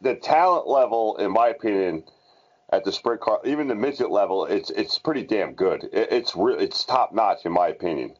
the 0.00 0.14
talent 0.14 0.68
level, 0.68 1.16
in 1.16 1.32
my 1.32 1.48
opinion, 1.48 2.04
at 2.72 2.84
the 2.84 2.92
sprint 2.92 3.20
car, 3.20 3.40
even 3.44 3.68
the 3.68 3.74
midget 3.74 4.10
level, 4.10 4.44
it's 4.46 4.70
it's 4.70 4.98
pretty 4.98 5.24
damn 5.24 5.54
good. 5.54 5.84
It, 5.84 6.12
it's 6.12 6.36
re- 6.36 6.58
it's 6.58 6.84
top 6.84 7.12
notch, 7.12 7.44
in 7.44 7.52
my 7.52 7.68
opinion. 7.68 8.14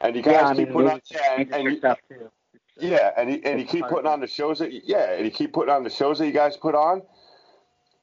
And 0.00 0.16
you 0.16 0.22
guys 0.22 0.32
yeah, 0.32 0.48
I 0.48 0.54
keep 0.54 0.68
mean, 0.68 0.72
putting 0.72 0.90
on, 0.90 1.00
yeah, 1.10 1.34
and, 1.38 1.54
and 1.54 1.64
you, 1.64 1.80
too. 1.80 2.30
Yeah, 2.80 3.10
and 3.16 3.30
you, 3.30 3.40
and 3.44 3.60
you 3.60 3.66
keep 3.66 3.86
putting 3.86 4.10
on 4.10 4.20
the 4.20 4.26
shows 4.26 4.58
that 4.58 4.72
yeah, 4.72 5.12
and 5.12 5.24
you 5.24 5.30
keep 5.30 5.52
putting 5.52 5.72
on 5.72 5.84
the 5.84 5.90
shows 5.90 6.18
that 6.18 6.26
you 6.26 6.32
guys 6.32 6.56
put 6.56 6.74
on. 6.74 7.02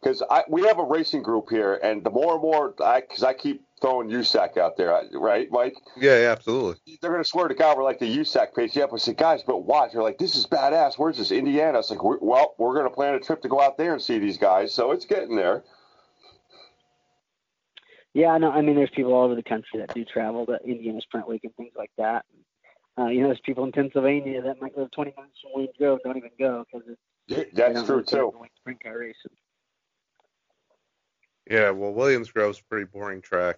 Because 0.01 0.23
I 0.29 0.43
we 0.47 0.61
have 0.63 0.79
a 0.79 0.83
racing 0.83 1.23
group 1.23 1.49
here, 1.49 1.75
and 1.83 2.03
the 2.03 2.09
more 2.09 2.33
and 2.33 2.41
more 2.41 2.73
I 2.83 3.01
because 3.01 3.23
I 3.23 3.33
keep 3.33 3.63
throwing 3.81 4.09
USAC 4.09 4.57
out 4.57 4.77
there, 4.77 4.97
right, 5.13 5.47
Mike? 5.51 5.75
Yeah, 5.97 6.21
yeah, 6.21 6.31
absolutely. 6.31 6.97
They're 7.01 7.11
gonna 7.11 7.23
swear 7.23 7.47
to 7.49 7.53
God 7.53 7.77
we're 7.77 7.83
like 7.83 7.99
the 7.99 8.17
USAC 8.17 8.55
page. 8.55 8.75
Yeah, 8.75 8.85
but 8.85 8.95
I 8.95 8.99
said, 8.99 9.17
guys, 9.17 9.43
but 9.43 9.65
watch. 9.65 9.91
They're 9.93 10.03
like, 10.03 10.17
this 10.17 10.35
is 10.35 10.45
badass. 10.45 10.93
Where's 10.97 11.17
this 11.17 11.31
Indiana? 11.31 11.79
It's 11.79 11.89
like, 11.89 12.03
we're, 12.03 12.17
well, 12.21 12.55
we're 12.57 12.75
gonna 12.75 12.89
plan 12.89 13.13
a 13.15 13.19
trip 13.19 13.41
to 13.41 13.49
go 13.49 13.59
out 13.59 13.77
there 13.77 13.91
and 13.93 14.01
see 14.01 14.19
these 14.19 14.37
guys, 14.37 14.73
so 14.73 14.91
it's 14.91 15.05
getting 15.05 15.35
there. 15.35 15.63
Yeah, 18.13 18.37
no, 18.37 18.51
I 18.51 18.61
mean, 18.61 18.75
there's 18.75 18.89
people 18.89 19.13
all 19.13 19.25
over 19.25 19.35
the 19.35 19.43
country 19.43 19.79
that 19.79 19.93
do 19.93 20.03
travel 20.05 20.45
to 20.47 20.57
Indiana 20.65 20.99
Sprint 21.01 21.27
Week 21.27 21.41
and 21.43 21.55
things 21.55 21.73
like 21.77 21.91
that. 21.97 22.25
Uh, 22.97 23.07
you 23.07 23.21
know, 23.21 23.27
there's 23.27 23.39
people 23.45 23.63
in 23.63 23.71
Pennsylvania 23.71 24.41
that 24.41 24.59
might 24.61 24.77
live 24.77 24.91
20 24.91 25.13
minutes 25.15 25.37
from 25.41 25.51
Wayne 25.55 25.69
Grove 25.77 25.99
don't 26.03 26.17
even 26.17 26.31
go 26.39 26.65
because 26.71 26.87
it's 26.89 26.99
Yeah, 27.27 27.43
That's 27.53 27.75
don't 27.75 27.85
true 27.85 28.03
too. 28.03 28.33
sprint 28.61 28.83
car 28.83 28.97
racing. 28.97 29.31
Yeah, 31.49 31.71
well, 31.71 31.91
Williams 31.91 32.31
Grove's 32.31 32.59
a 32.59 32.63
pretty 32.63 32.85
boring 32.85 33.21
track. 33.21 33.57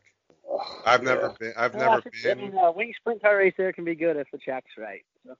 I've 0.85 1.03
never 1.03 1.27
Yeah. 1.27 1.35
been. 1.39 1.53
I've 1.57 1.75
Well, 1.75 1.89
never 1.97 1.97
I 2.07 2.09
think- 2.09 2.25
I 2.25 2.41
mean, 2.41 2.57
uh, 2.57 2.71
Wing 2.71 2.93
sprint 2.95 3.21
car 3.21 3.37
race 3.37 3.53
there 3.57 3.71
can 3.73 3.83
be 3.83 3.95
good 3.95 4.15
if 4.17 4.29
the 4.31 4.37
track's 4.37 4.77
right. 4.77 5.05
So, 5.25 5.35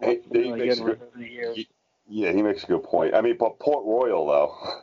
Hey, 0.00 0.18
watched 0.18 0.30
really 0.30 0.58
makes 0.66 0.78
good 0.80 0.84
good- 0.86 1.02
over 1.02 1.18
the 1.18 1.28
years. 1.28 1.58
Yeah, 2.08 2.32
he 2.32 2.42
makes 2.42 2.64
a 2.64 2.66
good 2.66 2.82
point. 2.82 3.14
I 3.14 3.20
mean, 3.20 3.36
but 3.36 3.58
Port 3.58 3.84
Royal 3.84 4.26
though. 4.26 4.82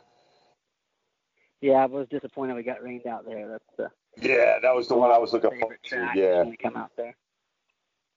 Yeah, 1.60 1.74
I 1.82 1.86
was 1.86 2.08
disappointed 2.08 2.54
we 2.56 2.62
got 2.62 2.82
rained 2.82 3.06
out 3.06 3.24
there. 3.26 3.48
That's 3.48 3.76
the 3.76 3.90
Yeah, 4.16 4.58
that 4.60 4.74
was 4.74 4.88
the 4.88 4.96
one 4.96 5.10
I 5.10 5.18
was 5.18 5.32
looking 5.32 5.50
favorite 5.50 5.80
forward 5.88 6.12
to. 6.14 6.20
Yeah. 6.20 6.38
when 6.40 6.50
we 6.50 6.56
come 6.56 6.76
out 6.76 6.94
there. 6.96 7.16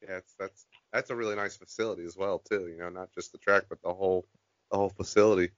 Yeah, 0.01 0.17
it's, 0.17 0.33
that's 0.35 0.67
that's 0.91 1.09
a 1.09 1.15
really 1.15 1.35
nice 1.35 1.57
facility 1.57 2.03
as 2.03 2.15
well 2.17 2.39
too. 2.39 2.67
You 2.67 2.77
know, 2.77 2.89
not 2.89 3.11
just 3.13 3.31
the 3.31 3.37
track, 3.37 3.65
but 3.69 3.81
the 3.81 3.93
whole 3.93 4.27
the 4.71 4.77
whole 4.77 4.89
facility. 4.89 5.51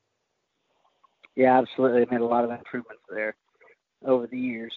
Yeah, 1.40 1.58
absolutely. 1.58 2.04
They 2.04 2.12
made 2.12 2.20
a 2.20 2.26
lot 2.26 2.44
of 2.44 2.52
improvements 2.52 3.02
there 3.10 3.34
over 4.06 4.28
the 4.28 4.38
years. 4.38 4.74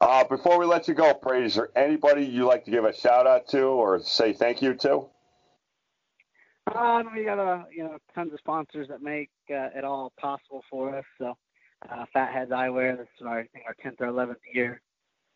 Uh, 0.00 0.24
before 0.24 0.58
we 0.58 0.64
let 0.64 0.88
you 0.88 0.94
go, 0.94 1.12
Brady, 1.12 1.44
is 1.44 1.56
there 1.56 1.68
anybody 1.76 2.24
you'd 2.24 2.46
like 2.46 2.64
to 2.64 2.70
give 2.70 2.86
a 2.86 2.94
shout 2.94 3.26
out 3.26 3.46
to 3.48 3.64
or 3.64 4.00
say 4.00 4.32
thank 4.32 4.62
you 4.62 4.72
to? 4.72 5.04
Um, 6.74 7.10
we 7.14 7.24
got 7.24 7.38
a 7.38 7.66
you 7.70 7.84
know 7.84 7.98
tons 8.14 8.32
of 8.32 8.38
sponsors 8.38 8.88
that 8.88 9.02
make 9.02 9.28
uh, 9.50 9.68
it 9.76 9.84
all 9.84 10.14
possible 10.18 10.64
for 10.70 10.96
us. 10.96 11.04
So, 11.18 11.36
uh, 11.90 12.06
Fatheads 12.14 12.50
Eyewear. 12.50 12.96
This 12.96 13.08
is 13.20 13.26
our 13.26 13.40
I 13.40 13.46
think 13.48 13.66
our 13.66 13.76
tenth 13.82 14.00
or 14.00 14.06
eleventh 14.06 14.38
year 14.54 14.80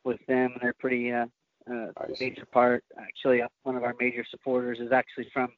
with 0.04 0.24
them, 0.26 0.52
and 0.52 0.58
they're 0.62 0.74
pretty 0.78 1.12
uh, 1.12 1.26
uh, 1.70 1.88
Nice. 2.08 2.18
major 2.18 2.46
part. 2.46 2.82
Actually, 2.98 3.42
uh, 3.42 3.48
one 3.64 3.76
of 3.76 3.82
our 3.82 3.94
major 4.00 4.24
supporters 4.30 4.78
is 4.80 4.90
actually 4.90 5.28
from 5.34 5.50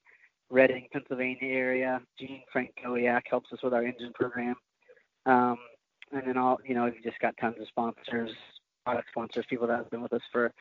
Reading, 0.51 0.87
Pennsylvania 0.93 1.39
area. 1.43 2.01
Gene 2.19 2.43
Frank 2.53 2.75
Kowiak 2.83 3.23
helps 3.29 3.53
us 3.53 3.61
with 3.63 3.75
our 3.75 3.83
engine 3.85 4.13
program. 4.15 4.55
Um, 5.27 5.57
and 6.13 6.23
then 6.27 6.37
all 6.37 6.59
you 6.67 6.75
know, 6.75 6.85
we've 6.85 7.03
just 7.03 7.19
got 7.21 7.35
tons 7.41 7.57
of 7.61 7.67
sponsors, 7.69 8.31
product 8.85 9.09
sponsors, 9.11 9.47
people 9.49 9.67
that 9.67 9.79
have 9.79 9.91
been 9.91 10.03
with 10.03 10.13
us 10.13 10.23
for 10.31 10.53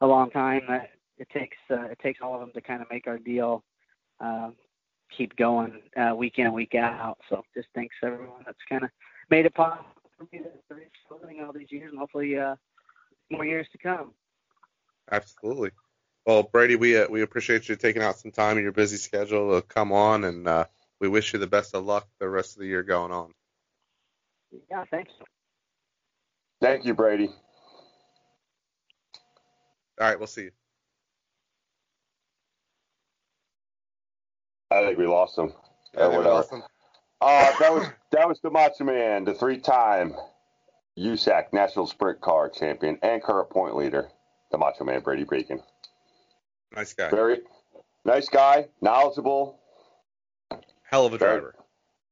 a 0.00 0.06
long 0.06 0.30
time. 0.30 0.62
That 0.68 0.90
it 1.18 1.28
takes 1.30 1.56
uh, 1.70 1.84
it 1.84 1.98
takes 2.02 2.20
all 2.22 2.34
of 2.34 2.40
them 2.40 2.52
to 2.54 2.60
kind 2.60 2.82
of 2.82 2.88
make 2.90 3.06
our 3.06 3.18
deal 3.18 3.64
um, 4.20 4.54
keep 5.16 5.34
going 5.36 5.80
uh, 5.96 6.14
week 6.14 6.38
in 6.38 6.46
and 6.46 6.54
week 6.54 6.74
out. 6.74 7.18
So 7.28 7.42
just 7.54 7.68
thanks 7.74 7.94
everyone 8.02 8.42
that's 8.44 8.58
kind 8.68 8.84
of 8.84 8.90
made 9.30 9.46
it 9.46 9.54
possible 9.54 9.86
for 10.16 10.26
me 10.32 10.40
to 10.40 11.44
all 11.44 11.52
these 11.52 11.70
years, 11.70 11.90
and 11.90 11.98
hopefully 11.98 12.36
uh, 12.38 12.54
more 13.30 13.44
years 13.44 13.66
to 13.72 13.78
come. 13.78 14.12
Absolutely. 15.10 15.70
Well, 16.26 16.42
Brady, 16.44 16.76
we 16.76 16.96
uh, 16.98 17.06
we 17.08 17.22
appreciate 17.22 17.68
you 17.68 17.76
taking 17.76 18.02
out 18.02 18.18
some 18.18 18.30
time 18.30 18.56
in 18.58 18.62
your 18.62 18.72
busy 18.72 18.96
schedule 18.96 19.58
to 19.60 19.66
come 19.66 19.90
on, 19.92 20.24
and 20.24 20.46
uh, 20.46 20.66
we 21.00 21.08
wish 21.08 21.32
you 21.32 21.38
the 21.38 21.46
best 21.46 21.74
of 21.74 21.84
luck 21.84 22.06
the 22.18 22.28
rest 22.28 22.56
of 22.56 22.60
the 22.60 22.66
year 22.66 22.82
going 22.82 23.10
on. 23.10 23.32
Yeah, 24.70 24.84
thanks. 24.90 25.12
Thank 26.60 26.84
you, 26.84 26.94
Brady. 26.94 27.28
All 30.00 30.06
right, 30.08 30.18
we'll 30.18 30.26
see 30.26 30.42
you. 30.42 30.50
I 34.70 34.84
think 34.84 34.98
we 34.98 35.06
lost 35.06 35.36
him. 35.38 35.52
Yeah, 35.94 36.00
Uh, 36.04 36.08
they 36.10 36.16
whatever. 36.18 36.34
lost 36.34 36.50
them. 36.50 36.62
Uh, 37.20 37.58
that 37.58 37.72
was 37.72 37.86
that 38.12 38.28
was 38.28 38.40
the 38.42 38.50
Macho 38.50 38.84
Man, 38.84 39.24
the 39.24 39.34
three-time 39.34 40.14
USAC 40.98 41.52
National 41.52 41.86
Sprint 41.86 42.20
Car 42.20 42.48
Champion 42.48 42.98
and 43.02 43.22
current 43.22 43.50
point 43.50 43.76
leader, 43.76 44.08
the 44.52 44.58
Macho 44.58 44.84
Man 44.84 45.00
Brady 45.00 45.24
Bacon. 45.24 45.62
Nice 46.74 46.92
guy. 46.94 47.10
Very 47.10 47.40
nice 48.04 48.28
guy, 48.28 48.68
knowledgeable. 48.80 49.58
Hell 50.82 51.06
of 51.06 51.12
a 51.14 51.18
Very- 51.18 51.40
driver. 51.40 51.54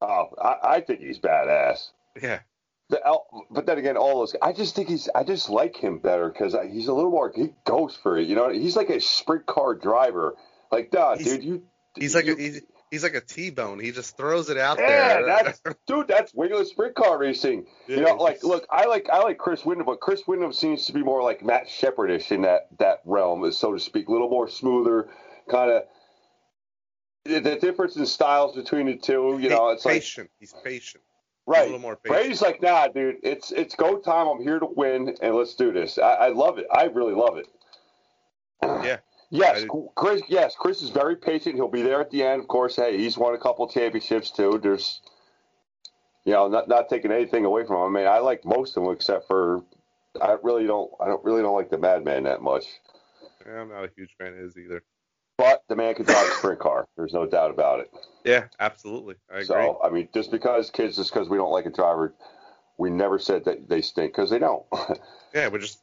Oh, 0.00 0.26
I, 0.40 0.76
I 0.76 0.80
think 0.80 1.00
he's 1.00 1.18
badass. 1.18 1.88
Yeah. 2.22 2.40
The, 2.90 3.00
but 3.50 3.66
then 3.66 3.78
again, 3.78 3.96
all 3.96 4.20
those. 4.20 4.34
I 4.40 4.52
just 4.52 4.74
think 4.76 4.88
he's. 4.88 5.08
I 5.14 5.24
just 5.24 5.50
like 5.50 5.76
him 5.76 5.98
better 5.98 6.28
because 6.30 6.56
he's 6.72 6.86
a 6.88 6.94
little 6.94 7.10
more. 7.10 7.32
He 7.34 7.52
goes 7.66 7.96
for 7.96 8.16
it. 8.16 8.26
You 8.28 8.34
know, 8.36 8.48
he's 8.50 8.76
like 8.76 8.88
a 8.90 9.00
sprint 9.00 9.44
car 9.46 9.74
driver. 9.74 10.36
Like, 10.72 10.90
duh, 10.90 11.16
He's- 11.16 11.28
dude, 11.28 11.44
you. 11.44 11.62
He's 11.96 12.14
like 12.14 12.26
you, 12.26 12.34
a, 12.34 12.36
he's, 12.40 12.62
he's 12.90 13.02
like 13.02 13.14
a 13.14 13.20
T-bone. 13.20 13.78
He 13.78 13.92
just 13.92 14.16
throws 14.16 14.48
it 14.50 14.58
out 14.58 14.78
Yeah, 14.78 15.20
there. 15.20 15.26
that's 15.26 15.60
dude. 15.86 16.08
That's 16.08 16.32
regular 16.34 16.64
sprint 16.64 16.94
car 16.94 17.18
racing. 17.18 17.66
Yeah, 17.86 17.96
you 17.96 18.02
know, 18.02 18.14
it's 18.14 18.22
like, 18.22 18.44
look, 18.44 18.66
I 18.70 18.86
like 18.86 19.08
I 19.10 19.22
like 19.22 19.38
Chris 19.38 19.64
Windom, 19.64 19.86
but 19.86 20.00
Chris 20.00 20.26
Windom 20.26 20.52
seems 20.52 20.86
to 20.86 20.92
be 20.92 21.02
more 21.02 21.22
like 21.22 21.44
Matt 21.44 21.68
Shepardish 21.68 22.30
in 22.32 22.42
that 22.42 22.68
that 22.78 23.00
realm, 23.04 23.50
so 23.52 23.72
to 23.72 23.80
speak, 23.80 24.08
a 24.08 24.12
little 24.12 24.30
more 24.30 24.48
smoother, 24.48 25.08
kind 25.50 25.70
of. 25.70 25.82
The 27.24 27.40
the 27.40 27.56
difference 27.56 27.96
in 27.96 28.06
styles 28.06 28.54
between 28.56 28.86
the 28.86 28.96
two, 28.96 29.38
you 29.40 29.50
know, 29.50 29.68
it's 29.70 29.84
like 29.84 29.94
patient. 29.94 30.30
He's 30.38 30.54
patient. 30.64 31.02
He's 31.46 31.56
a 31.56 31.58
right. 31.58 31.64
little 31.66 31.80
more 31.80 31.96
patient. 31.96 32.20
Brady's 32.20 32.42
like, 32.42 32.62
nah, 32.62 32.88
dude, 32.88 33.16
it's 33.22 33.52
it's 33.52 33.74
go 33.74 33.98
time. 33.98 34.28
I'm 34.28 34.42
here 34.42 34.58
to 34.58 34.66
win, 34.66 35.14
and 35.20 35.34
let's 35.34 35.54
do 35.54 35.72
this. 35.72 35.98
I, 35.98 36.12
I 36.12 36.28
love 36.28 36.58
it. 36.58 36.66
I 36.72 36.84
really 36.84 37.14
love 37.14 37.36
it. 37.36 37.46
Yeah. 38.62 38.98
Yes, 39.30 39.64
Chris. 39.94 40.22
Yes, 40.28 40.54
Chris 40.58 40.80
is 40.80 40.90
very 40.90 41.16
patient. 41.16 41.54
He'll 41.54 41.68
be 41.68 41.82
there 41.82 42.00
at 42.00 42.10
the 42.10 42.22
end. 42.22 42.40
Of 42.40 42.48
course, 42.48 42.76
hey, 42.76 42.96
he's 42.96 43.18
won 43.18 43.34
a 43.34 43.38
couple 43.38 43.68
championships 43.68 44.30
too. 44.30 44.58
There's, 44.62 45.00
you 46.24 46.32
know, 46.32 46.48
not 46.48 46.68
not 46.68 46.88
taking 46.88 47.12
anything 47.12 47.44
away 47.44 47.66
from 47.66 47.76
him. 47.76 47.96
I 47.96 48.00
mean, 48.00 48.08
I 48.08 48.18
like 48.18 48.44
most 48.44 48.76
of 48.76 48.84
them 48.84 48.92
except 48.92 49.26
for, 49.26 49.62
I 50.20 50.36
really 50.42 50.66
don't. 50.66 50.90
I 51.00 51.06
don't 51.08 51.22
really 51.24 51.42
don't 51.42 51.54
like 51.54 51.68
the 51.68 51.78
Madman 51.78 52.24
that 52.24 52.40
much. 52.40 52.64
Yeah, 53.46 53.60
I'm 53.60 53.68
not 53.68 53.84
a 53.84 53.90
huge 53.94 54.10
fan 54.18 54.32
of 54.32 54.38
his 54.38 54.56
either. 54.56 54.82
But 55.36 55.62
the 55.68 55.76
man 55.76 55.94
can 55.94 56.04
drive 56.04 56.26
a 56.26 56.30
sprint 56.32 56.58
car. 56.58 56.88
There's 56.96 57.12
no 57.12 57.24
doubt 57.24 57.50
about 57.50 57.80
it. 57.80 57.90
Yeah, 58.24 58.46
absolutely. 58.58 59.14
I 59.30 59.34
agree. 59.34 59.46
So 59.46 59.80
I 59.84 59.90
mean, 59.90 60.08
just 60.12 60.30
because 60.30 60.70
kids, 60.70 60.96
just 60.96 61.12
because 61.12 61.28
we 61.28 61.36
don't 61.36 61.52
like 61.52 61.66
a 61.66 61.70
driver, 61.70 62.14
we 62.78 62.90
never 62.90 63.18
said 63.18 63.44
that 63.44 63.68
they 63.68 63.82
stink 63.82 64.12
because 64.12 64.30
they 64.30 64.38
don't. 64.38 64.64
yeah, 65.34 65.48
we're 65.48 65.58
just 65.58 65.80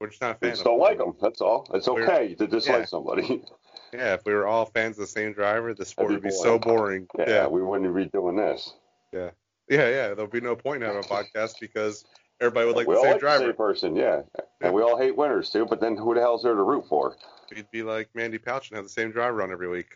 we're 0.00 0.08
just 0.08 0.20
not 0.20 0.32
a 0.32 0.38
we 0.40 0.48
fan 0.48 0.54
just 0.54 0.64
don't 0.64 0.78
like 0.78 0.98
them. 0.98 1.14
That's 1.20 1.40
all. 1.40 1.66
It's 1.74 1.88
We're- 1.88 2.04
okay 2.04 2.34
to 2.34 2.46
dislike 2.46 2.80
yeah. 2.80 2.84
somebody. 2.86 3.42
Yeah, 3.90 4.12
if 4.12 4.26
we 4.26 4.34
were 4.34 4.46
all 4.46 4.66
fans 4.66 4.96
of 4.98 5.00
the 5.00 5.06
same 5.06 5.32
driver, 5.32 5.72
the 5.72 5.86
sport 5.86 6.08
That'd 6.08 6.22
would 6.22 6.28
be 6.28 6.34
be 6.34 6.42
so 6.42 6.58
boring. 6.58 7.06
yeah, 7.18 7.24
yeah, 7.26 7.46
we 7.46 7.62
wouldn't 7.62 7.96
be 7.96 8.04
doing 8.04 8.36
this. 8.36 8.74
yeah, 9.14 9.30
yeah. 9.70 9.88
Yeah. 9.88 10.08
There'll 10.08 10.26
be 10.26 10.42
no 10.42 10.56
point 10.56 10.82
in 10.82 10.88
having 10.90 11.02
a 11.02 11.08
podcast 11.08 11.54
because 11.58 12.04
everybody 12.38 12.66
would 12.66 12.76
like 12.76 12.86
we 12.86 12.96
the 12.96 13.00
same 13.00 13.10
like 13.12 13.20
driver. 13.20 13.38
the 13.44 13.48
same 13.48 13.56
person, 13.56 13.96
yeah. 13.96 14.20
Yeah. 14.36 14.44
And 14.66 14.74
we 14.74 14.82
all 14.82 14.98
hate 14.98 15.16
winners 15.16 15.48
too. 15.48 15.64
But 15.64 15.80
then 15.80 15.96
who 15.96 16.12
the 16.14 16.20
hell's 16.20 16.42
there 16.42 16.52
to 16.54 16.62
root 16.62 16.84
for? 16.86 17.16
We'd 17.56 17.70
be 17.70 17.82
like 17.82 18.10
Mandy 18.14 18.36
Pouch 18.36 18.68
and 18.68 18.76
have 18.76 18.84
the 18.84 18.90
same 18.90 19.10
driver 19.10 19.42
on 19.42 19.50
every 19.50 19.68
week. 19.68 19.88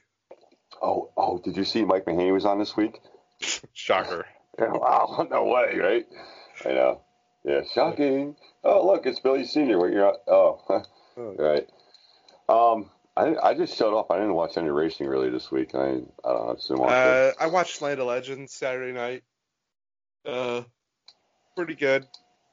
Oh, 0.80 1.10
oh, 1.14 1.36
did 1.44 1.58
you 1.58 1.64
see 1.64 1.84
Mike 1.84 2.06
Mahaney 2.06 2.32
was 2.32 2.46
on 2.46 2.58
this 2.58 2.74
week? 2.74 2.98
Shocker. 3.74 4.24
Yeah, 4.58 4.72
wow, 4.72 5.26
no 5.30 5.44
way, 5.44 5.78
right? 5.78 6.06
I 6.64 6.68
know. 6.74 7.00
Yeah, 7.44 7.60
shocking. 7.74 8.36
Oh, 8.64 8.86
look, 8.86 9.06
it's 9.06 9.20
Billy 9.20 9.44
Senior. 9.44 9.78
What 9.78 9.92
you're 9.92 10.16
oh, 10.28 10.60
Oh, 11.16 11.34
right. 11.38 11.68
Um, 12.48 12.90
I 13.16 13.50
I 13.50 13.54
just 13.54 13.76
shut 13.76 13.92
off. 13.92 14.10
I 14.10 14.16
didn't 14.16 14.34
watch 14.34 14.56
any 14.56 14.70
racing 14.70 15.06
really 15.06 15.30
this 15.30 15.50
week. 15.50 15.74
I 15.74 15.78
I 15.78 15.82
don't 15.90 16.06
know. 16.24 16.50
I 16.50 16.54
just 16.54 16.70
watch 16.70 16.90
it. 16.90 16.94
Uh, 16.94 17.32
I 17.38 17.46
watched 17.48 17.82
Land 17.82 18.00
of 18.00 18.06
Legends 18.06 18.54
Saturday 18.54 18.92
night. 18.92 19.22
Uh, 20.24 20.62
pretty 21.54 21.74
good. 21.74 22.06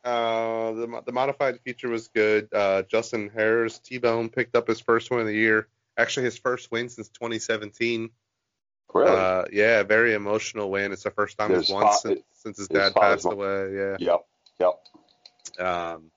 Uh, 0.04 0.72
the 0.74 1.02
the 1.06 1.12
modified 1.12 1.60
feature 1.62 1.90
was 1.90 2.10
good. 2.10 2.50
Uh, 2.54 2.84
Justin 2.84 3.30
Harris 3.34 3.80
T 3.80 3.98
Bone 3.98 4.30
picked 4.30 4.56
up 4.56 4.68
his 4.68 4.80
first 4.80 5.12
win 5.12 5.22
of 5.22 5.28
the 5.28 5.34
year. 5.34 5.68
Actually, 5.98 6.26
his 6.26 6.38
first 6.38 6.72
win 6.72 6.90
since 6.90 7.10
2017. 7.10 8.10
Really? 8.94 9.12
Uh, 9.12 9.46
yeah, 9.52 9.84
very 9.84 10.14
emotional 10.14 10.72
win. 10.72 10.92
It's 10.92 11.04
the 11.04 11.12
first 11.12 11.38
time 11.38 11.52
His 11.52 11.68
he's 11.68 11.74
won 11.74 11.94
since, 11.94 12.22
since 12.34 12.58
his 12.58 12.68
dad 12.68 12.96
passed 12.96 13.26
away. 13.26 13.76
Yeah. 13.76 13.98
yep. 14.00 14.26
Yep. 14.60 14.80
Um, 15.60 16.12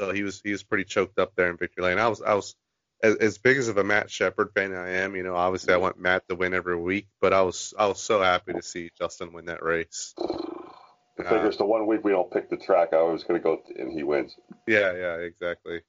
so 0.00 0.12
he 0.12 0.22
was 0.22 0.40
he 0.42 0.52
was 0.52 0.62
pretty 0.62 0.84
choked 0.84 1.18
up 1.18 1.32
there 1.36 1.50
in 1.50 1.56
victory 1.56 1.84
lane. 1.84 1.98
I 1.98 2.08
was 2.08 2.22
I 2.22 2.34
was 2.34 2.54
as, 3.02 3.16
as 3.16 3.38
big 3.38 3.56
as 3.56 3.68
of 3.68 3.78
a 3.78 3.84
Matt 3.84 4.10
Shepard 4.10 4.50
fan 4.54 4.74
I 4.74 4.90
am. 4.98 5.16
You 5.16 5.22
know, 5.22 5.34
obviously 5.34 5.74
I 5.74 5.78
want 5.78 5.98
Matt 5.98 6.28
to 6.28 6.34
win 6.34 6.54
every 6.54 6.76
week, 6.76 7.08
but 7.20 7.32
I 7.32 7.42
was 7.42 7.74
I 7.78 7.86
was 7.86 8.00
so 8.00 8.22
happy 8.22 8.52
to 8.52 8.62
see 8.62 8.90
Justin 8.98 9.32
win 9.32 9.46
that 9.46 9.62
race. 9.62 10.14
I 10.18 11.22
Uh, 11.22 11.28
figure 11.30 11.48
it's 11.48 11.56
the 11.56 11.64
one 11.64 11.86
week 11.86 12.04
we 12.04 12.12
don't 12.12 12.30
pick 12.30 12.48
the 12.48 12.56
track. 12.56 12.92
I 12.92 13.02
was 13.02 13.24
going 13.24 13.40
to 13.40 13.44
go 13.44 13.60
and 13.76 13.92
he 13.92 14.04
wins. 14.04 14.36
Yeah, 14.66 14.92
yeah, 14.94 15.14
exactly. 15.16 15.82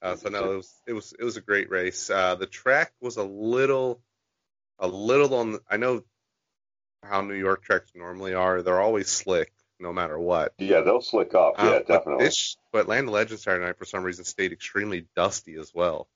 Uh, 0.00 0.14
so 0.14 0.28
no, 0.28 0.52
it 0.52 0.56
was 0.56 0.82
it 0.86 0.92
was 0.92 1.14
it 1.18 1.24
was 1.24 1.36
a 1.36 1.40
great 1.40 1.70
race. 1.70 2.10
Uh, 2.10 2.36
the 2.36 2.46
track 2.46 2.92
was 3.00 3.16
a 3.16 3.24
little 3.24 4.00
a 4.78 4.86
little 4.86 5.34
on. 5.34 5.58
I 5.68 5.76
know 5.78 6.02
how 7.02 7.22
New 7.22 7.34
York 7.34 7.64
tracks 7.64 7.90
normally 7.94 8.34
are. 8.34 8.62
They're 8.62 8.80
always 8.80 9.08
slick, 9.08 9.52
no 9.78 9.92
matter 9.92 10.18
what. 10.18 10.52
Yeah, 10.58 10.80
they'll 10.80 11.00
slick 11.00 11.34
up. 11.34 11.54
Uh, 11.58 11.64
yeah, 11.64 11.70
but 11.78 11.88
definitely. 11.88 12.24
This, 12.24 12.56
but 12.72 12.88
Land 12.88 13.08
of 13.08 13.14
Legends 13.14 13.42
Saturday 13.42 13.64
night 13.64 13.78
for 13.78 13.84
some 13.84 14.04
reason 14.04 14.24
stayed 14.24 14.52
extremely 14.52 15.06
dusty 15.14 15.56
as 15.56 15.72
well. 15.74 16.08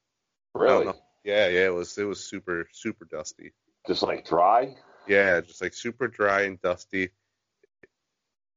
Really? 0.54 0.86
Yeah, 1.24 1.48
yeah, 1.48 1.66
it 1.66 1.74
was 1.74 1.96
it 1.98 2.04
was 2.04 2.24
super 2.24 2.66
super 2.72 3.04
dusty. 3.04 3.52
Just 3.86 4.02
like 4.02 4.26
dry? 4.26 4.74
Yeah, 5.06 5.40
just 5.40 5.62
like 5.62 5.74
super 5.74 6.08
dry 6.08 6.42
and 6.42 6.60
dusty. 6.60 7.10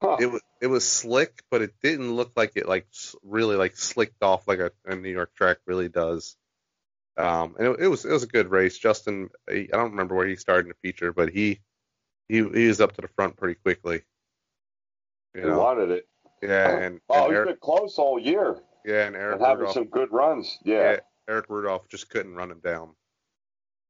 Huh. 0.02 0.18
It 0.20 0.26
was 0.28 0.42
it 0.62 0.68
was 0.68 0.88
slick, 0.88 1.44
but 1.50 1.62
it 1.62 1.74
didn't 1.82 2.14
look 2.16 2.34
like 2.36 2.54
it 2.56 2.68
like 2.68 2.88
really 3.24 3.56
like 3.56 3.78
slicked 3.78 4.22
off 4.22 4.48
like 4.48 4.60
a, 4.60 4.72
a 4.86 4.96
New 4.96 5.10
York 5.10 5.34
track 5.36 5.58
really 5.66 5.90
does. 5.90 6.36
Um, 7.16 7.56
and 7.58 7.68
it, 7.68 7.80
it 7.82 7.88
was 7.88 8.06
it 8.06 8.12
was 8.12 8.24
a 8.24 8.28
good 8.28 8.50
race. 8.50 8.78
Justin, 8.78 9.30
I 9.50 9.68
don't 9.72 9.92
remember 9.92 10.16
where 10.16 10.28
he 10.28 10.36
started 10.36 10.66
in 10.66 10.70
the 10.70 10.88
feature, 10.90 11.14
but 11.14 11.30
he 11.30 11.62
he 12.28 12.38
he 12.38 12.68
was 12.68 12.82
up 12.82 12.94
to 12.94 13.02
the 13.02 13.08
front 13.10 13.38
pretty 13.38 13.56
quickly. 13.56 14.02
You 15.36 15.42
He 15.42 15.48
know, 15.48 15.60
wanted 15.60 15.92
it. 15.92 16.08
yeah, 16.42 16.70
and, 16.78 17.00
oh, 17.10 17.24
and 17.24 17.26
he's 17.28 17.36
Eric, 17.38 17.48
been 17.50 17.58
close 17.62 17.98
all 17.98 18.20
year 18.20 18.62
yeah, 18.86 19.06
and 19.08 19.16
Eric 19.16 19.36
and 19.38 19.42
having 19.46 19.60
Rudolph, 19.60 19.74
some 19.74 19.86
good 19.86 20.12
runs. 20.12 20.60
Yeah. 20.64 20.92
yeah, 20.92 21.00
Eric 21.30 21.46
Rudolph 21.50 21.88
just 21.90 22.10
couldn't 22.10 22.36
run 22.36 22.52
him 22.52 22.60
down. 22.60 22.96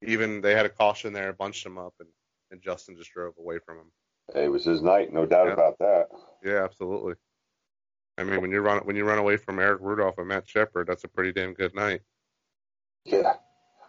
Even 0.01 0.41
they 0.41 0.53
had 0.53 0.65
a 0.65 0.69
caution 0.69 1.13
there, 1.13 1.33
bunched 1.33 1.65
him 1.65 1.77
up, 1.77 1.93
and 1.99 2.09
and 2.51 2.61
Justin 2.61 2.95
just 2.95 3.11
drove 3.11 3.33
away 3.39 3.57
from 3.65 3.77
him. 3.79 3.91
It 4.35 4.47
was 4.49 4.63
his 4.65 4.81
night, 4.83 5.11
no 5.11 5.25
doubt 5.25 5.47
Yeah. 5.47 5.53
about 5.53 5.79
that. 5.79 6.07
Yeah, 6.43 6.63
absolutely. 6.63 7.15
I 8.17 8.23
mean, 8.23 8.41
when 8.41 8.51
you 8.51 8.61
run 8.61 8.79
when 8.85 8.95
you 8.95 9.05
run 9.05 9.17
away 9.17 9.37
from 9.37 9.57
Eric 9.59 9.79
Rudolph 9.81 10.17
and 10.19 10.27
Matt 10.27 10.47
Shepard, 10.47 10.87
that's 10.87 11.03
a 11.03 11.07
pretty 11.07 11.31
damn 11.31 11.53
good 11.53 11.73
night, 11.73 12.01
Yeah. 13.05 13.33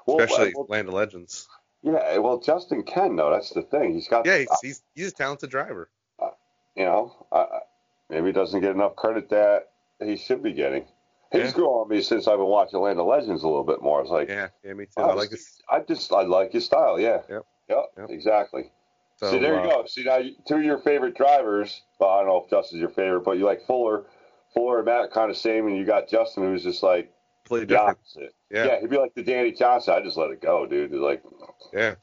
Well, 0.07 0.20
especially 0.20 0.55
well, 0.57 0.66
Land 0.68 0.88
of 0.88 0.94
Legends. 0.94 1.46
yeah, 1.82 2.16
well, 2.18 2.38
Justin 2.38 2.82
can 2.84 3.16
though. 3.16 3.30
That's 3.30 3.50
the 3.50 3.62
thing. 3.62 3.92
He's 3.94 4.09
got, 4.09 4.24
Yeah, 4.24 4.38
he's 4.38 4.48
he's, 4.62 4.82
he's 4.94 5.09
a 5.09 5.14
talented 5.14 5.50
driver. 5.50 5.90
You 6.77 6.85
know, 6.85 7.27
uh, 7.33 7.47
maybe 8.11 8.27
he 8.27 8.33
doesn't 8.33 8.61
get 8.61 8.70
enough 8.72 8.97
credit 8.97 9.29
that 9.31 9.70
he 10.03 10.16
should 10.16 10.43
be 10.43 10.53
getting. 10.53 10.85
He's 11.33 11.47
Yeah. 11.47 11.53
grown 11.53 11.68
on 11.83 11.89
me 11.89 12.01
since 12.03 12.29
I've 12.29 12.39
been 12.39 12.47
watching 12.47 12.79
Land 12.81 12.99
of 13.01 13.07
Legends 13.07 13.43
a 13.43 13.49
little 13.49 13.64
bit 13.64 13.83
more. 13.83 14.01
It's 14.01 14.11
like, 14.11 14.29
Yeah, 14.29 14.49
yeah, 14.62 14.72
me 14.75 14.87
too. 14.87 14.93
oh, 14.99 15.11
I 15.11 15.14
like 15.14 15.31
this. 15.31 15.61
I 15.68 15.81
just, 15.81 16.12
I 16.12 16.22
like 16.22 16.53
his 16.53 16.64
style. 16.64 16.99
Yeah. 17.01 17.22
Yep. 17.29 17.47
Yep. 17.68 17.85
Yep. 17.99 18.11
Exactly. 18.11 18.70
So, 19.16 19.31
See, 19.31 19.39
there 19.39 19.59
uh, 19.59 19.64
you 19.64 19.70
go. 19.70 19.85
See, 19.87 20.05
now 20.05 20.20
two 20.47 20.57
of 20.57 20.64
your 20.64 20.79
favorite 20.79 21.16
drivers. 21.16 21.83
Well, 21.99 22.11
I 22.11 22.18
don't 22.18 22.27
know 22.29 22.43
if 22.45 22.51
Justin's 22.51 22.81
your 22.81 22.91
favorite, 22.91 23.20
but 23.22 23.39
you 23.39 23.45
like 23.45 23.64
Fuller. 23.66 24.05
Fuller 24.53 24.79
and 24.79 24.87
Matt 24.87 25.11
kind 25.12 25.31
of 25.31 25.37
same, 25.37 25.66
and 25.66 25.77
you 25.77 25.85
got 25.85 26.09
Justin, 26.09 26.45
who's 26.45 26.62
just 26.62 26.83
like 26.83 27.12
the 27.49 27.66
different. 27.66 27.91
opposite. 27.99 28.35
Yeah, 28.51 28.66
Yeah. 28.66 28.81
he'd 28.81 28.91
be 28.91 28.99
like 28.99 29.14
the 29.14 29.22
Danny 29.22 29.51
Johnson. 29.53 29.95
I 29.95 30.01
just 30.01 30.16
let 30.16 30.31
it 30.31 30.41
go, 30.41 30.66
dude. 30.66 30.93
It's 30.93 31.01
like, 31.01 31.22
yeah, 31.72 31.95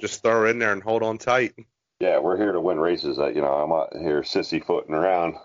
Just 0.00 0.22
throw 0.22 0.40
her 0.40 0.46
in 0.48 0.58
there 0.58 0.72
and 0.72 0.82
hold 0.82 1.02
on 1.02 1.18
tight. 1.18 1.54
Yeah, 2.00 2.18
we're 2.18 2.36
here 2.36 2.52
to 2.52 2.60
win 2.60 2.78
races. 2.78 3.16
That 3.16 3.34
you 3.34 3.42
know, 3.42 3.52
I'm 3.52 3.72
out 3.72 3.96
here 3.96 4.22
sissy 4.22 4.64
footing 4.64 4.94
around. 4.94 5.36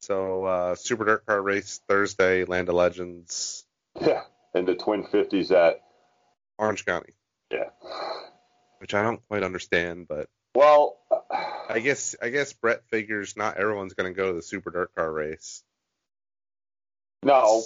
So, 0.00 0.44
uh, 0.44 0.74
Super 0.76 1.04
Dirt 1.04 1.26
Car 1.26 1.42
Race 1.42 1.80
Thursday, 1.88 2.44
Land 2.44 2.68
of 2.68 2.76
Legends, 2.76 3.64
Yeah, 4.00 4.22
and 4.54 4.66
the 4.66 4.74
twin 4.76 5.04
fifties 5.04 5.50
at 5.50 5.80
Orange 6.58 6.84
County, 6.86 7.14
yeah. 7.50 7.70
which 8.78 8.94
I 8.94 9.02
don't 9.02 9.20
quite 9.28 9.42
understand, 9.42 10.06
but 10.08 10.28
Well, 10.54 10.98
I 11.68 11.80
guess 11.80 12.14
I 12.22 12.28
guess 12.28 12.52
Brett 12.52 12.84
figures 12.90 13.36
not 13.36 13.56
everyone's 13.56 13.94
going 13.94 14.12
to 14.12 14.16
go 14.16 14.28
to 14.28 14.34
the 14.34 14.42
Super 14.42 14.70
Dirt 14.70 14.94
Car 14.94 15.10
Race. 15.12 15.62
no. 17.22 17.62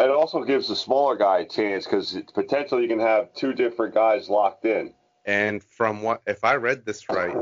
It 0.00 0.10
also 0.10 0.42
gives 0.42 0.66
the 0.68 0.74
smaller 0.76 1.16
guy 1.16 1.38
a 1.38 1.46
chance 1.46 1.84
because 1.84 2.18
potentially 2.34 2.82
you 2.82 2.88
can 2.88 2.98
have 2.98 3.32
two 3.34 3.52
different 3.54 3.94
guys 3.94 4.28
locked 4.28 4.64
in. 4.64 4.92
And 5.26 5.62
from 5.62 6.02
what, 6.02 6.22
if 6.26 6.44
I 6.44 6.54
read 6.54 6.86
this 6.86 7.08
right, 7.10 7.36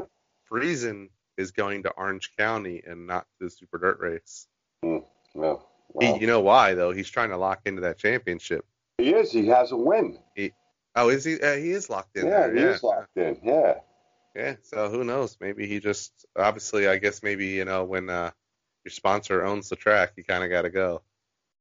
Friesen 0.51 1.11
is 1.37 1.51
going 1.53 1.83
to 1.85 1.91
Orange 1.91 2.35
County 2.37 2.83
and 2.87 3.07
not 3.07 3.27
to 3.39 3.45
the 3.45 3.51
Super 3.51 3.79
Dirt 3.79 4.01
Race. 4.01 4.47
No, 4.83 5.05
well, 5.35 5.67
He, 6.01 6.21
you 6.21 6.27
know 6.27 6.41
why 6.41 6.75
though? 6.75 6.93
He's 6.93 7.11
trying 7.11 7.31
to 7.31 7.37
lock 7.37 7.61
into 7.67 7.83
that 7.83 7.99
championship. 7.99 8.65
he 8.99 9.13
is. 9.15 9.31
He 9.33 9.47
has 9.49 9.73
a 9.73 9.77
win. 9.77 10.19
He, 10.35 10.53
Oh, 10.97 11.09
is 11.09 11.25
he? 11.25 11.41
Uh, 11.41 11.57
he 11.57 11.73
is 11.73 11.91
locked 11.91 12.17
in 12.17 12.27
yeah, 12.27 12.31
there. 12.47 12.55
he 12.55 12.61
Yeah, 12.63 12.69
is 12.69 12.83
locked 12.85 13.17
in. 13.17 13.37
Yeah. 13.43 13.75
yeah. 14.37 14.55
So 14.63 14.89
who 14.91 15.03
knows? 15.03 15.37
Maybe 15.41 15.67
he 15.67 15.81
just 15.81 16.13
obviously. 16.39 16.87
I 16.87 16.99
guess 16.99 17.21
maybe 17.21 17.47
you 17.49 17.65
know 17.65 17.83
when 17.83 18.09
uh, 18.09 18.31
your 18.85 18.93
sponsor 18.93 19.45
owns 19.45 19.69
the 19.69 19.75
track, 19.75 20.13
you 20.17 20.23
kind 20.23 20.45
of 20.45 20.51
got 20.51 20.63
to 20.63 20.71
go. 20.71 21.03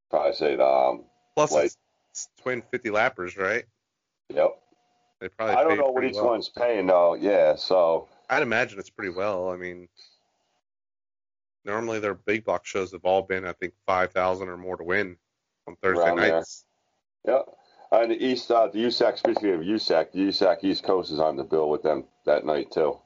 Probably 0.08 0.34
say, 0.34 0.56
um, 0.56 1.02
Plus, 1.34 1.50
Like- 1.50 1.64
it's, 1.66 1.76
it's 2.12 2.28
twin 2.42 2.62
fifty 2.70 2.90
lappers, 2.90 3.36
right? 3.36 3.64
yep. 4.32 4.56
They 5.24 5.30
probably. 5.30 5.54
I 5.54 5.64
don't 5.64 5.78
know 5.78 5.90
what 5.90 6.04
each 6.04 6.16
well. 6.16 6.26
one's 6.26 6.50
paying 6.50 6.86
though. 6.86 7.14
Yeah, 7.14 7.56
so 7.56 8.08
I'd 8.28 8.42
imagine 8.42 8.78
it's 8.78 8.90
pretty 8.90 9.08
well. 9.10 9.48
I 9.48 9.56
mean, 9.56 9.88
normally 11.64 11.98
their 11.98 12.12
big 12.12 12.44
block 12.44 12.66
shows 12.66 12.92
have 12.92 13.06
all 13.06 13.22
been, 13.22 13.46
I 13.46 13.54
think, 13.54 13.72
five 13.86 14.12
thousand 14.12 14.50
or 14.50 14.58
more 14.58 14.76
to 14.76 14.84
win 14.84 15.16
on 15.66 15.76
Thursday 15.76 16.04
Around 16.04 16.18
there. 16.18 16.32
nights. 16.34 16.66
yep. 17.26 17.46
And 17.90 18.10
the 18.10 18.22
East, 18.22 18.50
uh, 18.50 18.66
the 18.66 18.80
USAC, 18.80 19.16
speaking 19.16 19.54
of 19.54 19.60
USAC, 19.60 20.12
the 20.12 20.18
USAC 20.18 20.62
East 20.62 20.84
Coast 20.84 21.10
is 21.10 21.20
on 21.20 21.36
the 21.36 21.44
bill 21.44 21.70
with 21.70 21.82
them 21.82 22.04
that 22.26 22.44
night 22.44 22.70
too. 22.70 22.98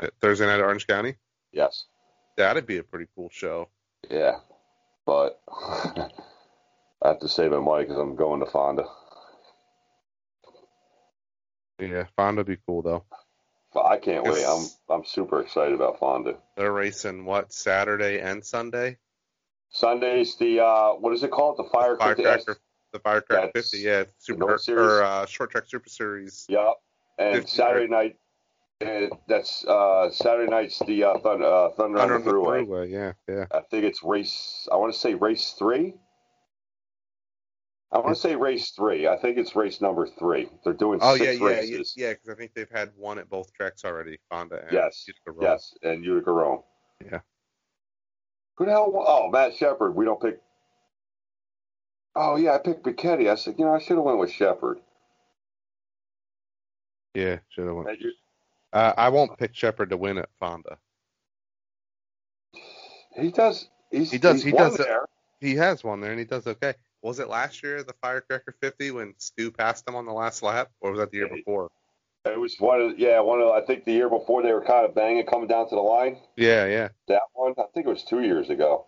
Uh, 0.00 0.08
Thursday 0.20 0.46
night 0.46 0.54
at 0.54 0.62
Orange 0.62 0.88
County. 0.88 1.14
Yes. 1.52 1.84
That'd 2.36 2.66
be 2.66 2.78
a 2.78 2.82
pretty 2.82 3.06
cool 3.14 3.28
show. 3.30 3.68
Yeah, 4.10 4.38
but 5.06 5.40
I 5.48 6.08
have 7.04 7.20
to 7.20 7.28
save 7.28 7.52
my 7.52 7.60
money 7.60 7.84
because 7.84 7.98
I'm 7.98 8.16
going 8.16 8.40
to 8.40 8.46
Fonda. 8.46 8.86
Yeah, 11.90 12.06
Fonda 12.16 12.44
be 12.44 12.58
cool 12.66 12.82
though. 12.82 13.04
But 13.74 13.86
I 13.86 13.98
can't 13.98 14.24
wait. 14.24 14.44
I'm 14.46 14.66
I'm 14.88 15.04
super 15.04 15.40
excited 15.40 15.74
about 15.74 15.98
Fonda. 15.98 16.36
They're 16.56 16.72
racing 16.72 17.24
what 17.24 17.52
Saturday 17.52 18.20
and 18.20 18.44
Sunday. 18.44 18.98
Sunday's 19.70 20.36
the 20.36 20.60
uh, 20.60 20.90
what 20.92 21.14
is 21.14 21.22
it 21.22 21.30
called? 21.30 21.56
The 21.56 21.64
fire 21.64 21.96
Firecracker, 21.96 22.58
the 22.92 22.98
Firecracker 22.98 23.50
That's 23.54 23.70
50, 23.70 23.78
yeah, 23.78 24.04
Super 24.18 24.58
or 24.68 25.02
uh, 25.02 25.26
Short 25.26 25.50
Track 25.50 25.64
Super 25.66 25.88
Series. 25.88 26.44
Yep. 26.48 26.74
And 27.18 27.34
50 27.36 27.50
Saturday 27.50 27.88
night, 27.88 28.16
uh, 28.84 29.14
that's 29.28 29.64
uh, 29.64 30.10
Saturday 30.10 30.50
night's 30.50 30.78
the 30.80 31.04
uh, 31.04 31.18
Thunder, 31.18 31.46
uh, 31.46 31.70
Thunder 31.70 31.98
Under 31.98 32.14
on 32.16 32.24
the 32.24 32.30
Thruway. 32.30 32.66
Thruway, 32.66 32.90
yeah, 32.90 33.12
yeah. 33.28 33.46
I 33.50 33.60
think 33.70 33.84
it's 33.84 34.02
race. 34.02 34.68
I 34.70 34.76
want 34.76 34.92
to 34.92 34.98
say 34.98 35.14
race 35.14 35.54
three. 35.58 35.94
I 37.92 37.98
want 37.98 38.14
to 38.16 38.20
say 38.20 38.34
race 38.36 38.70
three. 38.70 39.06
I 39.06 39.18
think 39.18 39.36
it's 39.36 39.54
race 39.54 39.80
number 39.82 40.06
three. 40.06 40.48
They're 40.64 40.72
doing 40.72 40.98
Oh 41.02 41.12
yeah, 41.14 41.24
six 41.32 41.40
yeah, 41.40 41.46
yeah, 41.48 41.54
races. 41.56 41.94
yeah. 41.96 42.10
Because 42.14 42.30
I 42.30 42.34
think 42.34 42.54
they've 42.54 42.70
had 42.70 42.90
one 42.96 43.18
at 43.18 43.28
both 43.28 43.52
tracks 43.52 43.84
already, 43.84 44.18
Fonda 44.30 44.62
and 44.62 44.72
Yes, 44.72 45.04
Utica 45.06 45.30
Rome. 45.32 45.42
Yes, 45.42 45.74
and 45.82 46.02
Utica 46.04 46.32
Rome. 46.32 46.62
Yeah. 47.04 47.20
Who 48.56 48.64
the 48.64 48.70
hell? 48.70 48.92
Oh, 49.06 49.28
Matt 49.30 49.54
Shepard. 49.56 49.94
We 49.94 50.06
don't 50.06 50.20
pick. 50.20 50.40
Oh 52.14 52.36
yeah, 52.36 52.52
I 52.54 52.58
picked 52.58 52.84
Bichetti. 52.84 53.30
I 53.30 53.34
said, 53.34 53.56
you 53.58 53.64
know, 53.66 53.74
I 53.74 53.78
should 53.78 53.96
have 53.96 54.04
went 54.04 54.18
with 54.18 54.30
Shepard. 54.30 54.78
yeah, 57.14 57.38
should 57.50 57.66
have 57.66 57.76
went. 57.76 57.98
Uh, 58.72 58.92
I 58.96 59.10
won't 59.10 59.36
pick 59.38 59.54
Shepard 59.54 59.90
to 59.90 59.98
win 59.98 60.16
at 60.16 60.30
Fonda. 60.40 60.78
He 63.16 63.30
does. 63.30 63.68
He 63.90 64.16
does- 64.16 64.42
he 64.42 64.50
does 64.52 64.78
there. 64.78 65.06
He 65.40 65.56
has 65.56 65.84
one 65.84 66.00
there, 66.00 66.10
and 66.12 66.18
he 66.18 66.24
does 66.24 66.46
okay. 66.46 66.74
Was 67.02 67.18
it 67.18 67.28
last 67.28 67.62
year 67.62 67.82
the 67.82 67.94
Firecracker 68.00 68.54
50 68.60 68.92
when 68.92 69.14
Stu 69.18 69.50
passed 69.50 69.86
him 69.88 69.96
on 69.96 70.06
the 70.06 70.12
last 70.12 70.42
lap, 70.42 70.70
or 70.80 70.92
was 70.92 71.00
that 71.00 71.10
the 71.10 71.18
year 71.18 71.28
before? 71.28 71.68
It 72.24 72.38
was 72.38 72.54
one 72.60 72.80
of 72.80 72.98
yeah 72.98 73.18
one 73.20 73.40
of 73.40 73.48
I 73.50 73.62
think 73.66 73.84
the 73.84 73.92
year 73.92 74.08
before 74.08 74.42
they 74.44 74.52
were 74.52 74.64
kind 74.64 74.84
of 74.86 74.94
banging 74.94 75.26
coming 75.26 75.48
down 75.48 75.68
to 75.68 75.74
the 75.74 75.80
line. 75.80 76.18
Yeah, 76.36 76.66
yeah. 76.66 76.88
That 77.08 77.22
one 77.32 77.54
I 77.58 77.64
think 77.74 77.86
it 77.86 77.90
was 77.90 78.04
two 78.04 78.20
years 78.22 78.48
ago. 78.48 78.86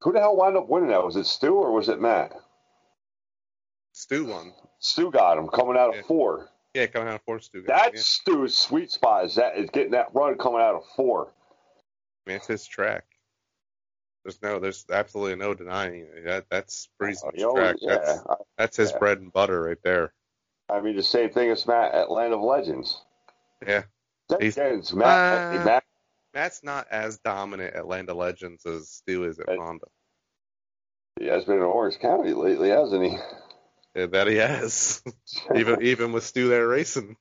Who 0.00 0.12
the 0.12 0.18
hell 0.18 0.36
wound 0.36 0.56
up 0.56 0.68
winning 0.68 0.88
that? 0.88 1.04
Was 1.04 1.14
it 1.14 1.26
Stu 1.26 1.54
or 1.54 1.72
was 1.72 1.88
it 1.88 2.00
Matt? 2.00 2.32
Stu 3.92 4.24
won. 4.24 4.52
Stu 4.80 5.10
got 5.12 5.38
him 5.38 5.46
coming 5.48 5.76
out 5.76 5.90
of 5.90 5.96
Yeah. 5.96 6.02
four. 6.02 6.48
Yeah, 6.74 6.86
coming 6.86 7.08
out 7.08 7.16
of 7.16 7.22
four, 7.22 7.38
Stu. 7.40 7.62
That's 7.66 8.06
Stu's 8.06 8.56
sweet 8.56 8.90
spot. 8.90 9.24
Is 9.26 9.34
that 9.36 9.56
is 9.56 9.68
getting 9.70 9.90
that 9.92 10.08
run 10.14 10.38
coming 10.38 10.60
out 10.60 10.74
of 10.74 10.84
four. 10.96 11.32
yeah. 12.26 12.32
Man, 12.32 12.36
it's 12.38 12.46
his 12.46 12.66
track. 12.66 13.04
There's 14.24 14.40
no, 14.42 14.58
there's 14.58 14.84
absolutely 14.90 15.36
no 15.36 15.54
denying 15.54 15.94
it. 16.14 16.24
That, 16.24 16.44
that's 16.50 16.88
Friesen's 17.00 17.24
Uh, 17.24 17.30
know, 17.36 17.54
track. 17.54 17.76
yeah, 17.80 17.94
That's, 17.96 18.18
I, 18.28 18.34
that's 18.58 18.76
his 18.76 18.90
yeah. 18.92 18.98
bread 18.98 19.18
and 19.20 19.32
butter 19.32 19.62
right 19.62 19.78
there. 19.82 20.12
I 20.68 20.80
mean 20.80 20.94
the 20.96 21.02
same 21.02 21.30
thing 21.30 21.50
as 21.50 21.66
Matt 21.66 21.94
at 21.94 22.10
Land 22.10 22.32
of 22.34 22.40
Legends. 22.42 23.00
Yeah. 23.66 23.82
He's- 24.38 24.56
again's 24.56 24.92
Matt. 24.92 25.60
Uh, 25.60 25.64
Matt 25.64 25.84
Matt's 26.32 26.62
not 26.62 26.86
as 26.92 27.18
dominant 27.18 27.74
at 27.74 27.86
Land 27.88 28.08
of 28.10 28.16
Legends 28.16 28.64
as 28.66 28.88
Stu 28.88 29.24
is 29.24 29.40
at. 29.40 29.46
Fonda. 29.56 29.86
he 31.18 31.26
has 31.26 31.44
been 31.44 31.56
in 31.56 31.62
Orange 31.62 31.98
County 31.98 32.32
lately, 32.34 32.68
hasn't 32.68 33.02
he? 33.02 33.18
Yeah, 33.96 34.06
that 34.06 34.28
he 34.28 34.36
has. 34.36 35.02
even 35.56 35.82
even 35.82 36.12
with 36.12 36.22
Stu 36.24 36.48
there 36.48 36.68
racing. 36.68 37.16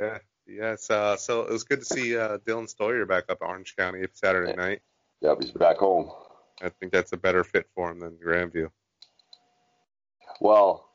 Yeah. 0.00 0.18
Yes. 0.46 0.88
Uh, 0.88 1.16
so 1.16 1.42
it 1.42 1.50
was 1.50 1.64
good 1.64 1.80
to 1.80 1.84
see 1.84 2.16
uh, 2.16 2.38
Dylan 2.38 2.72
Stoyer 2.74 3.06
back 3.06 3.24
up 3.28 3.38
Orange 3.42 3.74
County 3.76 4.06
Saturday 4.14 4.54
night. 4.54 4.80
Yep, 5.22 5.38
he's 5.42 5.52
back 5.52 5.78
home. 5.78 6.10
I 6.62 6.70
think 6.70 6.92
that's 6.92 7.12
a 7.12 7.16
better 7.16 7.44
fit 7.44 7.68
for 7.74 7.90
him 7.92 8.00
than 8.00 8.18
Grandview. 8.18 8.70
Well, 10.40 10.88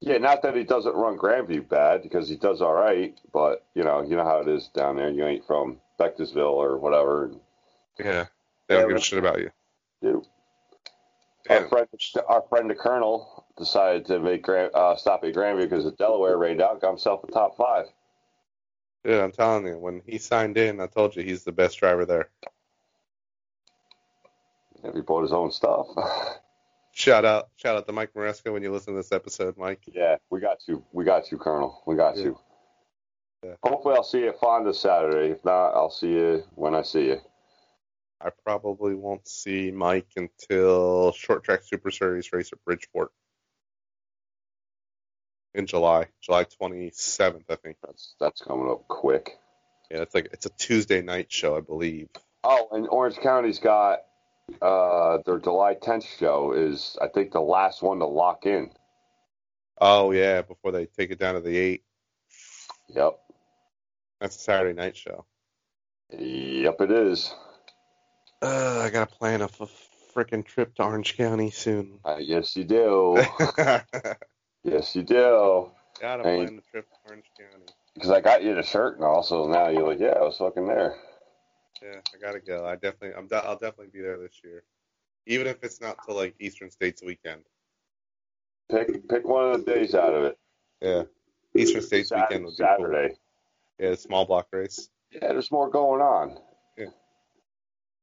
yeah, 0.00 0.18
not 0.18 0.42
that 0.42 0.56
he 0.56 0.64
doesn't 0.64 0.94
run 0.96 1.18
Grandview 1.18 1.68
bad 1.68 2.02
because 2.02 2.28
he 2.28 2.36
does 2.36 2.62
all 2.62 2.74
right, 2.74 3.18
but 3.32 3.66
you 3.74 3.84
know, 3.84 4.02
you 4.02 4.16
know 4.16 4.24
how 4.24 4.40
it 4.40 4.48
is 4.48 4.68
down 4.68 4.96
there. 4.96 5.10
You 5.10 5.26
ain't 5.26 5.46
from 5.46 5.80
Bechtelsville 6.00 6.52
or 6.52 6.78
whatever. 6.78 7.32
Yeah, 7.98 8.26
they 8.68 8.74
don't 8.74 8.86
Yeah, 8.86 8.88
give 8.88 8.96
a 8.98 9.00
shit 9.00 9.18
about 9.18 9.40
you. 9.40 9.50
Yeah. 10.02 10.20
our 11.50 11.62
friend, 11.68 11.88
our 12.28 12.42
friend 12.48 12.70
the 12.70 12.74
Colonel 12.74 13.46
decided 13.58 14.06
to 14.06 14.20
make 14.20 14.42
Grand, 14.42 14.72
uh, 14.74 14.96
stop 14.96 15.24
at 15.24 15.34
Grandview 15.34 15.68
because 15.68 15.84
the 15.84 15.92
Delaware 15.92 16.38
rained 16.38 16.62
out, 16.62 16.80
got 16.80 16.90
himself 16.90 17.24
a 17.24 17.28
top 17.28 17.56
five. 17.56 17.86
Dude, 19.04 19.20
I'm 19.20 19.32
telling 19.32 19.66
you, 19.66 19.78
when 19.78 20.02
he 20.06 20.18
signed 20.18 20.58
in, 20.58 20.80
I 20.80 20.86
told 20.86 21.16
you 21.16 21.22
he's 21.22 21.44
the 21.44 21.52
best 21.52 21.78
driver 21.78 22.04
there. 22.06 22.30
If 24.84 24.94
he 24.94 25.00
bought 25.00 25.22
his 25.22 25.32
own 25.32 25.50
stuff. 25.52 25.86
Shout 26.94 27.24
out, 27.24 27.48
shout 27.56 27.74
out 27.76 27.86
to 27.86 27.92
Mike 27.94 28.12
Maresca 28.12 28.52
when 28.52 28.62
you 28.62 28.70
listen 28.70 28.92
to 28.92 28.98
this 28.98 29.12
episode, 29.12 29.56
Mike. 29.56 29.80
yeah, 29.94 30.16
we 30.28 30.40
got 30.40 30.58
you. 30.68 30.84
We 30.92 31.04
got 31.04 31.32
you, 31.32 31.38
Colonel. 31.38 31.82
We 31.86 31.96
got 31.96 32.18
Yeah. 32.18 32.24
you. 32.24 32.38
Yeah. 33.42 33.54
Hopefully, 33.64 33.94
I'll 33.96 34.04
see 34.04 34.18
you 34.20 34.28
at 34.28 34.38
Fonda 34.38 34.74
Saturday. 34.74 35.30
If 35.32 35.42
not, 35.42 35.70
I'll 35.70 35.88
see 35.90 36.08
you 36.12 36.44
when 36.54 36.74
I 36.74 36.82
see 36.82 37.06
you. 37.06 37.20
I 38.20 38.28
probably 38.44 38.94
won't 38.94 39.26
see 39.26 39.70
Mike 39.70 40.08
until 40.16 41.12
Short 41.12 41.44
Track 41.44 41.62
Super 41.64 41.90
Series 41.90 42.30
race 42.30 42.52
at 42.52 42.62
Bridgeport 42.66 43.10
in 45.54 45.66
July, 45.66 46.06
July 46.20 46.44
27th, 46.44 47.44
I 47.48 47.56
think. 47.56 47.78
That's 47.82 48.14
that's 48.20 48.42
coming 48.42 48.70
up 48.70 48.86
quick. 48.88 49.38
Yeah, 49.90 50.02
it's 50.02 50.14
like 50.14 50.28
it's 50.32 50.44
a 50.46 50.50
Tuesday 50.50 51.00
night 51.02 51.32
show, 51.32 51.56
I 51.56 51.60
believe. 51.60 52.08
Oh, 52.44 52.68
and 52.72 52.86
Orange 52.88 53.16
County's 53.16 53.58
got 53.60 54.00
uh, 54.60 55.18
their 55.24 55.38
July 55.38 55.74
10th 55.74 56.06
show 56.18 56.52
is 56.52 56.96
I 57.00 57.08
think 57.08 57.32
the 57.32 57.40
last 57.40 57.82
one 57.82 57.98
to 57.98 58.06
lock 58.06 58.46
in. 58.46 58.70
Oh 59.80 60.12
yeah, 60.12 60.42
before 60.42 60.72
they 60.72 60.86
take 60.86 61.10
it 61.10 61.18
down 61.18 61.34
to 61.34 61.40
the 61.40 61.56
eight. 61.56 61.84
Yep. 62.88 63.18
That's 64.20 64.36
a 64.36 64.38
Saturday 64.38 64.74
night 64.74 64.96
show. 64.96 65.24
Yep, 66.10 66.80
it 66.82 66.90
is. 66.90 67.34
Uh, 68.40 68.82
I 68.84 68.90
gotta 68.90 69.10
plan 69.10 69.40
a 69.40 69.46
f- 69.46 69.88
freaking 70.14 70.44
trip 70.44 70.74
to 70.76 70.84
Orange 70.84 71.16
County 71.16 71.50
soon. 71.50 71.98
Uh, 72.04 72.18
yes, 72.20 72.54
you 72.56 72.64
do. 72.64 73.18
yes, 74.64 74.94
you 74.94 75.02
do. 75.02 75.70
Gotta 76.00 76.22
and, 76.24 76.38
plan 76.38 76.56
the 76.56 76.62
trip 76.70 76.88
to 76.90 76.96
Orange 77.08 77.30
County. 77.36 77.66
Because 77.94 78.10
I 78.10 78.20
got 78.20 78.42
you 78.42 78.54
the 78.54 78.62
shirt, 78.62 78.96
and 78.96 79.04
also 79.04 79.48
now 79.48 79.68
you're 79.68 79.86
like, 79.86 80.00
yeah, 80.00 80.14
I 80.18 80.22
was 80.22 80.38
fucking 80.38 80.66
there. 80.66 80.96
Yeah, 81.82 82.00
I 82.14 82.18
gotta 82.20 82.40
go. 82.40 82.64
I 82.66 82.74
definitely, 82.76 83.12
I'm, 83.16 83.28
I'll 83.32 83.56
definitely 83.58 83.88
be 83.92 84.00
there 84.00 84.18
this 84.18 84.40
year, 84.44 84.62
even 85.26 85.46
if 85.46 85.62
it's 85.64 85.80
not 85.80 85.96
till 86.06 86.14
like 86.16 86.34
Eastern 86.38 86.70
States 86.70 87.02
weekend. 87.02 87.42
Pick 88.70 89.08
pick 89.08 89.26
one 89.26 89.52
of 89.52 89.64
the 89.64 89.72
days 89.72 89.94
out 89.94 90.14
of 90.14 90.24
it. 90.24 90.38
Yeah, 90.80 91.02
Eastern 91.56 91.82
States 91.82 92.10
Sat- 92.10 92.28
weekend 92.28 92.44
would 92.44 92.56
be 92.56 92.64
cool. 92.64 92.86
Saturday. 92.86 93.16
Yeah, 93.78 93.90
the 93.90 93.96
small 93.96 94.24
block 94.24 94.46
race. 94.52 94.88
Yeah, 95.10 95.28
there's 95.32 95.50
more 95.50 95.68
going 95.68 96.00
on. 96.00 96.38
Yeah. 96.78 96.86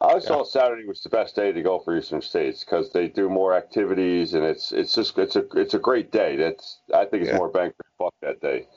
I 0.01 0.09
always 0.09 0.23
Yeah. 0.25 0.29
thought 0.29 0.47
Saturday 0.49 0.85
was 0.85 1.01
the 1.01 1.09
best 1.09 1.35
day 1.35 1.51
to 1.51 1.61
go 1.61 1.79
for 1.79 1.97
Eastern 1.97 2.21
States 2.21 2.63
because 2.63 2.91
they 2.91 3.07
do 3.07 3.29
more 3.29 3.53
activities 3.53 4.33
and 4.33 4.43
it's 4.43 4.71
it's 4.71 4.93
just 4.93 5.17
it's 5.17 5.35
a 5.37 5.45
it's 5.55 5.73
a 5.73 5.79
great 5.79 6.11
day. 6.11 6.35
That's 6.35 6.79
I 6.93 7.05
think 7.05 7.23
it's 7.23 7.31
Yeah. 7.31 7.37
more 7.37 7.49
bang 7.49 7.71
for 7.71 7.85
buck 7.97 8.13
that 8.21 8.41
day. 8.41 8.67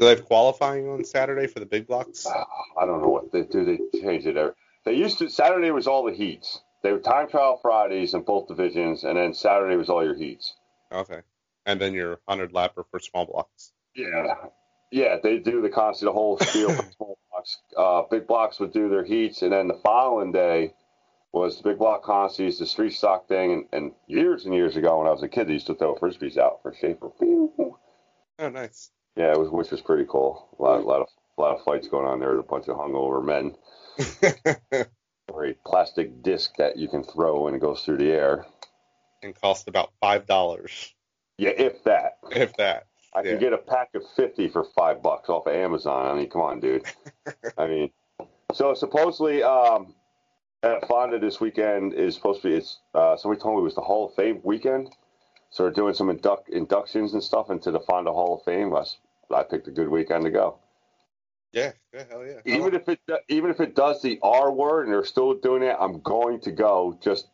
Do 0.00 0.06
they 0.06 0.14
have 0.14 0.24
qualifying 0.24 0.88
on 0.88 1.04
Saturday 1.04 1.46
for 1.46 1.60
the 1.60 1.66
big 1.66 1.86
blocks? 1.86 2.26
I 2.26 2.86
don't 2.86 3.02
know 3.02 3.10
what 3.10 3.30
they 3.32 3.42
do. 3.42 3.66
They 3.66 4.00
change 4.00 4.24
it. 4.26 4.34
Every, 4.34 4.54
they 4.86 4.94
used 4.94 5.18
to 5.18 5.28
Saturday 5.28 5.70
was 5.72 5.86
all 5.86 6.06
the 6.06 6.14
heats. 6.14 6.62
They 6.82 6.90
were 6.90 7.00
time 7.00 7.28
trial 7.28 7.58
Fridays 7.60 8.14
in 8.14 8.22
both 8.22 8.48
divisions, 8.48 9.04
and 9.04 9.18
then 9.18 9.34
Saturday 9.34 9.76
was 9.76 9.90
all 9.90 10.02
your 10.02 10.14
heats. 10.14 10.54
Okay, 10.90 11.20
and 11.66 11.78
then 11.78 11.92
your 11.92 12.18
hundred 12.26 12.54
lapper 12.54 12.84
for 12.90 12.98
small 12.98 13.26
blocks. 13.26 13.72
Yeah, 13.94 14.36
yeah. 14.90 15.18
They 15.22 15.36
do 15.36 15.60
the 15.60 15.68
constant 15.68 16.08
the 16.08 16.14
whole 16.14 16.38
spiel 16.38 16.70
for 16.70 16.90
small 16.96 17.18
blocks. 17.30 17.58
Uh, 17.76 18.02
big 18.10 18.26
blocks 18.26 18.58
would 18.58 18.72
do 18.72 18.88
their 18.88 19.04
heats, 19.04 19.42
and 19.42 19.52
then 19.52 19.68
the 19.68 19.78
following 19.82 20.32
day 20.32 20.72
was 21.32 21.58
the 21.58 21.62
big 21.62 21.78
block 21.78 22.04
consies, 22.04 22.58
the 22.58 22.64
street 22.64 22.94
stock 22.94 23.28
thing, 23.28 23.52
and, 23.52 23.64
and 23.72 23.92
years 24.06 24.46
and 24.46 24.54
years 24.54 24.76
ago 24.76 24.96
when 24.96 25.06
I 25.06 25.10
was 25.10 25.22
a 25.22 25.28
kid, 25.28 25.48
they 25.48 25.52
used 25.52 25.66
to 25.66 25.74
throw 25.74 25.94
frisbees 25.94 26.38
out 26.38 26.62
for 26.62 26.72
Schaefer. 26.72 27.10
Oh, 28.38 28.48
nice. 28.48 28.90
Yeah, 29.16 29.32
it 29.32 29.38
was, 29.38 29.50
which 29.50 29.70
was 29.70 29.80
pretty 29.80 30.06
cool. 30.08 30.48
A 30.58 30.62
lot, 30.62 30.80
a 30.80 30.84
lot 30.84 31.00
of 31.02 31.08
a 31.36 31.40
lot 31.40 31.56
of 31.56 31.64
fights 31.64 31.88
going 31.88 32.06
on 32.06 32.20
there. 32.20 32.36
with 32.36 32.46
A 32.46 32.48
bunch 32.48 32.68
of 32.68 32.76
hungover 32.76 33.24
men. 33.24 33.56
Or 35.32 35.46
a 35.46 35.54
plastic 35.64 36.24
disc 36.24 36.56
that 36.58 36.76
you 36.76 36.88
can 36.88 37.04
throw 37.04 37.46
and 37.46 37.54
it 37.54 37.60
goes 37.60 37.84
through 37.84 37.98
the 37.98 38.10
air. 38.10 38.46
and 39.22 39.32
cost 39.40 39.68
about 39.68 39.92
five 40.00 40.26
dollars, 40.26 40.92
Yeah, 41.38 41.50
if 41.50 41.84
that. 41.84 42.18
if 42.32 42.52
that. 42.56 42.88
I 43.14 43.20
Yeah. 43.22 43.30
could 43.32 43.40
get 43.40 43.52
a 43.52 43.58
pack 43.58 43.94
of 43.94 44.02
50 44.16 44.48
for 44.48 44.64
five 44.76 45.00
bucks 45.04 45.28
off 45.28 45.46
of 45.46 45.54
Amazon. 45.54 46.06
I 46.06 46.14
mean, 46.14 46.28
come 46.30 46.40
on, 46.40 46.58
dude. 46.58 46.82
I 47.58 47.68
mean, 47.68 47.90
so 48.52 48.74
supposedly, 48.74 49.40
um, 49.44 49.94
at 50.64 50.86
Fonda 50.88 51.20
this 51.20 51.40
weekend 51.40 51.94
is 51.94 52.16
supposed 52.16 52.42
to 52.42 52.48
be, 52.48 52.54
it's, 52.56 52.80
uh, 52.94 53.16
somebody 53.16 53.40
told 53.40 53.54
me 53.54 53.60
it 53.60 53.64
was 53.64 53.76
the 53.76 53.80
Hall 53.82 54.08
of 54.08 54.14
Fame 54.16 54.40
weekend. 54.42 54.90
So 55.50 55.64
they're 55.64 55.72
doing 55.72 55.94
some 55.94 56.10
induct, 56.10 56.48
inductions 56.48 57.12
and 57.14 57.22
stuff 57.22 57.50
into 57.50 57.70
the 57.70 57.80
Fonda 57.80 58.12
Hall 58.12 58.36
of 58.38 58.44
Fame. 58.44 58.74
I, 58.74 58.84
I 59.34 59.42
picked 59.42 59.66
a 59.68 59.72
good 59.72 59.88
weekend 59.88 60.24
to 60.24 60.30
go. 60.30 60.58
Yeah, 61.52 61.72
yeah, 61.92 62.04
hell 62.08 62.24
yeah. 62.24 62.38
Even 62.44 62.74
if 62.74 62.88
it, 62.88 63.00
even 63.28 63.50
if 63.50 63.58
it 63.60 63.74
does 63.74 64.00
the 64.02 64.20
R 64.22 64.52
word 64.52 64.84
and 64.86 64.94
they're 64.94 65.04
still 65.04 65.34
doing 65.34 65.64
it, 65.64 65.76
I'm 65.80 66.00
going 66.00 66.40
to 66.42 66.52
go 66.52 66.96
just 67.02 67.26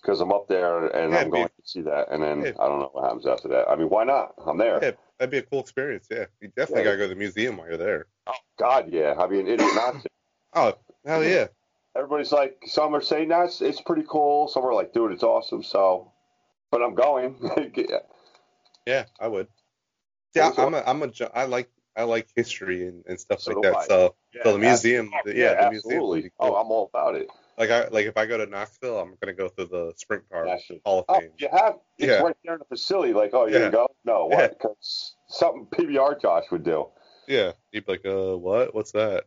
because 0.00 0.20
I'm 0.20 0.32
up 0.32 0.48
there 0.48 0.86
and 0.88 1.12
Yeah, 1.12 1.20
I'm 1.20 1.30
going 1.30 1.44
be- 1.44 1.62
to 1.62 1.68
see 1.68 1.82
that. 1.82 2.10
And 2.10 2.20
then 2.20 2.42
Yeah. 2.42 2.52
I 2.58 2.66
don't 2.66 2.80
know 2.80 2.90
what 2.92 3.04
happens 3.04 3.26
after 3.26 3.46
that. 3.48 3.68
I 3.70 3.76
mean, 3.76 3.88
why 3.88 4.02
not? 4.02 4.34
I'm 4.44 4.58
there. 4.58 4.80
yeah, 4.82 4.90
that'd 5.18 5.30
be 5.30 5.38
a 5.38 5.42
cool 5.42 5.60
experience. 5.60 6.08
Yeah, 6.10 6.24
you 6.40 6.48
definitely 6.48 6.80
Yeah. 6.82 6.84
gotta 6.86 6.96
go 6.96 7.04
to 7.04 7.08
the 7.10 7.14
museum 7.14 7.56
while 7.56 7.68
you're 7.68 7.76
there. 7.76 8.06
Oh 8.26 8.32
God, 8.58 8.90
yeah. 8.90 9.14
I 9.16 9.28
mean, 9.28 9.46
idiot 9.46 9.70
not 9.76 10.02
to. 10.02 10.08
Oh, 10.54 10.74
hell 11.06 11.22
yeah. 11.24 11.46
Everybody's 11.96 12.32
like, 12.32 12.58
some 12.66 12.94
are 12.96 13.00
saying 13.02 13.28
that's 13.28 13.60
it's 13.60 13.80
pretty 13.80 14.04
cool. 14.08 14.48
Some 14.48 14.64
are 14.64 14.74
like, 14.74 14.92
dude, 14.92 15.12
it's 15.12 15.22
awesome. 15.22 15.62
So, 15.62 16.11
but 16.72 16.82
I'm 16.82 16.94
going. 16.96 17.36
Yeah, 18.84 19.04
I 19.20 19.28
would. 19.28 19.46
Yeah, 20.34 20.46
Also- 20.46 20.66
I'm 20.66 20.74
a, 20.74 20.82
I'm 20.84 21.02
a, 21.04 21.06
ju- 21.06 21.28
I 21.32 21.44
like, 21.44 21.70
I 21.96 22.02
like 22.02 22.26
history 22.34 22.88
and, 22.88 23.04
and 23.06 23.20
stuff 23.20 23.40
So 23.42 23.52
like 23.52 23.62
that. 23.62 23.76
I. 23.76 23.86
So, 23.86 24.16
Yeah, 24.34 24.42
so 24.42 24.52
the 24.54 24.58
museum, 24.58 25.10
abs- 25.14 25.24
the- 25.26 25.36
yeah, 25.36 25.64
the 25.66 25.70
museum. 25.70 25.92
absolutely. 25.92 26.22
be 26.22 26.30
cool. 26.40 26.48
Oh, 26.48 26.56
I'm 26.56 26.66
all 26.72 26.90
about 26.92 27.14
it. 27.14 27.28
like 27.58 27.70
I, 27.70 27.86
like 27.88 28.06
if 28.06 28.16
I 28.16 28.26
go 28.26 28.38
to 28.38 28.46
Knoxville, 28.46 28.98
I'm 28.98 29.14
gonna 29.20 29.34
go 29.34 29.48
through 29.48 29.66
the 29.66 29.92
Sprint 29.96 30.28
Car 30.28 30.46
Hall 30.84 30.98
of 31.00 31.04
Oh, 31.08 31.20
Fame. 31.20 31.30
you 31.38 31.48
have 31.52 31.76
it's 31.98 32.08
Yeah. 32.08 32.22
right 32.22 32.34
there 32.44 32.54
in 32.54 32.58
the 32.58 32.64
facility. 32.64 33.12
Like, 33.12 33.30
oh, 33.34 33.46
you 33.46 33.52
Yeah. 33.54 33.60
can 33.60 33.70
go? 33.70 33.88
No, 34.04 34.26
what? 34.26 34.58
Because 34.58 35.14
something 35.28 35.66
PBR 35.66 36.20
Josh 36.20 36.50
would 36.50 36.64
do. 36.64 36.88
Yeah, 37.28 37.52
he'd 37.70 37.86
be 37.86 37.92
like, 37.92 38.04
uh, 38.06 38.36
what? 38.36 38.74
What's 38.74 38.90
that? 38.92 39.26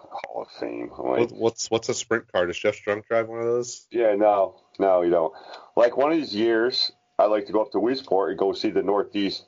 Hall 0.00 0.42
of 0.42 0.48
Fame. 0.60 0.90
Like, 0.96 1.30
what's 1.30 1.70
what's 1.70 1.88
a 1.88 1.94
Sprint 1.94 2.30
car? 2.32 2.46
Does 2.46 2.58
Jeff 2.58 2.76
Strunk 2.76 3.06
drive 3.06 3.28
one 3.28 3.40
of 3.40 3.46
those? 3.46 3.86
yeah, 3.90 4.14
no, 4.14 4.60
no, 4.78 5.02
you 5.02 5.10
don't. 5.10 5.32
Like 5.76 5.96
one 5.96 6.12
of 6.12 6.18
these 6.18 6.34
years, 6.34 6.92
I 7.18 7.26
like 7.26 7.46
to 7.46 7.52
go 7.52 7.62
up 7.62 7.72
to 7.72 7.78
Weedsport 7.78 8.30
and 8.30 8.38
go 8.38 8.52
see 8.52 8.70
the 8.70 8.82
Northeast 8.82 9.44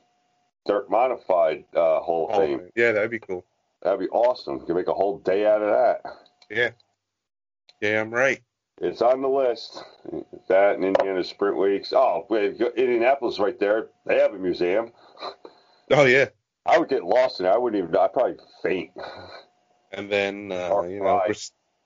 Dirt 0.65 0.89
Modified 0.89 1.65
uh, 1.75 1.99
Hall 1.99 2.29
of 2.29 2.35
of 2.35 2.41
Fame. 2.45 2.69
Yeah, 2.75 2.91
that'd 2.91 3.11
be 3.11 3.19
cool. 3.19 3.45
That'd 3.83 3.99
be 3.99 4.09
awesome. 4.09 4.59
You 4.59 4.65
can 4.65 4.75
make 4.75 4.87
a 4.87 4.93
whole 4.93 5.19
day 5.19 5.45
out 5.45 5.61
of 5.61 5.69
that. 5.69 6.01
Yeah, 6.49 6.69
yeah, 7.81 8.01
I'm 8.01 8.11
right. 8.11 8.41
It's 8.81 9.01
on 9.01 9.21
the 9.21 9.29
list. 9.29 9.81
That 10.49 10.75
and 10.75 10.83
Indiana 10.83 11.23
Sprint 11.23 11.57
Weeks. 11.57 11.93
Oh, 11.93 12.25
Indianapolis 12.29 13.39
right 13.39 13.57
there. 13.59 13.87
They 14.05 14.19
have 14.19 14.33
a 14.33 14.37
museum. 14.37 14.91
Oh 15.91 16.05
yeah, 16.05 16.25
I 16.65 16.77
would 16.77 16.89
get 16.89 17.03
lost 17.03 17.39
in 17.39 17.45
it. 17.45 17.49
I 17.49 17.57
wouldn't 17.57 17.81
even. 17.81 17.95
I'd 17.95 18.11
probably 18.11 18.37
faint. 18.63 18.91
And 19.95 20.09
then 20.09 20.51
uh, 20.51 20.81
you 20.83 20.99
know 20.99 21.21
we're 21.27 21.33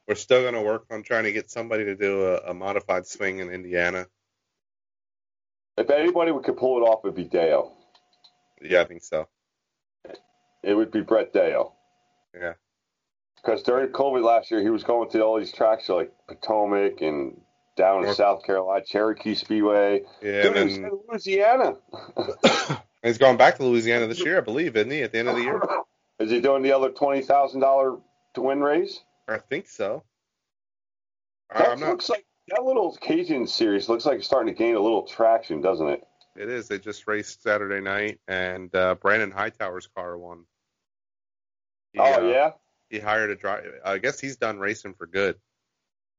we're 0.08 0.16
still 0.16 0.44
gonna 0.44 0.64
work 0.64 0.86
on 0.92 1.04
trying 1.04 1.26
to 1.26 1.32
get 1.32 1.52
somebody 1.52 1.86
to 1.86 1.96
do 1.96 2.24
a, 2.24 2.50
a 2.50 2.54
modified 2.54 3.06
swing 3.06 3.40
in 3.40 3.50
Indiana. 3.50 4.08
If 5.78 5.90
anybody 5.90 6.32
could 6.44 6.58
pull 6.58 6.80
it 6.80 6.82
off, 6.82 7.06
it'd 7.06 7.16
be 7.16 7.26
Deyo. 7.26 7.72
Yeah, 8.62 8.82
I 8.82 8.86
think 8.86 9.04
so. 9.04 9.28
It 10.62 10.74
would 10.74 10.92
be 10.92 11.02
Brett 11.02 11.34
Deyo. 11.34 11.72
Yeah, 12.36 12.54
Because 13.38 13.64
during 13.64 13.88
COVID 13.90 14.24
last 14.24 14.52
year, 14.52 14.62
he 14.62 14.70
was 14.70 14.84
going 14.84 15.10
to 15.12 15.22
all 15.22 15.40
these 15.40 15.54
tracks 15.54 15.88
like 15.88 16.12
Potomac 16.28 17.02
and 17.02 17.40
down 17.78 18.06
in 18.06 18.14
South 18.14 18.44
Carolina, 18.44 18.84
Cherokee 18.86 19.36
Speedway. 19.36 20.04
yeah, 20.22 20.44
Dude, 20.44 20.58
and 20.58 20.70
then 20.70 20.92
Louisiana. 21.08 21.78
he's 23.04 23.18
going 23.18 23.38
back 23.38 23.56
to 23.56 23.64
Louisiana 23.64 24.08
this 24.08 24.20
year, 24.20 24.38
I 24.38 24.42
believe, 24.42 24.76
isn't 24.76 24.92
he? 24.92 25.02
At 25.02 25.14
the 25.14 25.20
end 25.20 25.30
of 25.30 25.38
the 25.38 25.44
year, 25.44 25.62
Is 26.20 26.32
he 26.32 26.42
doing 26.42 26.64
the 26.64 26.74
other 26.74 26.90
twenty 26.90 27.22
thousand 27.22 27.62
dollar 27.62 27.98
to 28.34 28.42
win 28.42 28.62
race? 28.62 29.00
I 29.28 29.38
think 29.38 29.68
so. 29.68 30.04
That 31.54 31.70
I'm 31.70 31.80
not. 31.80 31.90
looks 31.90 32.10
like 32.10 32.26
that 32.50 32.64
little 32.64 32.96
Cajun 33.00 33.48
series 33.48 33.90
looks 33.90 34.06
like 34.06 34.18
it's 34.18 34.28
starting 34.28 34.54
to 34.54 34.58
gain 34.58 34.76
a 34.76 34.80
little 34.80 35.04
traction, 35.04 35.62
doesn't 35.62 35.88
it? 35.88 36.04
It 36.36 36.50
is. 36.50 36.68
They 36.68 36.80
just 36.80 37.08
raced 37.08 37.44
Saturday 37.44 37.82
night, 37.82 38.20
and 38.28 38.74
uh, 38.76 38.96
Brandon 38.96 39.32
Hightower's 39.32 39.88
car 39.88 40.18
won. 40.18 40.46
He, 41.94 42.00
oh 42.00 42.14
uh, 42.14 42.30
yeah. 42.30 42.52
He 42.90 43.00
hired 43.00 43.30
a 43.30 43.36
driver. 43.36 43.80
I 43.86 43.98
guess 43.98 44.20
he's 44.20 44.38
done 44.38 44.60
racing 44.60 44.96
for 44.96 45.06
good. 45.06 45.36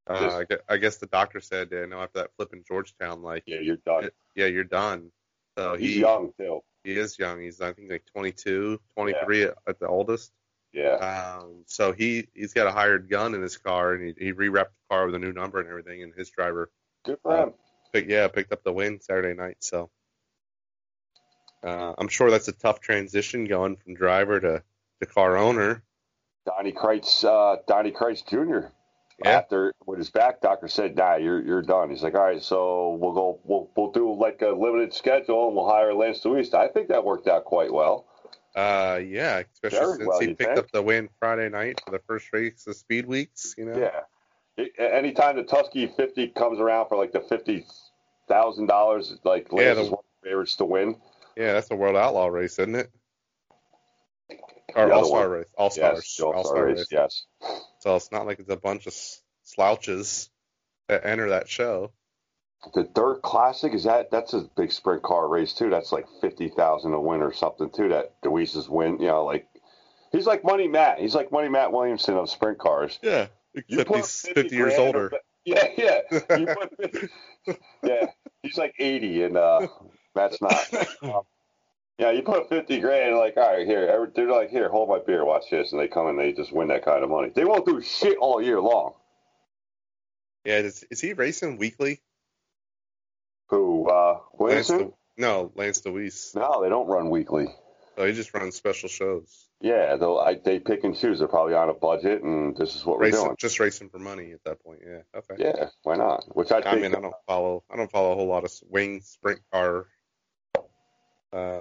Uh, 0.07 0.39
I, 0.39 0.45
guess, 0.45 0.59
I 0.69 0.77
guess 0.77 0.97
the 0.97 1.07
doctor 1.07 1.41
said, 1.41 1.69
you 1.73 1.87
know, 1.87 2.01
after 2.01 2.21
that 2.21 2.31
flip 2.37 2.53
in 2.53 2.65
Georgetown, 2.67 3.23
like, 3.23 3.45
Yeah, 3.47 3.61
you're 3.61 3.77
done. 3.77 4.11
yeah, 4.35 4.47
you're 4.47 4.65
done. 4.65 5.13
So 5.61 5.77
He's 5.77 5.95
he 5.97 6.01
young 6.01 6.33
too. 6.39 6.63
he 6.85 6.93
is 6.93 7.19
young. 7.19 7.41
He's 7.43 7.61
I 7.61 7.73
think 7.75 7.91
like 7.91 8.05
22, 8.15 8.81
23 8.95 9.43
at, 9.45 9.55
at 9.69 9.79
the 9.79 9.89
oldest. 9.89 10.33
Yeah. 10.73 10.95
Um, 10.95 11.65
so 11.67 11.93
he 11.93 12.29
he's 12.33 12.55
got 12.55 12.67
a 12.67 12.71
hired 12.71 13.11
gun 13.11 13.35
in 13.35 13.43
his 13.43 13.59
car, 13.59 13.93
and 13.93 14.15
he, 14.17 14.27
he 14.27 14.33
rewrapped 14.33 14.71
the 14.71 14.89
car 14.95 15.07
with 15.07 15.15
a 15.15 15.19
new 15.19 15.33
number 15.33 15.61
and 15.61 15.69
everything. 15.69 16.03
And 16.03 16.15
his 16.15 16.31
driver, 16.31 16.71
Good 17.05 17.19
for 17.23 17.37
him. 17.37 17.53
pick, 17.93 18.09
yeah, 18.09 18.29
picked 18.29 18.53
up 18.53 18.63
the 18.65 18.73
win 18.73 19.01
Saturday 19.01 19.35
night. 19.35 19.57
So 19.61 19.91
uh, 21.63 21.93
I'm 21.99 22.09
sure 22.09 22.31
that's 22.31 22.49
a 22.49 22.53
tough 22.53 22.81
transition 22.81 23.45
going 23.45 23.77
from 23.77 23.95
driver 23.95 24.41
to 24.41 24.63
to 25.01 25.07
car 25.07 25.37
owner. 25.37 25.83
Donnie 26.47 26.73
Kreitz, 26.73 27.23
uh, 27.25 27.61
Donnie 27.67 27.93
Kreitz 27.93 28.27
Jr. 28.27 28.69
Yeah. 29.25 29.31
After 29.33 29.75
with 29.85 29.99
his 29.99 30.11
back, 30.11 30.41
doctor 30.41 30.67
said, 30.69 30.97
"Nah, 30.97 31.17
you're 31.17 31.43
you're 31.43 31.63
done." 31.63 31.91
He's 31.91 32.03
like, 32.03 32.15
"All 32.15 32.23
right, 32.25 32.43
so 32.43 32.97
we'll 33.01 33.13
go, 33.13 33.39
we'll 33.45 33.71
we'll 33.77 33.91
do 33.93 34.15
like 34.15 34.41
a 34.41 34.49
limited 34.49 34.95
schedule, 34.95 35.47
and 35.49 35.55
we'll 35.57 35.69
hire 35.69 35.93
Lance 35.93 36.23
Dewease." 36.25 36.55
I 36.55 36.69
think 36.69 36.89
that 36.89 37.05
worked 37.05 37.29
out 37.29 37.45
quite 37.45 37.71
well. 37.73 38.07
Uh, 38.57 38.99
yeah, 39.05 39.43
especially 39.53 39.79
Very 39.79 39.97
since 39.99 40.09
well, 40.09 40.21
he 40.21 40.27
picked 40.29 40.41
think? 40.43 40.59
up 40.59 40.71
the 40.73 40.83
win 40.83 41.09
Friday 41.19 41.49
night 41.51 41.81
for 41.85 41.91
the 41.91 42.01
first 42.07 42.33
race 42.33 42.67
of 42.67 42.75
Speed 42.77 43.07
Weeks. 43.07 43.55
You 43.59 43.67
know, 43.67 43.79
Yeah. 43.79 44.01
It, 44.57 44.73
anytime 44.79 45.37
the 45.37 45.45
Tusky 45.45 45.87
50 45.87 46.29
comes 46.29 46.59
around 46.59 46.89
for 46.89 46.97
like 46.97 47.13
the 47.13 47.21
fifty 47.21 47.65
thousand 48.27 48.67
dollars, 48.67 49.17
like 49.25 49.53
Lance 49.53 49.67
Yeah, 49.67 49.75
the- 49.75 49.81
is 49.83 49.91
one 49.91 49.99
of 50.01 50.05
the 50.23 50.29
favorites 50.31 50.57
to 50.57 50.65
win. 50.65 50.97
yeah, 51.37 51.53
that's 51.53 51.71
a 51.71 51.77
World 51.77 51.97
Outlaw 51.97 52.27
race, 52.29 52.59
isn't 52.59 52.75
it? 52.75 52.91
Or 54.77 54.93
All 54.93 55.05
Star 55.05 55.29
race, 55.29 55.47
All 55.57 55.71
Stars, 55.71 56.17
Yes, 56.19 56.21
All-Star 56.21 56.65
race. 56.67 56.87
Yes. 56.91 57.25
So 57.81 57.97
it's 57.97 58.11
not 58.13 58.27
like 58.27 58.39
it's 58.39 58.51
a 58.51 58.57
bunch 58.57 58.87
of 58.87 58.95
slouches 59.45 60.31
that 60.89 61.05
enter 61.07 61.31
that 61.31 61.49
show. 61.49 61.93
The 62.75 62.85
Dirt 62.85 63.23
Classic 63.23 63.73
is 63.73 63.85
that 63.85 64.11
that's 64.11 64.35
a 64.35 64.43
big 64.57 64.71
sprint 64.71 65.03
car 65.03 65.27
race 65.29 65.55
too. 65.55 65.71
That's 65.71 65.93
like 65.93 66.07
fifty 66.21 66.49
thousand 66.51 66.93
to 66.93 67.01
win 67.01 67.23
or 67.23 67.33
something 67.33 67.71
too. 67.71 67.89
That 67.89 68.21
Dewease's 68.23 68.69
win, 68.69 68.99
you 69.01 69.07
know, 69.07 69.25
like 69.25 69.47
he's 70.13 70.27
like 70.27 70.45
Money 70.45 70.69
Matt. 70.69 70.99
He's 70.99 71.15
like 71.15 71.33
Money 71.33 71.49
Matt 71.49 71.73
Williamson 71.73 72.17
of 72.17 72.29
sprint 72.29 72.59
cars. 72.59 72.99
Yeah, 73.03 73.29
You 73.55 73.63
except 73.81 73.89
put 73.89 73.97
he's 73.99 74.21
50 74.35 74.55
years 74.57 74.75
older. 74.77 75.07
or- 75.07 75.21
Yeah, 75.47 75.69
yeah. 75.75 76.01
You 76.37 76.47
put 76.47 76.77
50 76.93 77.09
yeah, 77.83 78.07
he's 78.43 78.59
like 78.59 78.75
eighty, 78.79 79.23
and 79.25 79.39
uh, 79.39 79.67
Matt's 80.15 80.43
not. 80.43 80.55
Um, 81.03 81.23
yeah, 81.99 82.11
you 82.11 82.23
put 82.23 82.49
fifty 82.49 82.81
grand, 82.81 83.17
like 83.17 83.37
all 83.37 83.53
right, 83.57 83.67
here. 83.67 84.11
They're 84.15 84.31
like, 84.31 84.51
here, 84.51 84.69
hold 84.69 84.89
my 84.89 84.99
beer, 84.99 85.25
watch 85.25 85.45
this, 85.51 85.73
and 85.73 85.81
they 85.81 85.89
come 85.89 86.07
and 86.07 86.19
they 86.19 86.33
just 86.33 86.53
win 86.53 86.69
that 86.69 86.85
kind 86.85 87.05
of 87.05 87.11
money. 87.11 87.31
They 87.35 87.45
won't 87.45 87.67
do 87.67 87.81
shit 87.83 88.17
all 88.19 88.41
year 88.43 88.61
long. 88.61 88.95
Yeah, 90.45 90.59
is, 90.59 90.85
is 90.91 91.01
he 91.01 91.13
racing 91.13 91.59
weekly? 91.59 92.01
Who? 93.49 93.89
Uh, 93.89 94.21
Lance 94.39 94.69
De- 94.69 94.93
no, 95.19 95.53
Lance 95.55 95.83
Dewease. 95.83 96.35
No, 96.35 96.63
they 96.63 96.71
don't 96.71 96.87
run 96.87 97.11
weekly. 97.11 97.47
So 97.97 98.07
he 98.07 98.13
just 98.15 98.33
runs 98.33 98.55
special 98.55 98.89
shows. 98.89 99.49
Yeah, 99.61 99.97
they'll 99.97 100.25
they 100.43 100.59
pick 100.59 100.85
and 100.85 100.97
choose. 100.97 101.19
They're 101.19 101.29
probably 101.29 101.53
on 101.53 101.69
a 101.69 101.75
budget, 101.75 102.23
and 102.23 102.57
this 102.57 102.75
is 102.75 102.87
what 102.87 102.99
we're 102.99 103.11
doing. 103.11 103.35
just 103.39 103.61
racing 103.61 103.91
for 103.91 103.99
money 103.99 104.33
at 104.33 104.43
that 104.45 104.63
point. 104.65 104.81
Yeah. 104.87 105.01
Okay. 105.15 105.35
Yeah, 105.37 105.69
why 105.83 105.97
not? 105.97 106.25
Which 106.35 106.51
I 106.51 106.59
I 106.59 106.63
think. 106.63 106.83
mean, 106.83 106.95
I 106.95 107.01
don't 107.01 107.15
follow. 107.27 107.63
I 107.71 107.77
don't 107.77 107.91
follow 107.91 108.13
a 108.13 108.15
whole 108.15 108.29
lot 108.29 108.45
of 108.45 108.53
wing 108.71 109.03
sprint 109.03 109.41
car. 109.53 109.87
Uh, 111.31 111.61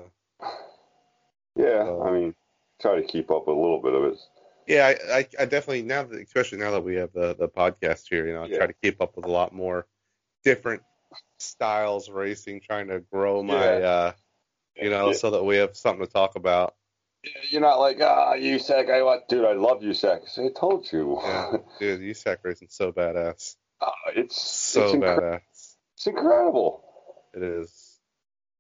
yeah, 1.60 1.84
so- 1.86 2.02
I 2.04 2.12
mean, 2.12 2.36
try 2.82 2.96
to 2.96 3.04
keep 3.04 3.30
up 3.32 3.48
with 3.48 3.58
a 3.58 3.60
little 3.60 3.82
bit 3.82 3.94
of 3.94 4.04
it. 4.06 4.18
yeah, 4.68 4.94
I, 5.14 5.28
I, 5.40 5.46
definitely 5.46 5.82
now 5.84 6.04
that, 6.04 6.22
especially 6.22 6.60
now 6.60 6.72
that 6.72 6.84
we 6.84 6.96
have 6.96 7.12
the 7.14 7.36
the 7.36 7.48
podcast 7.50 8.08
here, 8.10 8.26
you 8.28 8.34
know, 8.34 8.44
I 8.44 8.48
Yeah. 8.48 8.58
try 8.58 8.68
to 8.68 8.74
keep 8.82 9.02
up 9.02 9.16
with 9.16 9.26
a 9.26 9.32
lot 9.32 9.54
more 9.54 9.86
different 10.44 10.84
styles 11.40 12.10
racing, 12.10 12.62
trying 12.62 12.88
to 12.88 13.00
grow 13.00 13.44
my, 13.44 13.80
Yeah. 13.80 13.88
uh, 13.88 14.12
you 14.76 14.90
know, 14.90 15.08
Yeah. 15.08 15.14
so 15.14 15.32
that 15.32 15.44
we 15.44 15.58
have 15.58 15.76
something 15.76 16.06
to 16.06 16.12
talk 16.12 16.36
about. 16.36 16.76
You're 17.50 17.62
not 17.62 17.80
like 17.80 17.98
ah, 18.02 18.34
USAC. 18.36 18.90
I 18.90 19.02
want, 19.04 19.28
dude. 19.28 19.44
I 19.44 19.52
love 19.54 19.82
USAC. 19.82 20.22
I 20.40 20.46
I 20.46 20.50
told 20.58 20.90
you. 20.92 21.20
Yeah, 21.22 21.58
dude, 21.80 22.00
USAC 22.02 22.38
racing's 22.44 22.76
so 22.76 22.94
badass, 22.94 23.56
Ah, 23.82 23.92
it's 24.16 24.40
so 24.42 24.86
it's, 24.86 24.94
incre- 24.94 25.20
badass. 25.20 25.76
it's 25.96 26.08
incredible. 26.08 26.86
It 27.34 27.44
is. 27.44 28.00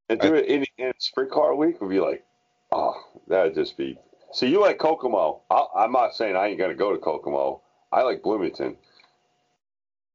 And 0.09 0.19
do 0.19 0.33
it 0.35 0.45
in, 0.47 0.65
in 0.77 0.91
sprint 0.97 1.31
car 1.31 1.55
week 1.55 1.79
would 1.79 1.89
be 1.89 1.99
like, 2.01 2.23
oh, 2.71 2.95
that'd 3.27 3.55
just 3.55 3.77
be. 3.77 3.97
See, 4.31 4.47
you 4.47 4.61
like 4.61 4.77
Kokomo. 4.77 5.41
I, 5.49 5.65
I'm 5.75 5.91
not 5.91 6.15
saying 6.15 6.35
I 6.35 6.47
ain't 6.47 6.59
gonna 6.59 6.75
go 6.75 6.91
to 6.91 6.99
Kokomo. 6.99 7.61
I 7.91 8.03
like 8.03 8.21
Bloomington. 8.21 8.77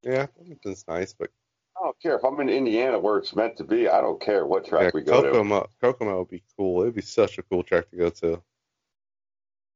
Yeah, 0.03 0.27
Bloomington's 0.37 0.85
nice, 0.87 1.13
but 1.13 1.31
I 1.77 1.85
don't 1.85 2.01
care 2.01 2.17
if 2.17 2.25
I'm 2.25 2.39
in 2.41 2.49
Indiana 2.49 2.99
where 2.99 3.19
it's 3.19 3.35
meant 3.35 3.57
to 3.57 3.65
be. 3.65 3.89
I 3.89 4.01
don't 4.01 4.21
care 4.21 4.47
what 4.47 4.67
track 4.67 4.85
yeah, 4.85 4.91
we 4.95 5.03
go 5.03 5.23
to. 5.23 5.31
Kokomo, 5.31 5.69
Kokomo 5.81 6.19
would 6.19 6.29
be 6.31 6.43
cool. 6.57 6.83
It'd 6.83 6.95
be 6.95 7.03
such 7.03 7.39
a 7.39 7.43
cool 7.43 7.63
track 7.63 7.91
to 7.91 7.97
go 7.97 8.11
to. 8.11 8.43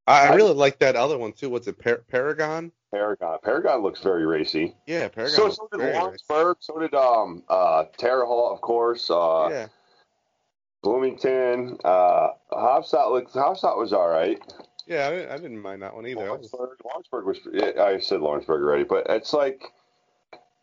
I, 0.06 0.28
I 0.28 0.32
I- 0.32 0.34
really 0.36 0.54
like 0.54 0.78
that 0.78 0.96
other 0.96 1.18
one 1.18 1.32
too. 1.32 1.50
What's 1.50 1.66
it, 1.66 1.78
Par- 1.78 2.04
Paragon? 2.08 2.72
Paragon. 2.92 3.38
Paragon 3.42 3.82
looks 3.82 4.00
very 4.00 4.24
racy. 4.24 4.74
Yeah, 4.86 5.08
Paragon. 5.08 5.36
So, 5.36 5.50
so 5.50 5.68
did 5.72 5.80
very 5.80 5.92
nice. 5.92 6.22
So 6.60 6.78
did 6.78 6.94
um 6.94 7.42
uh 7.48 7.84
Terre 7.98 8.24
Haute, 8.24 8.52
of 8.52 8.60
course. 8.60 9.10
Uh, 9.10 9.48
Yeah, 9.50 9.66
Bloomington. 10.82 11.76
Uh, 11.84 12.30
looked. 12.50 13.34
Haubstadt 13.34 13.78
was 13.78 13.92
all 13.92 14.08
right. 14.08 14.38
yeah, 14.86 15.08
I 15.08 15.10
didn't, 15.10 15.30
I 15.30 15.36
didn't 15.36 15.60
mind 15.60 15.82
that 15.82 15.94
one 15.94 16.06
either. 16.06 16.26
Lawrenceburg. 16.26 16.78
Lawrenceburg 16.84 17.26
was. 17.26 17.38
Yeah, 17.52 17.82
I 17.82 17.98
said 17.98 18.20
Lawrenceburg 18.20 18.62
already, 18.62 18.84
but 18.84 19.06
it's 19.08 19.32
like, 19.32 19.62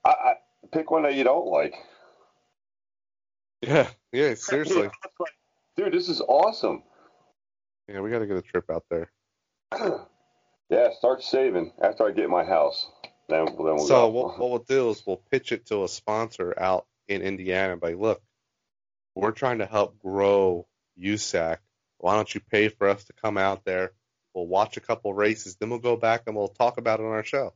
I, 0.06 0.10
I 0.10 0.34
pick 0.72 0.92
one 0.92 1.04
that 1.04 1.16
you 1.16 1.24
don't 1.24 1.48
like. 1.48 1.76
yeah, 3.62 3.88
yeah, 4.12 4.36
seriously. 4.36 4.90
Dude, 5.78 5.94
this 5.94 6.08
is 6.08 6.22
awesome. 6.22 6.84
Yeah, 7.88 8.02
we 8.02 8.10
got 8.10 8.20
to 8.20 8.28
get 8.28 8.38
a 8.38 8.42
trip 8.42 8.70
out 8.70 8.86
there. 8.90 9.12
yeah, 10.70 10.90
start 10.98 11.22
saving 11.22 11.74
after 11.82 12.08
I 12.08 12.12
get 12.12 12.30
my 12.30 12.44
house. 12.44 12.90
Then, 13.28 13.46
then 13.46 13.56
we'll 13.58 13.80
so 13.80 14.02
go. 14.02 14.08
what, 14.10 14.40
what 14.40 14.50
we'll 14.50 14.66
do 14.68 14.90
is 14.92 15.04
we'll 15.06 15.22
pitch 15.32 15.52
it 15.52 15.66
to 15.68 15.84
a 15.84 15.88
sponsor 15.88 16.54
out 16.60 16.86
in 17.08 17.22
Indiana. 17.22 17.76
By 17.76 17.94
look, 17.94 18.22
we're 19.16 19.32
trying 19.32 19.60
to 19.60 19.66
help 19.66 20.00
grow 20.00 20.68
USAC. 21.02 21.58
Why 21.98 22.16
don't 22.16 22.34
you 22.34 22.42
pay 22.42 22.70
for 22.70 22.88
us 22.88 23.04
to 23.06 23.14
come 23.14 23.38
out 23.38 23.66
there? 23.66 23.94
We'll 24.34 24.48
watch 24.48 24.78
a 24.78 24.82
couple 24.82 25.14
races, 25.14 25.56
then 25.56 25.70
we'll 25.70 25.80
go 25.80 25.96
back 25.96 26.24
and 26.28 26.36
we'll 26.36 26.50
talk 26.50 26.78
about 26.78 27.00
it 27.00 27.06
on 27.06 27.12
our 27.12 27.24
show. 27.24 27.54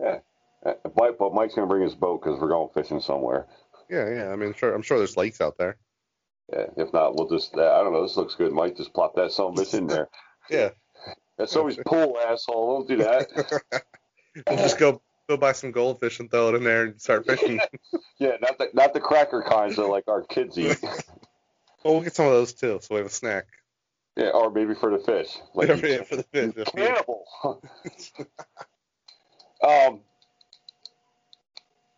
Yeah, 0.00 0.18
Mike, 0.64 1.16
but 1.18 1.32
Mike's 1.32 1.54
gonna 1.54 1.68
bring 1.68 1.82
his 1.82 1.94
boat 1.94 2.20
because 2.22 2.40
we're 2.40 2.48
going 2.48 2.68
fishing 2.74 3.00
somewhere. 3.00 3.46
Yeah, 3.88 4.08
yeah. 4.10 4.28
I 4.30 4.36
mean, 4.36 4.54
sure. 4.54 4.74
I'm 4.74 4.82
sure 4.82 4.98
there's 4.98 5.16
lakes 5.16 5.40
out 5.40 5.56
there. 5.58 5.76
Yeah, 6.52 6.66
if 6.76 6.92
not, 6.92 7.16
we'll 7.16 7.28
just. 7.28 7.54
Uh, 7.54 7.72
I 7.72 7.82
don't 7.82 7.92
know. 7.92 8.02
This 8.02 8.16
looks 8.16 8.34
good, 8.34 8.52
Mike. 8.52 8.76
Just 8.76 8.92
plop 8.92 9.14
that 9.16 9.32
some 9.32 9.54
bitch 9.54 9.74
in 9.74 9.86
there. 9.86 10.08
Yeah. 10.50 10.70
That's 11.36 11.54
always 11.56 11.76
pool, 11.76 12.16
asshole. 12.18 12.78
Don't 12.78 12.88
do 12.88 13.04
that. 13.04 13.28
we'll 14.48 14.56
just 14.56 14.78
go 14.78 15.02
go 15.28 15.36
buy 15.36 15.52
some 15.52 15.70
goldfish 15.70 16.18
and 16.20 16.30
throw 16.30 16.48
it 16.48 16.54
in 16.56 16.64
there 16.64 16.84
and 16.84 17.00
start 17.00 17.26
fishing. 17.26 17.60
Yeah, 18.20 18.36
not 18.40 18.58
the 18.58 18.68
not 18.74 18.94
the 18.94 19.00
cracker 19.00 19.42
kinds 19.48 19.76
that 19.76 19.86
like 19.86 20.08
our 20.08 20.22
kids 20.24 20.58
eat. 20.58 20.76
well, 20.82 21.94
we'll 21.94 22.00
get 22.00 22.16
some 22.16 22.26
of 22.26 22.32
those 22.32 22.52
too, 22.52 22.80
so 22.82 22.94
we 22.94 22.98
have 22.98 23.06
a 23.06 23.10
snack. 23.10 23.46
Yeah, 24.16 24.30
or 24.30 24.50
maybe 24.50 24.74
for 24.74 24.90
the 24.90 24.98
fish. 24.98 25.38
Like 25.54 25.68
Yeah, 25.68 26.02
for 26.02 26.16
the 26.16 26.24
fish. 26.24 26.52
cannibal. 26.74 27.24
um. 29.62 30.00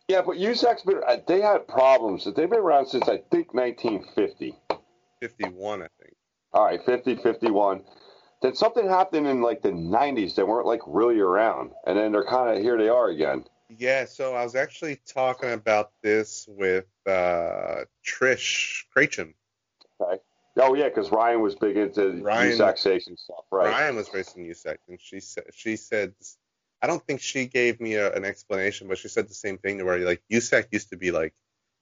Yeah, 0.07 0.21
but 0.21 0.37
USAC's 0.37 0.83
been. 0.83 1.01
uh, 1.07 1.17
They 1.25 1.41
had 1.41 1.67
problems. 1.67 2.25
They've 2.25 2.35
been 2.49 2.59
around 2.59 2.85
since 2.87 3.09
I 3.09 3.17
think 3.31 3.55
1950. 3.55 4.55
51, 5.21 5.81
I 5.81 5.87
think. 5.99 6.13
All 6.53 6.65
right, 6.65 6.85
50, 6.85 7.15
51. 7.15 7.81
Then 8.41 8.55
something 8.55 8.87
happened 8.87 9.27
in 9.27 9.41
like 9.41 9.61
the 9.61 9.69
90s. 9.69 10.35
They 10.35 10.43
weren't 10.43 10.65
like 10.65 10.81
really 10.87 11.19
around, 11.19 11.71
and 11.85 11.97
then 11.97 12.11
they're 12.11 12.25
kind 12.25 12.55
of 12.57 12.63
here. 12.63 12.77
They 12.77 12.89
are 12.89 13.09
again. 13.09 13.45
Yeah, 13.69 14.05
so 14.05 14.35
I 14.35 14.43
was 14.43 14.55
actually 14.55 14.99
talking 15.07 15.51
about 15.51 15.91
this 16.03 16.45
with 16.49 16.85
uh, 17.07 17.85
Trish 18.05 18.83
Crachem. 18.95 19.33
Oh 20.57 20.73
yeah, 20.73 20.89
because 20.89 21.11
Ryan 21.11 21.41
was 21.41 21.55
big 21.55 21.77
into 21.77 22.21
Ryan- 22.21 22.57
USAC 22.57 22.77
station 22.77 23.15
stuff, 23.15 23.45
right? 23.51 23.69
Ryan 23.69 23.95
was 23.95 24.13
racing 24.13 24.45
USAC, 24.45 24.77
and 24.89 24.99
she 24.99 25.21
said 25.21 25.45
she 25.53 25.77
said 25.77 26.13
I 26.81 26.87
don't 26.87 27.05
think 27.05 27.21
she 27.21 27.45
gave 27.45 27.79
me 27.79 27.93
a, 27.95 28.11
an 28.13 28.25
explanation, 28.25 28.87
but 28.89 28.97
she 28.97 29.07
said 29.07 29.29
the 29.29 29.33
same 29.33 29.57
thing 29.59 29.77
to 29.77 29.85
where 29.85 29.99
like 29.99 30.21
USAC 30.31 30.65
used 30.71 30.89
to 30.89 30.97
be 30.97 31.11
like 31.11 31.33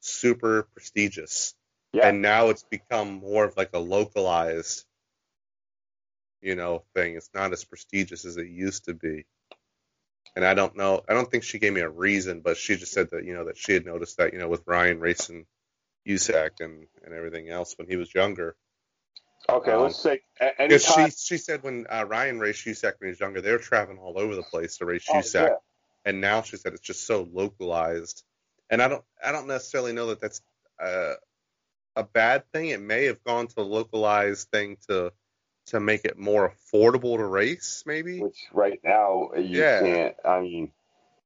super 0.01 0.67
prestigious, 0.73 1.55
Yeah. 1.93 2.07
and 2.09 2.21
now 2.21 2.49
it's 2.49 2.63
become 2.63 3.13
more 3.13 3.45
of 3.45 3.57
like 3.57 3.71
a 3.73 3.79
localized, 3.79 4.85
you 6.41 6.55
know, 6.55 6.83
thing. 6.95 7.15
It's 7.15 7.29
not 7.33 7.53
as 7.53 7.63
prestigious 7.63 8.25
as 8.25 8.37
it 8.37 8.47
used 8.47 8.85
to 8.85 8.93
be. 8.93 9.25
And 10.35 10.45
I 10.45 10.53
don't 10.53 10.77
know. 10.77 11.01
I 11.09 11.13
don't 11.13 11.29
think 11.29 11.43
she 11.43 11.59
gave 11.59 11.73
me 11.73 11.81
a 11.81 11.89
reason, 11.89 12.41
but 12.41 12.57
she 12.57 12.75
just 12.77 12.93
said 12.93 13.09
that 13.11 13.25
you 13.25 13.33
know 13.33 13.45
that 13.45 13.57
she 13.57 13.73
had 13.73 13.85
noticed 13.85 14.17
that 14.17 14.33
you 14.33 14.39
know 14.39 14.47
with 14.47 14.63
Ryan 14.65 14.99
racing 14.99 15.45
USAC 16.07 16.59
and 16.59 16.87
and 17.03 17.13
everything 17.13 17.49
else 17.49 17.75
when 17.77 17.87
he 17.87 17.95
was 17.95 18.13
younger. 18.13 18.55
okay, 19.49 19.71
um, 19.71 19.83
let's 19.83 20.01
say 20.01 20.21
anytime. 20.59 21.09
she 21.09 21.15
she 21.17 21.37
said 21.37 21.63
when 21.63 21.87
uh, 21.89 22.05
Ryan 22.07 22.39
raced 22.39 22.65
USAC 22.65 22.93
when 22.99 23.07
he 23.07 23.09
was 23.09 23.19
younger, 23.19 23.41
they 23.41 23.51
were 23.51 23.57
traveling 23.57 23.97
all 23.99 24.19
over 24.19 24.35
the 24.35 24.43
place 24.43 24.77
to 24.77 24.85
race 24.85 25.05
Oh, 25.09 25.15
USAC, 25.15 25.49
yeah. 25.49 25.55
and 26.05 26.21
now 26.21 26.41
she 26.43 26.57
said 26.57 26.73
it's 26.73 26.81
just 26.81 27.07
so 27.07 27.27
localized. 27.33 28.23
And 28.69 28.81
I 28.81 28.87
don't 28.87 29.03
I 29.25 29.31
don't 29.31 29.47
necessarily 29.47 29.93
know 29.93 30.07
that 30.07 30.21
that's 30.21 30.41
uh, 30.81 31.15
a 31.95 32.03
bad 32.03 32.43
thing. 32.53 32.67
It 32.67 32.81
may 32.81 33.05
have 33.05 33.23
gone 33.23 33.47
to 33.47 33.61
a 33.61 33.63
localized 33.63 34.49
thing 34.49 34.77
to 34.89 35.11
to 35.69 35.79
make 35.79 36.05
it 36.05 36.17
more 36.17 36.53
affordable 36.53 37.17
to 37.17 37.25
race, 37.25 37.83
maybe. 37.85 38.19
Which 38.21 38.47
right 38.53 38.79
now 38.83 39.31
you 39.35 39.59
Yeah. 39.61 39.79
can't. 39.81 40.15
I 40.25 40.41
mean, 40.41 40.71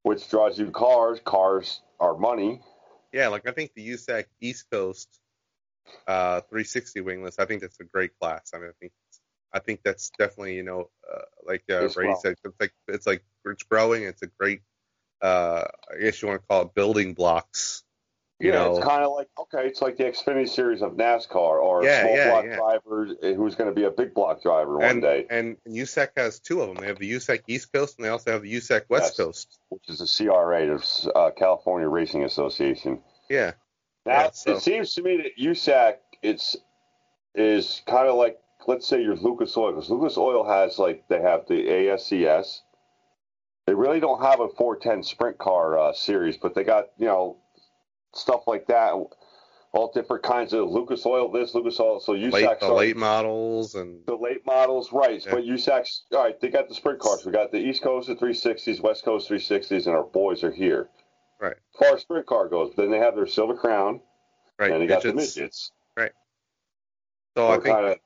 which 0.04 0.30
draws 0.30 0.58
you 0.60 0.72
cars. 0.72 1.20
Cars 1.24 1.82
are 2.00 2.16
money. 2.18 2.62
Yeah, 3.12 3.28
like 3.30 3.48
I 3.48 3.52
think 3.52 3.74
the 3.74 3.88
USAC 3.90 4.26
East 4.42 4.70
Coast 4.72 5.08
uh, 6.08 6.42
360 6.42 7.02
wingless. 7.02 7.40
I 7.40 7.46
think 7.46 7.62
that's 7.62 7.80
a 7.80 7.84
great 7.84 8.18
class. 8.20 8.52
I 8.54 8.60
mean, 8.60 8.70
I 8.70 8.74
think 8.80 8.92
I 9.54 9.60
think 9.60 9.82
that's 9.84 10.10
definitely 10.18 10.56
you 10.56 10.64
know 10.64 10.90
uh, 11.12 11.22
like 11.46 11.64
uh, 11.70 11.88
Brady 11.90 12.10
well. 12.10 12.20
said, 12.22 12.36
it's 12.44 12.60
like 12.60 12.74
it's 12.88 13.08
like 13.08 13.24
it's 13.46 13.64
growing. 13.64 14.04
It's 14.04 14.22
a 14.22 14.28
great. 14.28 14.62
Uh, 15.22 15.66
I 15.94 16.02
guess 16.02 16.22
you 16.22 16.28
want 16.28 16.42
to 16.42 16.48
call 16.48 16.64
it 16.64 16.76
building 16.76 17.14
blocks. 17.14 17.84
You 18.44 18.50
yeah, 18.52 18.56
know, 18.66 18.76
it's 18.76 18.86
kind 18.86 19.04
of 19.06 19.14
like 19.14 19.30
okay, 19.40 19.66
it's 19.68 19.82
like 19.82 19.96
the 19.96 20.04
Xfinity 20.04 20.50
series 20.50 20.82
of 20.82 20.94
NASCAR 20.94 21.34
or 21.64 21.86
Yeah, 21.86 22.02
small 22.02 22.16
yeah, 22.18 22.30
block 22.30 22.46
yeah. 22.46 22.56
driver 22.58 23.08
who's 23.36 23.56
going 23.56 23.70
to 23.70 23.74
be 23.74 23.86
a 23.86 23.90
big 23.92 24.14
block 24.14 24.44
driver 24.44 24.78
one 24.78 25.00
day, 25.00 25.26
and 25.30 25.56
USAC 25.66 26.10
has 26.18 26.40
two 26.42 26.60
of 26.62 26.68
them. 26.68 26.76
They 26.82 26.88
have 26.88 27.00
the 27.00 27.10
USAC 27.10 27.44
East 27.48 27.72
Coast 27.72 27.98
and 27.98 28.04
they 28.06 28.10
also 28.10 28.34
have 28.34 28.42
the 28.42 28.54
USAC 28.54 28.82
West 28.90 29.16
Yes. 29.18 29.18
Coast. 29.26 29.60
which 29.70 29.88
is 29.88 30.00
the 30.00 30.26
CRA, 30.26 30.66
the 30.68 31.12
uh, 31.14 31.32
California 31.32 31.88
Racing 31.88 32.26
Association. 32.26 33.02
Yeah, 33.30 33.54
Now 34.06 34.30
so- 34.32 34.58
it 34.58 34.62
seems 34.62 34.94
to 34.96 35.02
me 35.04 35.16
that 35.18 35.38
USAC 35.42 35.96
it's 36.22 36.58
is 37.36 37.82
kind 37.88 38.10
of 38.10 38.16
like 38.16 38.38
let's 38.68 38.86
say 38.88 39.02
you're 39.02 39.16
Lucas 39.16 39.56
Oil 39.56 39.72
because 39.72 39.90
Lucas 39.90 40.18
Oil 40.18 40.44
has 40.46 40.78
like 40.80 41.08
they 41.08 41.22
have 41.22 41.48
the 41.48 41.66
ASCS. 41.66 42.60
They 43.68 43.74
really 43.74 44.02
don't 44.02 44.22
have 44.22 44.42
a 44.42 44.50
410 44.50 45.04
sprint 45.04 45.38
car 45.38 45.80
uh, 45.80 45.94
series, 45.94 46.36
but 46.36 46.54
they 46.56 46.66
got 46.66 46.90
you 46.98 47.06
know 47.06 47.38
stuff 48.14 48.48
like 48.48 48.68
that, 48.68 48.94
all 49.74 49.92
different 49.94 50.24
kinds 50.24 50.54
of 50.54 50.70
Lucas 50.70 51.06
Oil 51.06 51.32
this, 51.32 51.56
Lucas 51.56 51.80
Oil. 51.80 52.00
So 52.00 52.14
USAC 52.14 52.32
late 52.32 52.60
the 52.60 52.74
late 52.74 52.98
models 52.98 53.76
and 53.76 54.06
the 54.06 54.16
late 54.16 54.46
models, 54.46 54.92
right? 54.92 55.24
Yeah. 55.26 55.32
But 55.32 55.44
USAC's 55.44 56.04
all 56.12 56.24
right. 56.24 56.40
They 56.40 56.50
got 56.50 56.70
the 56.70 56.76
sprint 56.76 57.00
cars. 57.00 57.26
We 57.26 57.32
got 57.32 57.52
the 57.52 57.58
East 57.58 57.82
Coast 57.82 58.10
of 58.10 58.20
360s, 58.20 58.82
West 58.82 59.04
Coast 59.04 59.30
360s, 59.30 59.88
and 59.88 59.96
our 59.96 60.04
boys 60.04 60.44
are 60.44 60.52
here. 60.52 60.90
Right. 61.40 61.56
As 61.56 61.80
far 61.80 61.96
as 61.96 62.02
sprint 62.02 62.26
car 62.26 62.48
goes, 62.48 62.74
then 62.78 62.92
they 62.92 63.00
have 63.00 63.16
their 63.16 63.28
Silver 63.28 63.56
Crown, 63.56 64.00
right 64.60 64.72
and 64.72 64.82
they 64.82 64.88
got 64.88 65.04
the 65.04 65.14
midgets. 65.14 65.36
midgets. 65.36 65.72
So 67.36 67.48
I 67.48 67.54
think 67.54 67.76
kinda, 67.76 67.98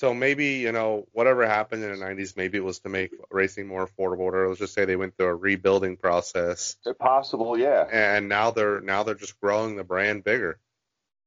So 0.00 0.14
maybe 0.14 0.46
you 0.46 0.72
know 0.72 1.06
whatever 1.12 1.46
happened 1.46 1.84
in 1.84 1.90
the 1.90 2.02
'90s, 2.02 2.34
maybe 2.34 2.56
it 2.56 2.64
was 2.64 2.78
to 2.80 2.88
make 2.88 3.10
racing 3.30 3.66
more 3.66 3.86
affordable. 3.86 4.20
Or 4.32 4.48
let's 4.48 4.58
just 4.58 4.72
say 4.72 4.86
they 4.86 4.96
went 4.96 5.14
through 5.18 5.26
a 5.26 5.34
rebuilding 5.34 5.98
process, 5.98 6.76
It's 6.86 6.96
possible, 6.98 7.58
yeah. 7.58 7.86
and 7.92 8.26
now 8.26 8.50
they're 8.50 8.80
now 8.80 9.02
they're 9.02 9.14
just 9.14 9.38
growing 9.42 9.76
the 9.76 9.84
brand 9.84 10.24
bigger. 10.24 10.58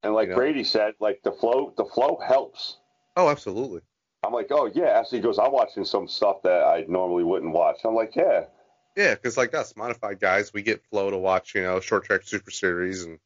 And 0.01 0.15
like 0.15 0.29
Yeah. 0.29 0.35
Brady 0.35 0.63
said, 0.63 0.95
like 0.99 1.21
the 1.23 1.31
flow, 1.31 1.71
the 1.77 1.85
flow 1.85 2.19
helps. 2.27 2.77
Oh, 3.15 3.29
absolutely. 3.29 3.81
I'm 4.25 4.33
like, 4.33 4.47
oh 4.49 4.65
yeah. 4.73 4.85
Actually, 4.99 5.19
he 5.19 5.21
goes, 5.23 5.37
I'm 5.37 5.51
watching 5.51 5.85
some 5.85 6.07
stuff 6.07 6.41
that 6.41 6.63
I 6.63 6.85
normally 6.87 7.23
wouldn't 7.23 7.53
watch. 7.53 7.77
I'm 7.85 7.93
like, 7.93 8.15
yeah, 8.15 8.45
Yeah, 8.97 9.13
because 9.13 9.37
like 9.37 9.53
us 9.53 9.75
modified 9.77 10.19
guys, 10.19 10.51
we 10.51 10.63
get 10.63 10.83
flow 10.89 11.11
to 11.11 11.17
watch, 11.19 11.53
you 11.53 11.61
know, 11.61 11.79
short 11.79 12.05
track 12.05 12.23
super 12.23 12.49
series 12.49 13.03
and 13.03 13.19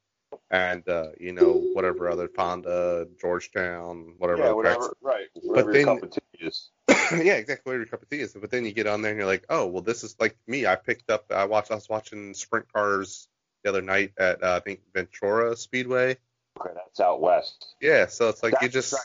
and 0.49 0.87
uh, 0.87 1.09
you 1.19 1.33
know 1.33 1.63
whatever 1.73 2.09
other 2.09 2.27
Fonda, 2.27 3.07
Georgetown, 3.19 4.13
whatever. 4.17 4.43
yeah, 4.43 4.51
whatever, 4.51 4.95
right? 5.01 5.27
Whatever 5.33 5.73
then- 5.73 5.85
your 5.87 5.95
cup 5.95 6.03
of 6.03 6.11
tea 6.11 6.45
is. 6.45 6.69
yeah, 6.87 7.33
exactly. 7.33 7.69
Whatever 7.69 7.83
your 7.83 7.85
cup 7.87 8.01
of 8.01 8.09
tea 8.09 8.19
is. 8.19 8.33
But 8.33 8.51
then 8.51 8.65
you 8.65 8.71
get 8.71 8.87
on 8.87 9.01
there 9.01 9.11
and 9.11 9.19
you're 9.19 9.27
like, 9.27 9.45
oh, 9.49 9.65
well, 9.67 9.81
this 9.81 10.03
is 10.03 10.15
like 10.19 10.37
me. 10.47 10.65
I 10.65 10.75
picked 10.75 11.09
up. 11.09 11.31
I 11.31 11.45
watched. 11.45 11.71
I 11.71 11.75
was 11.75 11.89
watching 11.89 12.33
sprint 12.33 12.71
cars 12.71 13.27
the 13.63 13.69
other 13.69 13.81
night 13.81 14.13
at 14.17 14.43
uh, 14.43 14.55
I 14.55 14.59
think 14.59 14.81
Ventura 14.93 15.55
Speedway. 15.55 16.17
Okay, 16.59 16.73
that's 16.73 16.99
out 16.99 17.21
west. 17.21 17.75
Yeah, 17.81 18.07
so 18.07 18.29
it's 18.29 18.41
like 18.41 18.55
you 18.61 18.69
just. 18.69 18.93
right. 18.93 19.01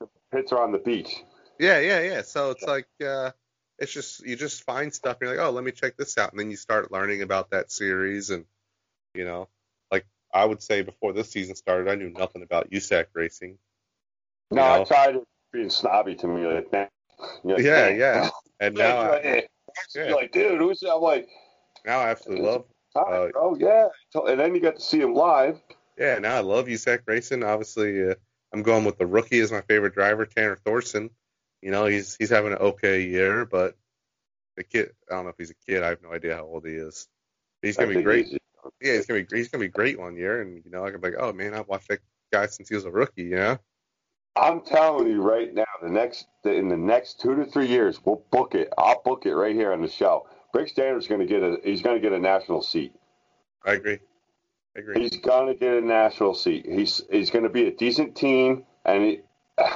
The 0.00 0.08
pits 0.32 0.52
are 0.52 0.62
on 0.62 0.72
the 0.72 0.78
beach. 0.78 1.22
Yeah, 1.58 1.78
yeah, 1.80 2.00
yeah. 2.00 2.22
So 2.22 2.50
it's 2.50 2.64
like 2.64 2.88
uh 3.04 3.30
it's 3.78 3.92
just 3.92 4.24
you 4.24 4.36
just 4.36 4.64
find 4.64 4.92
stuff 4.92 5.18
and 5.20 5.28
you're 5.28 5.36
like, 5.36 5.46
oh, 5.46 5.50
let 5.50 5.64
me 5.64 5.72
check 5.72 5.96
this 5.96 6.16
out, 6.18 6.30
and 6.30 6.40
then 6.40 6.50
you 6.50 6.56
start 6.56 6.92
learning 6.92 7.22
about 7.22 7.50
that 7.50 7.72
series, 7.72 8.30
and 8.30 8.44
you 9.14 9.24
know, 9.24 9.48
I 10.34 10.44
would 10.44 10.60
say 10.60 10.82
before 10.82 11.12
this 11.12 11.30
season 11.30 11.54
started, 11.54 11.88
I 11.88 11.94
knew 11.94 12.10
nothing 12.10 12.42
about 12.42 12.70
USAC 12.70 13.06
racing. 13.14 13.56
No, 14.50 14.62
You 14.76 14.82
I 14.82 14.84
tried 14.84 15.16
being 15.52 15.70
snobby 15.70 16.16
to 16.16 16.26
me, 16.26 16.44
like, 16.46 16.72
man. 16.72 16.88
Like, 17.44 17.58
Yeah, 17.60 17.88
"Man." 17.90 17.98
yeah. 17.98 18.28
And 18.60 18.74
now, 18.78 19.02
You're 19.02 19.10
like, 19.12 19.50
yeah. 19.94 20.14
Like, 20.14 20.32
dude, 20.32 20.60
who's 20.60 20.80
that? 20.80 20.94
I'm 20.94 21.00
like, 21.00 21.28
now 21.86 22.00
I 22.00 22.10
absolutely 22.10 22.44
love. 22.44 22.64
"Hi, 22.96 23.00
Uh, 23.02 23.28
bro, 23.30 23.56
yeah. 23.56 23.88
And 24.14 24.40
then 24.40 24.54
you 24.54 24.60
got 24.60 24.76
to 24.76 24.82
see 24.82 25.00
him 25.00 25.14
live. 25.14 25.60
Yeah, 25.96 26.18
now 26.18 26.34
I 26.36 26.40
love 26.40 26.66
USAC 26.66 27.00
racing. 27.06 27.44
Obviously, 27.44 28.10
uh, 28.10 28.14
I'm 28.52 28.62
going 28.62 28.84
with 28.84 28.98
the 28.98 29.06
rookie 29.06 29.38
as 29.40 29.52
my 29.52 29.62
favorite 29.62 29.94
driver, 29.94 30.26
Tanner 30.26 30.56
Thorson. 30.56 31.10
You 31.62 31.70
know, 31.70 31.86
he's 31.86 32.16
he's 32.16 32.30
having 32.30 32.52
an 32.52 32.58
okay 32.58 33.02
year, 33.02 33.44
but 33.46 33.76
the 34.56 34.64
kid, 34.64 34.90
I 35.10 35.14
don't 35.14 35.24
know 35.24 35.30
if 35.30 35.36
he's 35.38 35.50
a 35.50 35.54
kid. 35.66 35.82
I 35.82 35.88
have 35.88 36.02
no 36.02 36.12
idea 36.12 36.36
how 36.36 36.44
old 36.44 36.66
he 36.66 36.74
is. 36.74 37.08
But 37.62 37.68
he's 37.68 37.76
gonna 37.76 37.94
be 37.94 38.02
great. 38.02 38.36
Yeah, 38.80 38.94
he's 38.94 39.06
gonna 39.06 39.24
be 39.24 39.36
he's 39.36 39.48
gonna 39.48 39.64
be 39.64 39.68
great 39.68 39.98
one 39.98 40.16
year, 40.16 40.42
and 40.42 40.62
you 40.64 40.70
know, 40.70 40.84
I 40.84 40.90
can 40.90 41.00
be 41.00 41.10
like, 41.10 41.18
oh 41.18 41.32
man, 41.32 41.54
I've 41.54 41.68
watched 41.68 41.88
that 41.88 42.00
guy 42.32 42.46
since 42.46 42.68
he 42.68 42.74
was 42.74 42.84
a 42.84 42.90
rookie. 42.90 43.24
You 43.24 43.36
know, 43.36 43.58
I'm 44.36 44.60
telling 44.62 45.06
you 45.08 45.22
right 45.22 45.54
now, 45.54 45.64
the 45.82 45.88
next 45.88 46.26
in 46.44 46.68
the 46.68 46.76
next 46.76 47.20
two 47.20 47.36
to 47.36 47.44
three 47.46 47.68
years, 47.68 48.00
we'll 48.04 48.22
book 48.30 48.54
it. 48.54 48.72
I'll 48.76 49.00
book 49.02 49.26
it 49.26 49.34
right 49.34 49.54
here 49.54 49.72
on 49.72 49.80
the 49.80 49.88
show. 49.88 50.26
Rick 50.52 50.68
Standard's 50.68 51.06
to 51.06 51.26
get 51.26 51.42
a 51.42 51.58
he's 51.62 51.82
going 51.82 51.96
to 51.96 52.02
get 52.02 52.12
a 52.12 52.18
national 52.18 52.62
seat. 52.62 52.94
I 53.64 53.72
agree. 53.72 53.98
I 54.76 54.80
agree. 54.80 55.00
He's 55.00 55.16
going 55.18 55.48
to 55.48 55.54
get 55.54 55.74
a 55.74 55.80
national 55.80 56.34
seat. 56.34 56.66
He's 56.68 57.02
he's 57.10 57.30
going 57.30 57.44
to 57.44 57.50
be 57.50 57.66
a 57.66 57.72
decent 57.72 58.16
team, 58.16 58.64
and 58.84 59.02
he, 59.02 59.20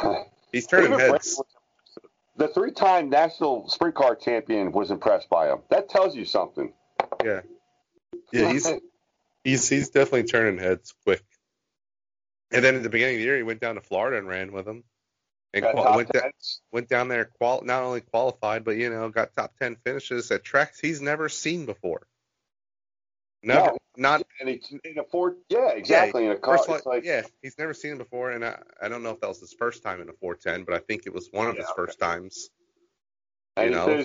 He's 0.52 0.66
turning 0.66 0.98
heads. 0.98 1.40
the 2.36 2.48
three-time 2.48 3.10
national 3.10 3.68
sprint 3.68 3.94
car 3.94 4.16
champion 4.16 4.72
was 4.72 4.90
impressed 4.90 5.28
by 5.28 5.48
him. 5.48 5.58
That 5.70 5.88
tells 5.88 6.16
you 6.16 6.24
something. 6.24 6.72
Yeah, 7.24 7.42
yeah, 8.32 8.52
he's 8.52 8.70
he's 9.44 9.68
he's 9.68 9.90
definitely 9.90 10.24
turning 10.24 10.58
heads 10.58 10.94
quick. 11.04 11.22
And 12.50 12.64
then 12.64 12.76
at 12.76 12.82
the 12.82 12.88
beginning 12.88 13.16
of 13.16 13.18
the 13.20 13.24
year, 13.24 13.36
he 13.36 13.42
went 13.42 13.60
down 13.60 13.74
to 13.74 13.80
Florida 13.82 14.16
and 14.18 14.26
ran 14.26 14.52
with 14.52 14.66
him, 14.66 14.84
and 15.52 15.64
qual- 15.64 15.96
went, 15.96 16.08
da- 16.10 16.30
went 16.72 16.88
down 16.88 17.08
there. 17.08 17.26
Qual- 17.26 17.62
not 17.62 17.82
only 17.82 18.00
qualified, 18.00 18.64
but 18.64 18.76
you 18.76 18.88
know, 18.90 19.08
got 19.10 19.34
top 19.34 19.54
ten 19.58 19.76
finishes 19.84 20.30
at 20.30 20.44
tracks 20.44 20.80
he's 20.80 21.00
never 21.02 21.28
seen 21.28 21.66
before. 21.66 22.06
Never, 23.42 23.66
No. 23.66 23.76
not 23.96 24.22
and 24.40 24.48
he 24.48 24.60
in 24.84 24.98
a 24.98 25.04
Ford. 25.04 25.36
Yeah, 25.48 25.70
exactly. 25.70 26.24
in 26.26 26.32
a 26.32 26.36
car, 26.36 26.58
like 26.86 27.04
yeah, 27.04 27.22
he's 27.42 27.56
never 27.58 27.72
seen 27.74 27.92
it 27.92 27.98
before, 27.98 28.32
and 28.32 28.44
I, 28.44 28.58
I 28.82 28.88
don't 28.88 29.02
know 29.02 29.10
if 29.10 29.20
that 29.20 29.28
was 29.28 29.40
his 29.40 29.52
first 29.52 29.82
time 29.82 30.00
in 30.00 30.08
a 30.08 30.12
410, 30.12 30.64
but 30.64 30.74
I 30.74 30.78
think 30.80 31.06
it 31.06 31.12
was 31.12 31.28
one 31.30 31.46
of 31.48 31.54
Yeah, 31.54 31.60
his 31.62 31.70
okay. 31.70 31.76
first 31.76 32.00
times. 32.00 32.50
and 33.56 33.70
you 33.72 33.78
he 33.78 33.86
know. 33.86 34.04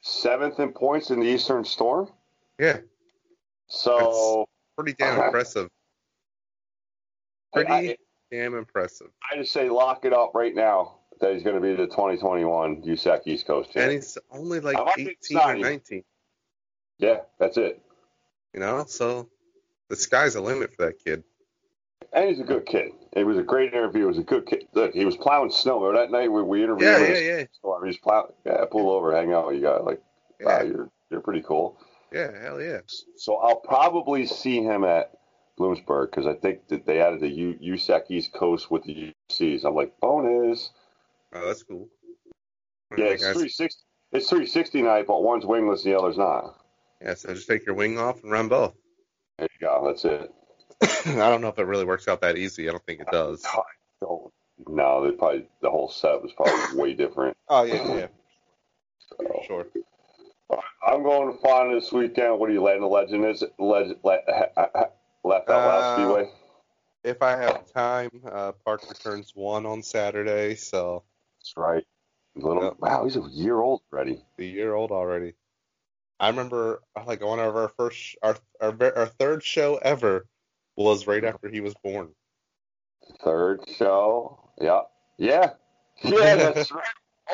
seventh 0.00 0.58
in 0.58 0.72
points 0.72 1.10
in 1.10 1.20
the 1.20 1.26
Eastern 1.26 1.64
Storm. 1.64 2.08
Yeah, 2.58 2.78
So 3.72 4.46
pretty 4.76 4.92
damn 4.98 5.16
Okay. 5.18 5.26
impressive. 5.26 5.68
Pretty 7.54 7.70
I, 7.72 7.96
damn 8.30 8.54
impressive. 8.54 9.08
I 9.30 9.36
just 9.36 9.52
say 9.52 9.68
lock 9.70 10.04
it 10.04 10.12
up 10.12 10.34
right 10.34 10.54
now 10.54 10.98
that 11.20 11.32
he's 11.34 11.42
going 11.42 11.56
to 11.56 11.60
be 11.60 11.70
the 11.74 11.86
2021 11.86 12.82
USAC 12.82 13.22
East 13.26 13.46
Coast 13.46 13.72
champ. 13.72 13.84
And 13.84 13.92
he's 13.92 14.18
only 14.30 14.60
like 14.60 14.76
I 14.76 14.82
like 14.82 14.98
it 14.98 15.16
18 15.30 15.38
or 15.38 15.56
19, 15.56 16.04
yeah, 16.98 17.20
that's 17.38 17.56
it. 17.56 17.80
you 18.52 18.60
know, 18.60 18.84
so 18.86 19.28
the 19.88 19.96
sky's 19.96 20.34
the 20.34 20.40
limit 20.40 20.74
for 20.74 20.86
that 20.86 20.98
kid. 21.04 21.24
And 22.12 22.28
he's 22.28 22.40
a 22.40 22.44
good 22.44 22.66
kid. 22.66 22.92
It 23.14 23.24
was 23.24 23.38
a 23.38 23.42
great 23.42 23.72
interview. 23.72 24.04
It 24.04 24.08
was 24.08 24.18
a 24.18 24.22
good 24.22 24.46
kid. 24.46 24.66
Look, 24.74 24.92
he 24.92 25.04
was 25.06 25.16
plowing 25.16 25.50
snow. 25.50 25.80
Remember 25.82 26.00
that 26.06 26.10
night 26.12 26.30
we, 26.30 26.42
we 26.42 26.62
interviewed 26.62 26.88
Yeah, 26.88 26.98
him? 26.98 27.14
yeah, 27.14 27.36
yeah, 27.38 27.44
Storm. 27.52 27.86
He's 27.86 27.98
plowing. 27.98 28.32
Yeah, 28.44 28.64
pull 28.70 28.90
over, 28.90 29.14
hang 29.16 29.32
out 29.32 29.46
with 29.46 29.56
you 29.56 29.62
guys. 29.62 29.80
Like, 29.82 30.02
wow, 30.40 30.58
yeah, 30.58 30.62
you're 30.64 30.90
you're 31.10 31.20
pretty 31.20 31.42
cool. 31.42 31.78
Yeah, 32.12 32.30
hell 32.42 32.60
yeah. 32.60 32.80
So 33.16 33.36
I'll 33.36 33.60
probably 33.60 34.26
see 34.26 34.62
him 34.62 34.84
at 34.84 35.12
Bloomsburg 35.58 36.10
because 36.10 36.26
I 36.26 36.34
think 36.34 36.68
that 36.68 36.86
they 36.86 37.00
added 37.00 37.20
the 37.20 37.28
U, 37.28 37.58
USAC 37.62 38.04
East 38.10 38.32
Coast 38.32 38.70
with 38.70 38.84
the 38.84 39.12
UCs. 39.30 39.64
I'm 39.64 39.74
like, 39.74 39.98
bonus. 40.00 40.70
Oh, 41.32 41.46
that's 41.46 41.62
cool. 41.62 41.88
Yeah, 42.96 43.06
it's 43.06 43.22
guys. 43.22 43.32
360. 43.34 43.82
It's 44.12 44.28
360 44.28 44.82
night, 44.82 45.06
but 45.06 45.22
one's 45.22 45.46
wingless, 45.46 45.84
and 45.84 45.94
the 45.94 45.98
other's 45.98 46.18
not. 46.18 46.56
Yeah, 47.00 47.14
so 47.14 47.32
just 47.34 47.48
take 47.48 47.64
your 47.64 47.74
wing 47.74 47.98
off 47.98 48.22
and 48.22 48.30
run 48.30 48.48
both. 48.48 48.74
There 49.38 49.48
you 49.58 49.66
go. 49.66 49.84
That's 49.86 50.04
it. 50.04 50.30
I 51.06 51.30
don't 51.30 51.40
know 51.40 51.48
if 51.48 51.58
it 51.58 51.64
really 51.64 51.84
works 51.86 52.08
out 52.08 52.20
that 52.20 52.36
easy. 52.36 52.68
I 52.68 52.72
don't 52.72 52.84
think 52.84 53.00
it 53.00 53.08
does. 53.10 53.42
Don't- 54.00 54.32
No, 54.68 55.04
they 55.04 55.16
probably 55.16 55.46
the 55.62 55.70
whole 55.70 55.88
set 55.88 56.22
was 56.22 56.32
probably 56.36 56.78
way 56.78 56.92
different. 56.92 57.36
Oh 57.48 57.62
yeah, 57.64 57.96
yeah, 57.96 58.06
So, 59.08 59.42
sure. 59.46 59.66
I'm 60.86 61.02
going 61.02 61.32
to 61.32 61.38
find 61.42 61.74
this 61.74 61.92
weekend. 61.92 62.38
What 62.38 62.50
are 62.50 62.52
you, 62.52 62.62
Land 62.62 62.82
of 62.82 62.90
Legend? 62.90 63.24
Is 63.24 63.42
it 63.42 63.52
Legend, 63.58 63.98
le, 64.02 64.18
Left 65.24 65.48
Out 65.48 65.64
Loud 65.64 65.80
Uh, 65.80 65.94
Speedway? 65.94 66.30
If 67.04 67.22
I 67.22 67.30
have 67.36 67.72
time, 67.72 68.10
uh, 68.30 68.52
Parker 68.64 68.94
turns 68.94 69.32
one 69.34 69.66
on 69.66 69.82
Saturday, 69.82 70.54
so 70.54 71.04
That's 71.38 71.54
right. 71.56 71.84
Little 72.34 72.64
Yep. 72.64 72.76
wow, 72.78 73.04
he's 73.04 73.16
a 73.16 73.28
year 73.30 73.60
old 73.60 73.82
already. 73.92 74.24
a 74.38 74.42
year 74.44 74.74
old 74.74 74.90
already. 74.90 75.34
I 76.18 76.28
remember 76.28 76.82
like 77.06 77.22
one 77.22 77.40
of 77.40 77.54
our 77.56 77.68
first, 77.68 78.16
our 78.22 78.36
our, 78.60 78.96
our 78.96 79.06
third 79.06 79.42
show 79.42 79.76
ever 79.82 80.26
was 80.76 81.06
right 81.06 81.24
after 81.24 81.48
he 81.48 81.60
was 81.60 81.74
born. 81.82 82.14
Third 83.22 83.60
show. 83.76 84.38
Yeah. 84.60 84.82
Yeah. 85.18 85.50
Yeah, 86.02 86.36
that's 86.36 86.70
right. 86.72 86.84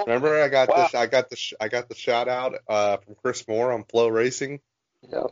Remember, 0.07 0.41
I 0.43 0.49
got 0.49 0.69
Wow. 0.69 0.89
the 0.93 0.99
I 0.99 1.07
got 1.07 1.29
the 1.31 1.37
sh- 1.37 1.55
I 1.61 1.69
got 1.69 1.89
the 1.89 1.95
shout 1.95 2.29
out 2.29 2.55
uh, 2.69 2.97
from 2.99 3.17
Chris 3.23 3.47
Moore 3.49 3.73
on 3.73 3.85
FloRacing. 3.85 4.61
Yep. 5.11 5.27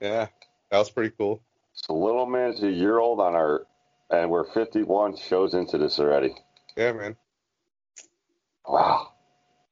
Yeah, 0.00 0.26
that 0.70 0.78
was 0.78 0.90
pretty 0.90 1.14
cool. 1.16 1.42
So 1.74 1.94
little 1.94 2.26
man's 2.26 2.62
a 2.62 2.70
year 2.70 2.98
old 2.98 3.20
on 3.20 3.34
our, 3.34 3.66
and 4.10 4.30
we're 4.30 4.44
51 4.52 5.16
shows 5.16 5.54
into 5.54 5.78
this 5.78 5.98
already. 5.98 6.34
Yeah, 6.76 6.92
man, 6.92 7.16
Wow. 8.66 9.12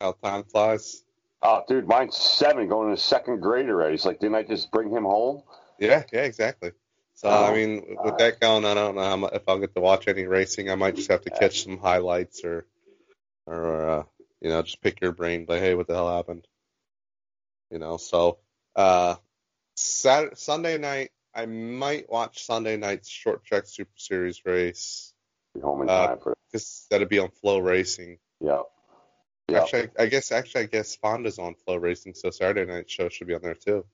how 0.01 0.13
time 0.13 0.45
flies. 0.45 1.03
Oh, 1.43 1.63
dude, 1.67 1.87
mine's 1.89 2.17
seven, 2.17 2.69
going 2.69 2.91
into 2.91 3.01
second 3.03 3.41
grade 3.41 3.69
already. 3.69 3.95
It's 3.95 4.05
like, 4.05 4.21
didn't 4.21 4.37
I 4.37 4.43
just 4.45 4.71
bring 4.71 4.91
him 4.91 5.03
home? 5.05 5.43
Yeah, 5.79 6.05
yeah, 6.13 6.23
exactly. 6.23 6.71
So 7.15 7.29
Oh, 7.29 7.45
I 7.47 7.53
mean, 7.55 7.97
with 8.03 8.19
that 8.19 8.41
going, 8.41 8.65
I 8.65 8.75
don't 8.75 8.95
know 8.95 9.03
how 9.03 9.27
if 9.27 9.43
I'll 9.49 9.59
get 9.59 9.75
to 9.75 9.81
watch 9.81 10.07
any 10.09 10.25
racing. 10.25 10.71
I 10.71 10.77
might 10.77 10.95
just 10.97 11.11
have 11.11 11.23
to 11.23 11.31
catch 11.31 11.65
some 11.65 11.79
highlights 11.79 12.45
or, 12.45 12.65
or 13.47 13.89
uh, 13.91 14.03
you 14.43 14.51
know, 14.51 14.61
just 14.63 14.83
pick 14.83 15.01
your 15.01 15.13
brain. 15.13 15.47
Like, 15.49 15.61
hey, 15.61 15.75
what 15.75 15.87
the 15.87 15.95
hell 15.95 16.15
happened? 16.15 16.47
You 17.71 17.79
know. 17.79 17.97
So, 17.97 18.39
uh, 18.75 19.15
Saturday, 19.77 20.35
Sunday 20.35 20.79
night, 20.79 21.11
I 21.35 21.47
might 21.47 22.11
watch 22.11 22.45
Sunday 22.45 22.77
night's 22.77 23.09
short 23.09 23.45
track 23.45 23.65
Super 23.67 23.93
Series 23.97 24.45
race 24.45 25.15
Be 25.55 25.61
home 25.61 25.83
in 25.83 25.89
Uh, 25.89 26.09
time 26.09 26.19
for 26.19 26.37
because 26.51 26.87
that'll 26.91 27.09
be 27.09 27.21
on 27.21 27.31
FloRacing. 27.43 28.19
Yeah. 28.41 28.63
Yep. 29.49 29.63
Actually, 29.63 29.89
I 29.99 30.07
guess 30.07 30.33
actually 30.33 30.63
I 30.63 30.67
guess 30.67 30.97
Fonda's 30.97 31.39
on 31.39 31.55
FloRacing, 31.67 32.17
so 32.17 32.31
Saturday 32.31 32.71
night 32.71 32.91
show 32.91 33.09
should 33.09 33.29
be 33.29 33.35
on 33.35 33.43
there 33.43 33.55
too. 33.55 33.87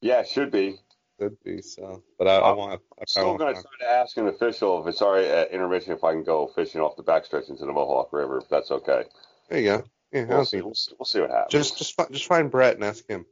Yeah, 0.00 0.20
it 0.20 0.28
should 0.28 0.50
be. 0.50 0.80
Could 1.18 1.36
be 1.44 1.60
so, 1.62 2.02
but 2.18 2.26
I, 2.26 2.36
I 2.36 2.50
I'm 2.50 2.56
want. 2.56 2.80
I 3.00 3.04
Still 3.06 3.36
going 3.36 3.54
to 3.54 3.60
try 3.62 3.70
to 3.80 3.92
ask 3.92 4.16
an 4.16 4.28
official 4.28 4.80
if 4.80 4.88
it's 4.88 5.02
all 5.02 5.12
right 5.12 5.24
at 5.24 5.50
intermission 5.52 5.92
if 5.92 6.02
I 6.02 6.12
can 6.12 6.24
go 6.24 6.48
fishing 6.54 6.80
off 6.80 6.96
the 6.96 7.02
backstretch 7.02 7.48
into 7.50 7.64
the 7.64 7.72
Mohawk 7.72 8.12
River, 8.12 8.38
if 8.38 8.48
that's 8.48 8.70
okay. 8.70 9.04
There 9.48 9.60
you 9.60 9.68
go. 9.68 9.84
Yeah, 10.12 10.24
We'll 10.24 10.44
see. 10.44 10.60
We'll 10.60 10.74
see, 10.74 10.92
we'll 10.98 11.06
see 11.06 11.20
what 11.20 11.30
happens. 11.30 11.52
Just 11.52 11.78
just 11.78 11.96
just 12.10 12.26
find 12.26 12.50
Brett 12.50 12.74
and 12.74 12.84
ask 12.84 13.06
him. 13.06 13.24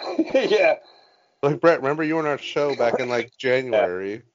yeah. 0.34 0.76
Like 1.42 1.60
Brett, 1.60 1.80
remember 1.80 2.02
you 2.04 2.14
were 2.14 2.20
on 2.20 2.26
our 2.26 2.38
show 2.38 2.74
back 2.76 3.00
in 3.00 3.08
like 3.08 3.32
January? 3.38 4.22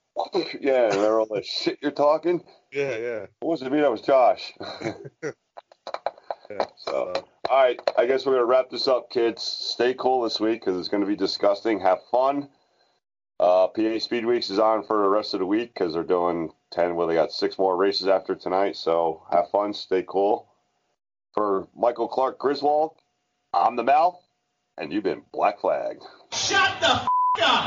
Yeah, 0.62 0.90
remember 0.90 1.22
all 1.22 1.26
that 1.34 1.44
shit 1.44 1.80
you're 1.82 1.92
talking? 1.92 2.44
Yeah, 2.72 2.98
yeah. 2.98 3.26
What 3.40 3.50
was 3.50 3.62
it 3.64 3.72
me? 3.72 3.82
That 3.82 3.90
was 3.92 4.02
Josh. 4.02 4.54
yeah. 4.80 6.66
So, 6.78 7.14
all 7.50 7.58
right, 7.58 7.80
I 7.98 8.06
guess 8.06 8.26
we're 8.26 8.34
gonna 8.34 8.46
wrap 8.46 8.70
this 8.70 8.88
up, 8.88 9.10
kids. 9.10 9.44
Stay 9.44 9.94
cool 9.94 10.22
this 10.24 10.40
week 10.40 10.62
because 10.62 10.80
it's 10.80 10.90
gonna 10.90 11.06
be 11.06 11.16
disgusting. 11.16 11.80
Have 11.80 12.00
fun. 12.12 12.50
Uh, 13.40 13.68
PA 13.68 14.00
Speed 14.00 14.26
Weeks 14.26 14.50
is 14.50 14.60
on 14.60 14.84
for 14.84 15.02
the 15.02 15.10
rest 15.10 15.34
of 15.34 15.40
the 15.40 15.46
week 15.46 15.74
because 15.74 15.94
they're 15.94 16.04
doing 16.04 16.52
ten. 16.72 16.96
Well, 16.96 17.08
they 17.08 17.16
got 17.16 17.32
six 17.32 17.58
more 17.58 17.76
races 17.76 18.08
after 18.08 18.36
tonight. 18.36 18.76
So 18.76 19.24
have 19.32 19.50
fun. 19.50 19.74
Stay 19.74 20.04
cool. 20.08 20.48
For 21.34 21.68
Michael 21.76 22.08
Clark 22.08 22.38
Griswold, 22.38 22.96
I'm 23.54 23.76
the 23.76 23.84
mouth, 23.84 24.20
and 24.78 24.94
you've 24.94 25.04
been 25.04 25.24
Black 25.34 25.60
Flag. 25.60 25.98
Shut 26.32 26.80
the 26.80 26.90
f- 26.90 27.08
up! 27.42 27.64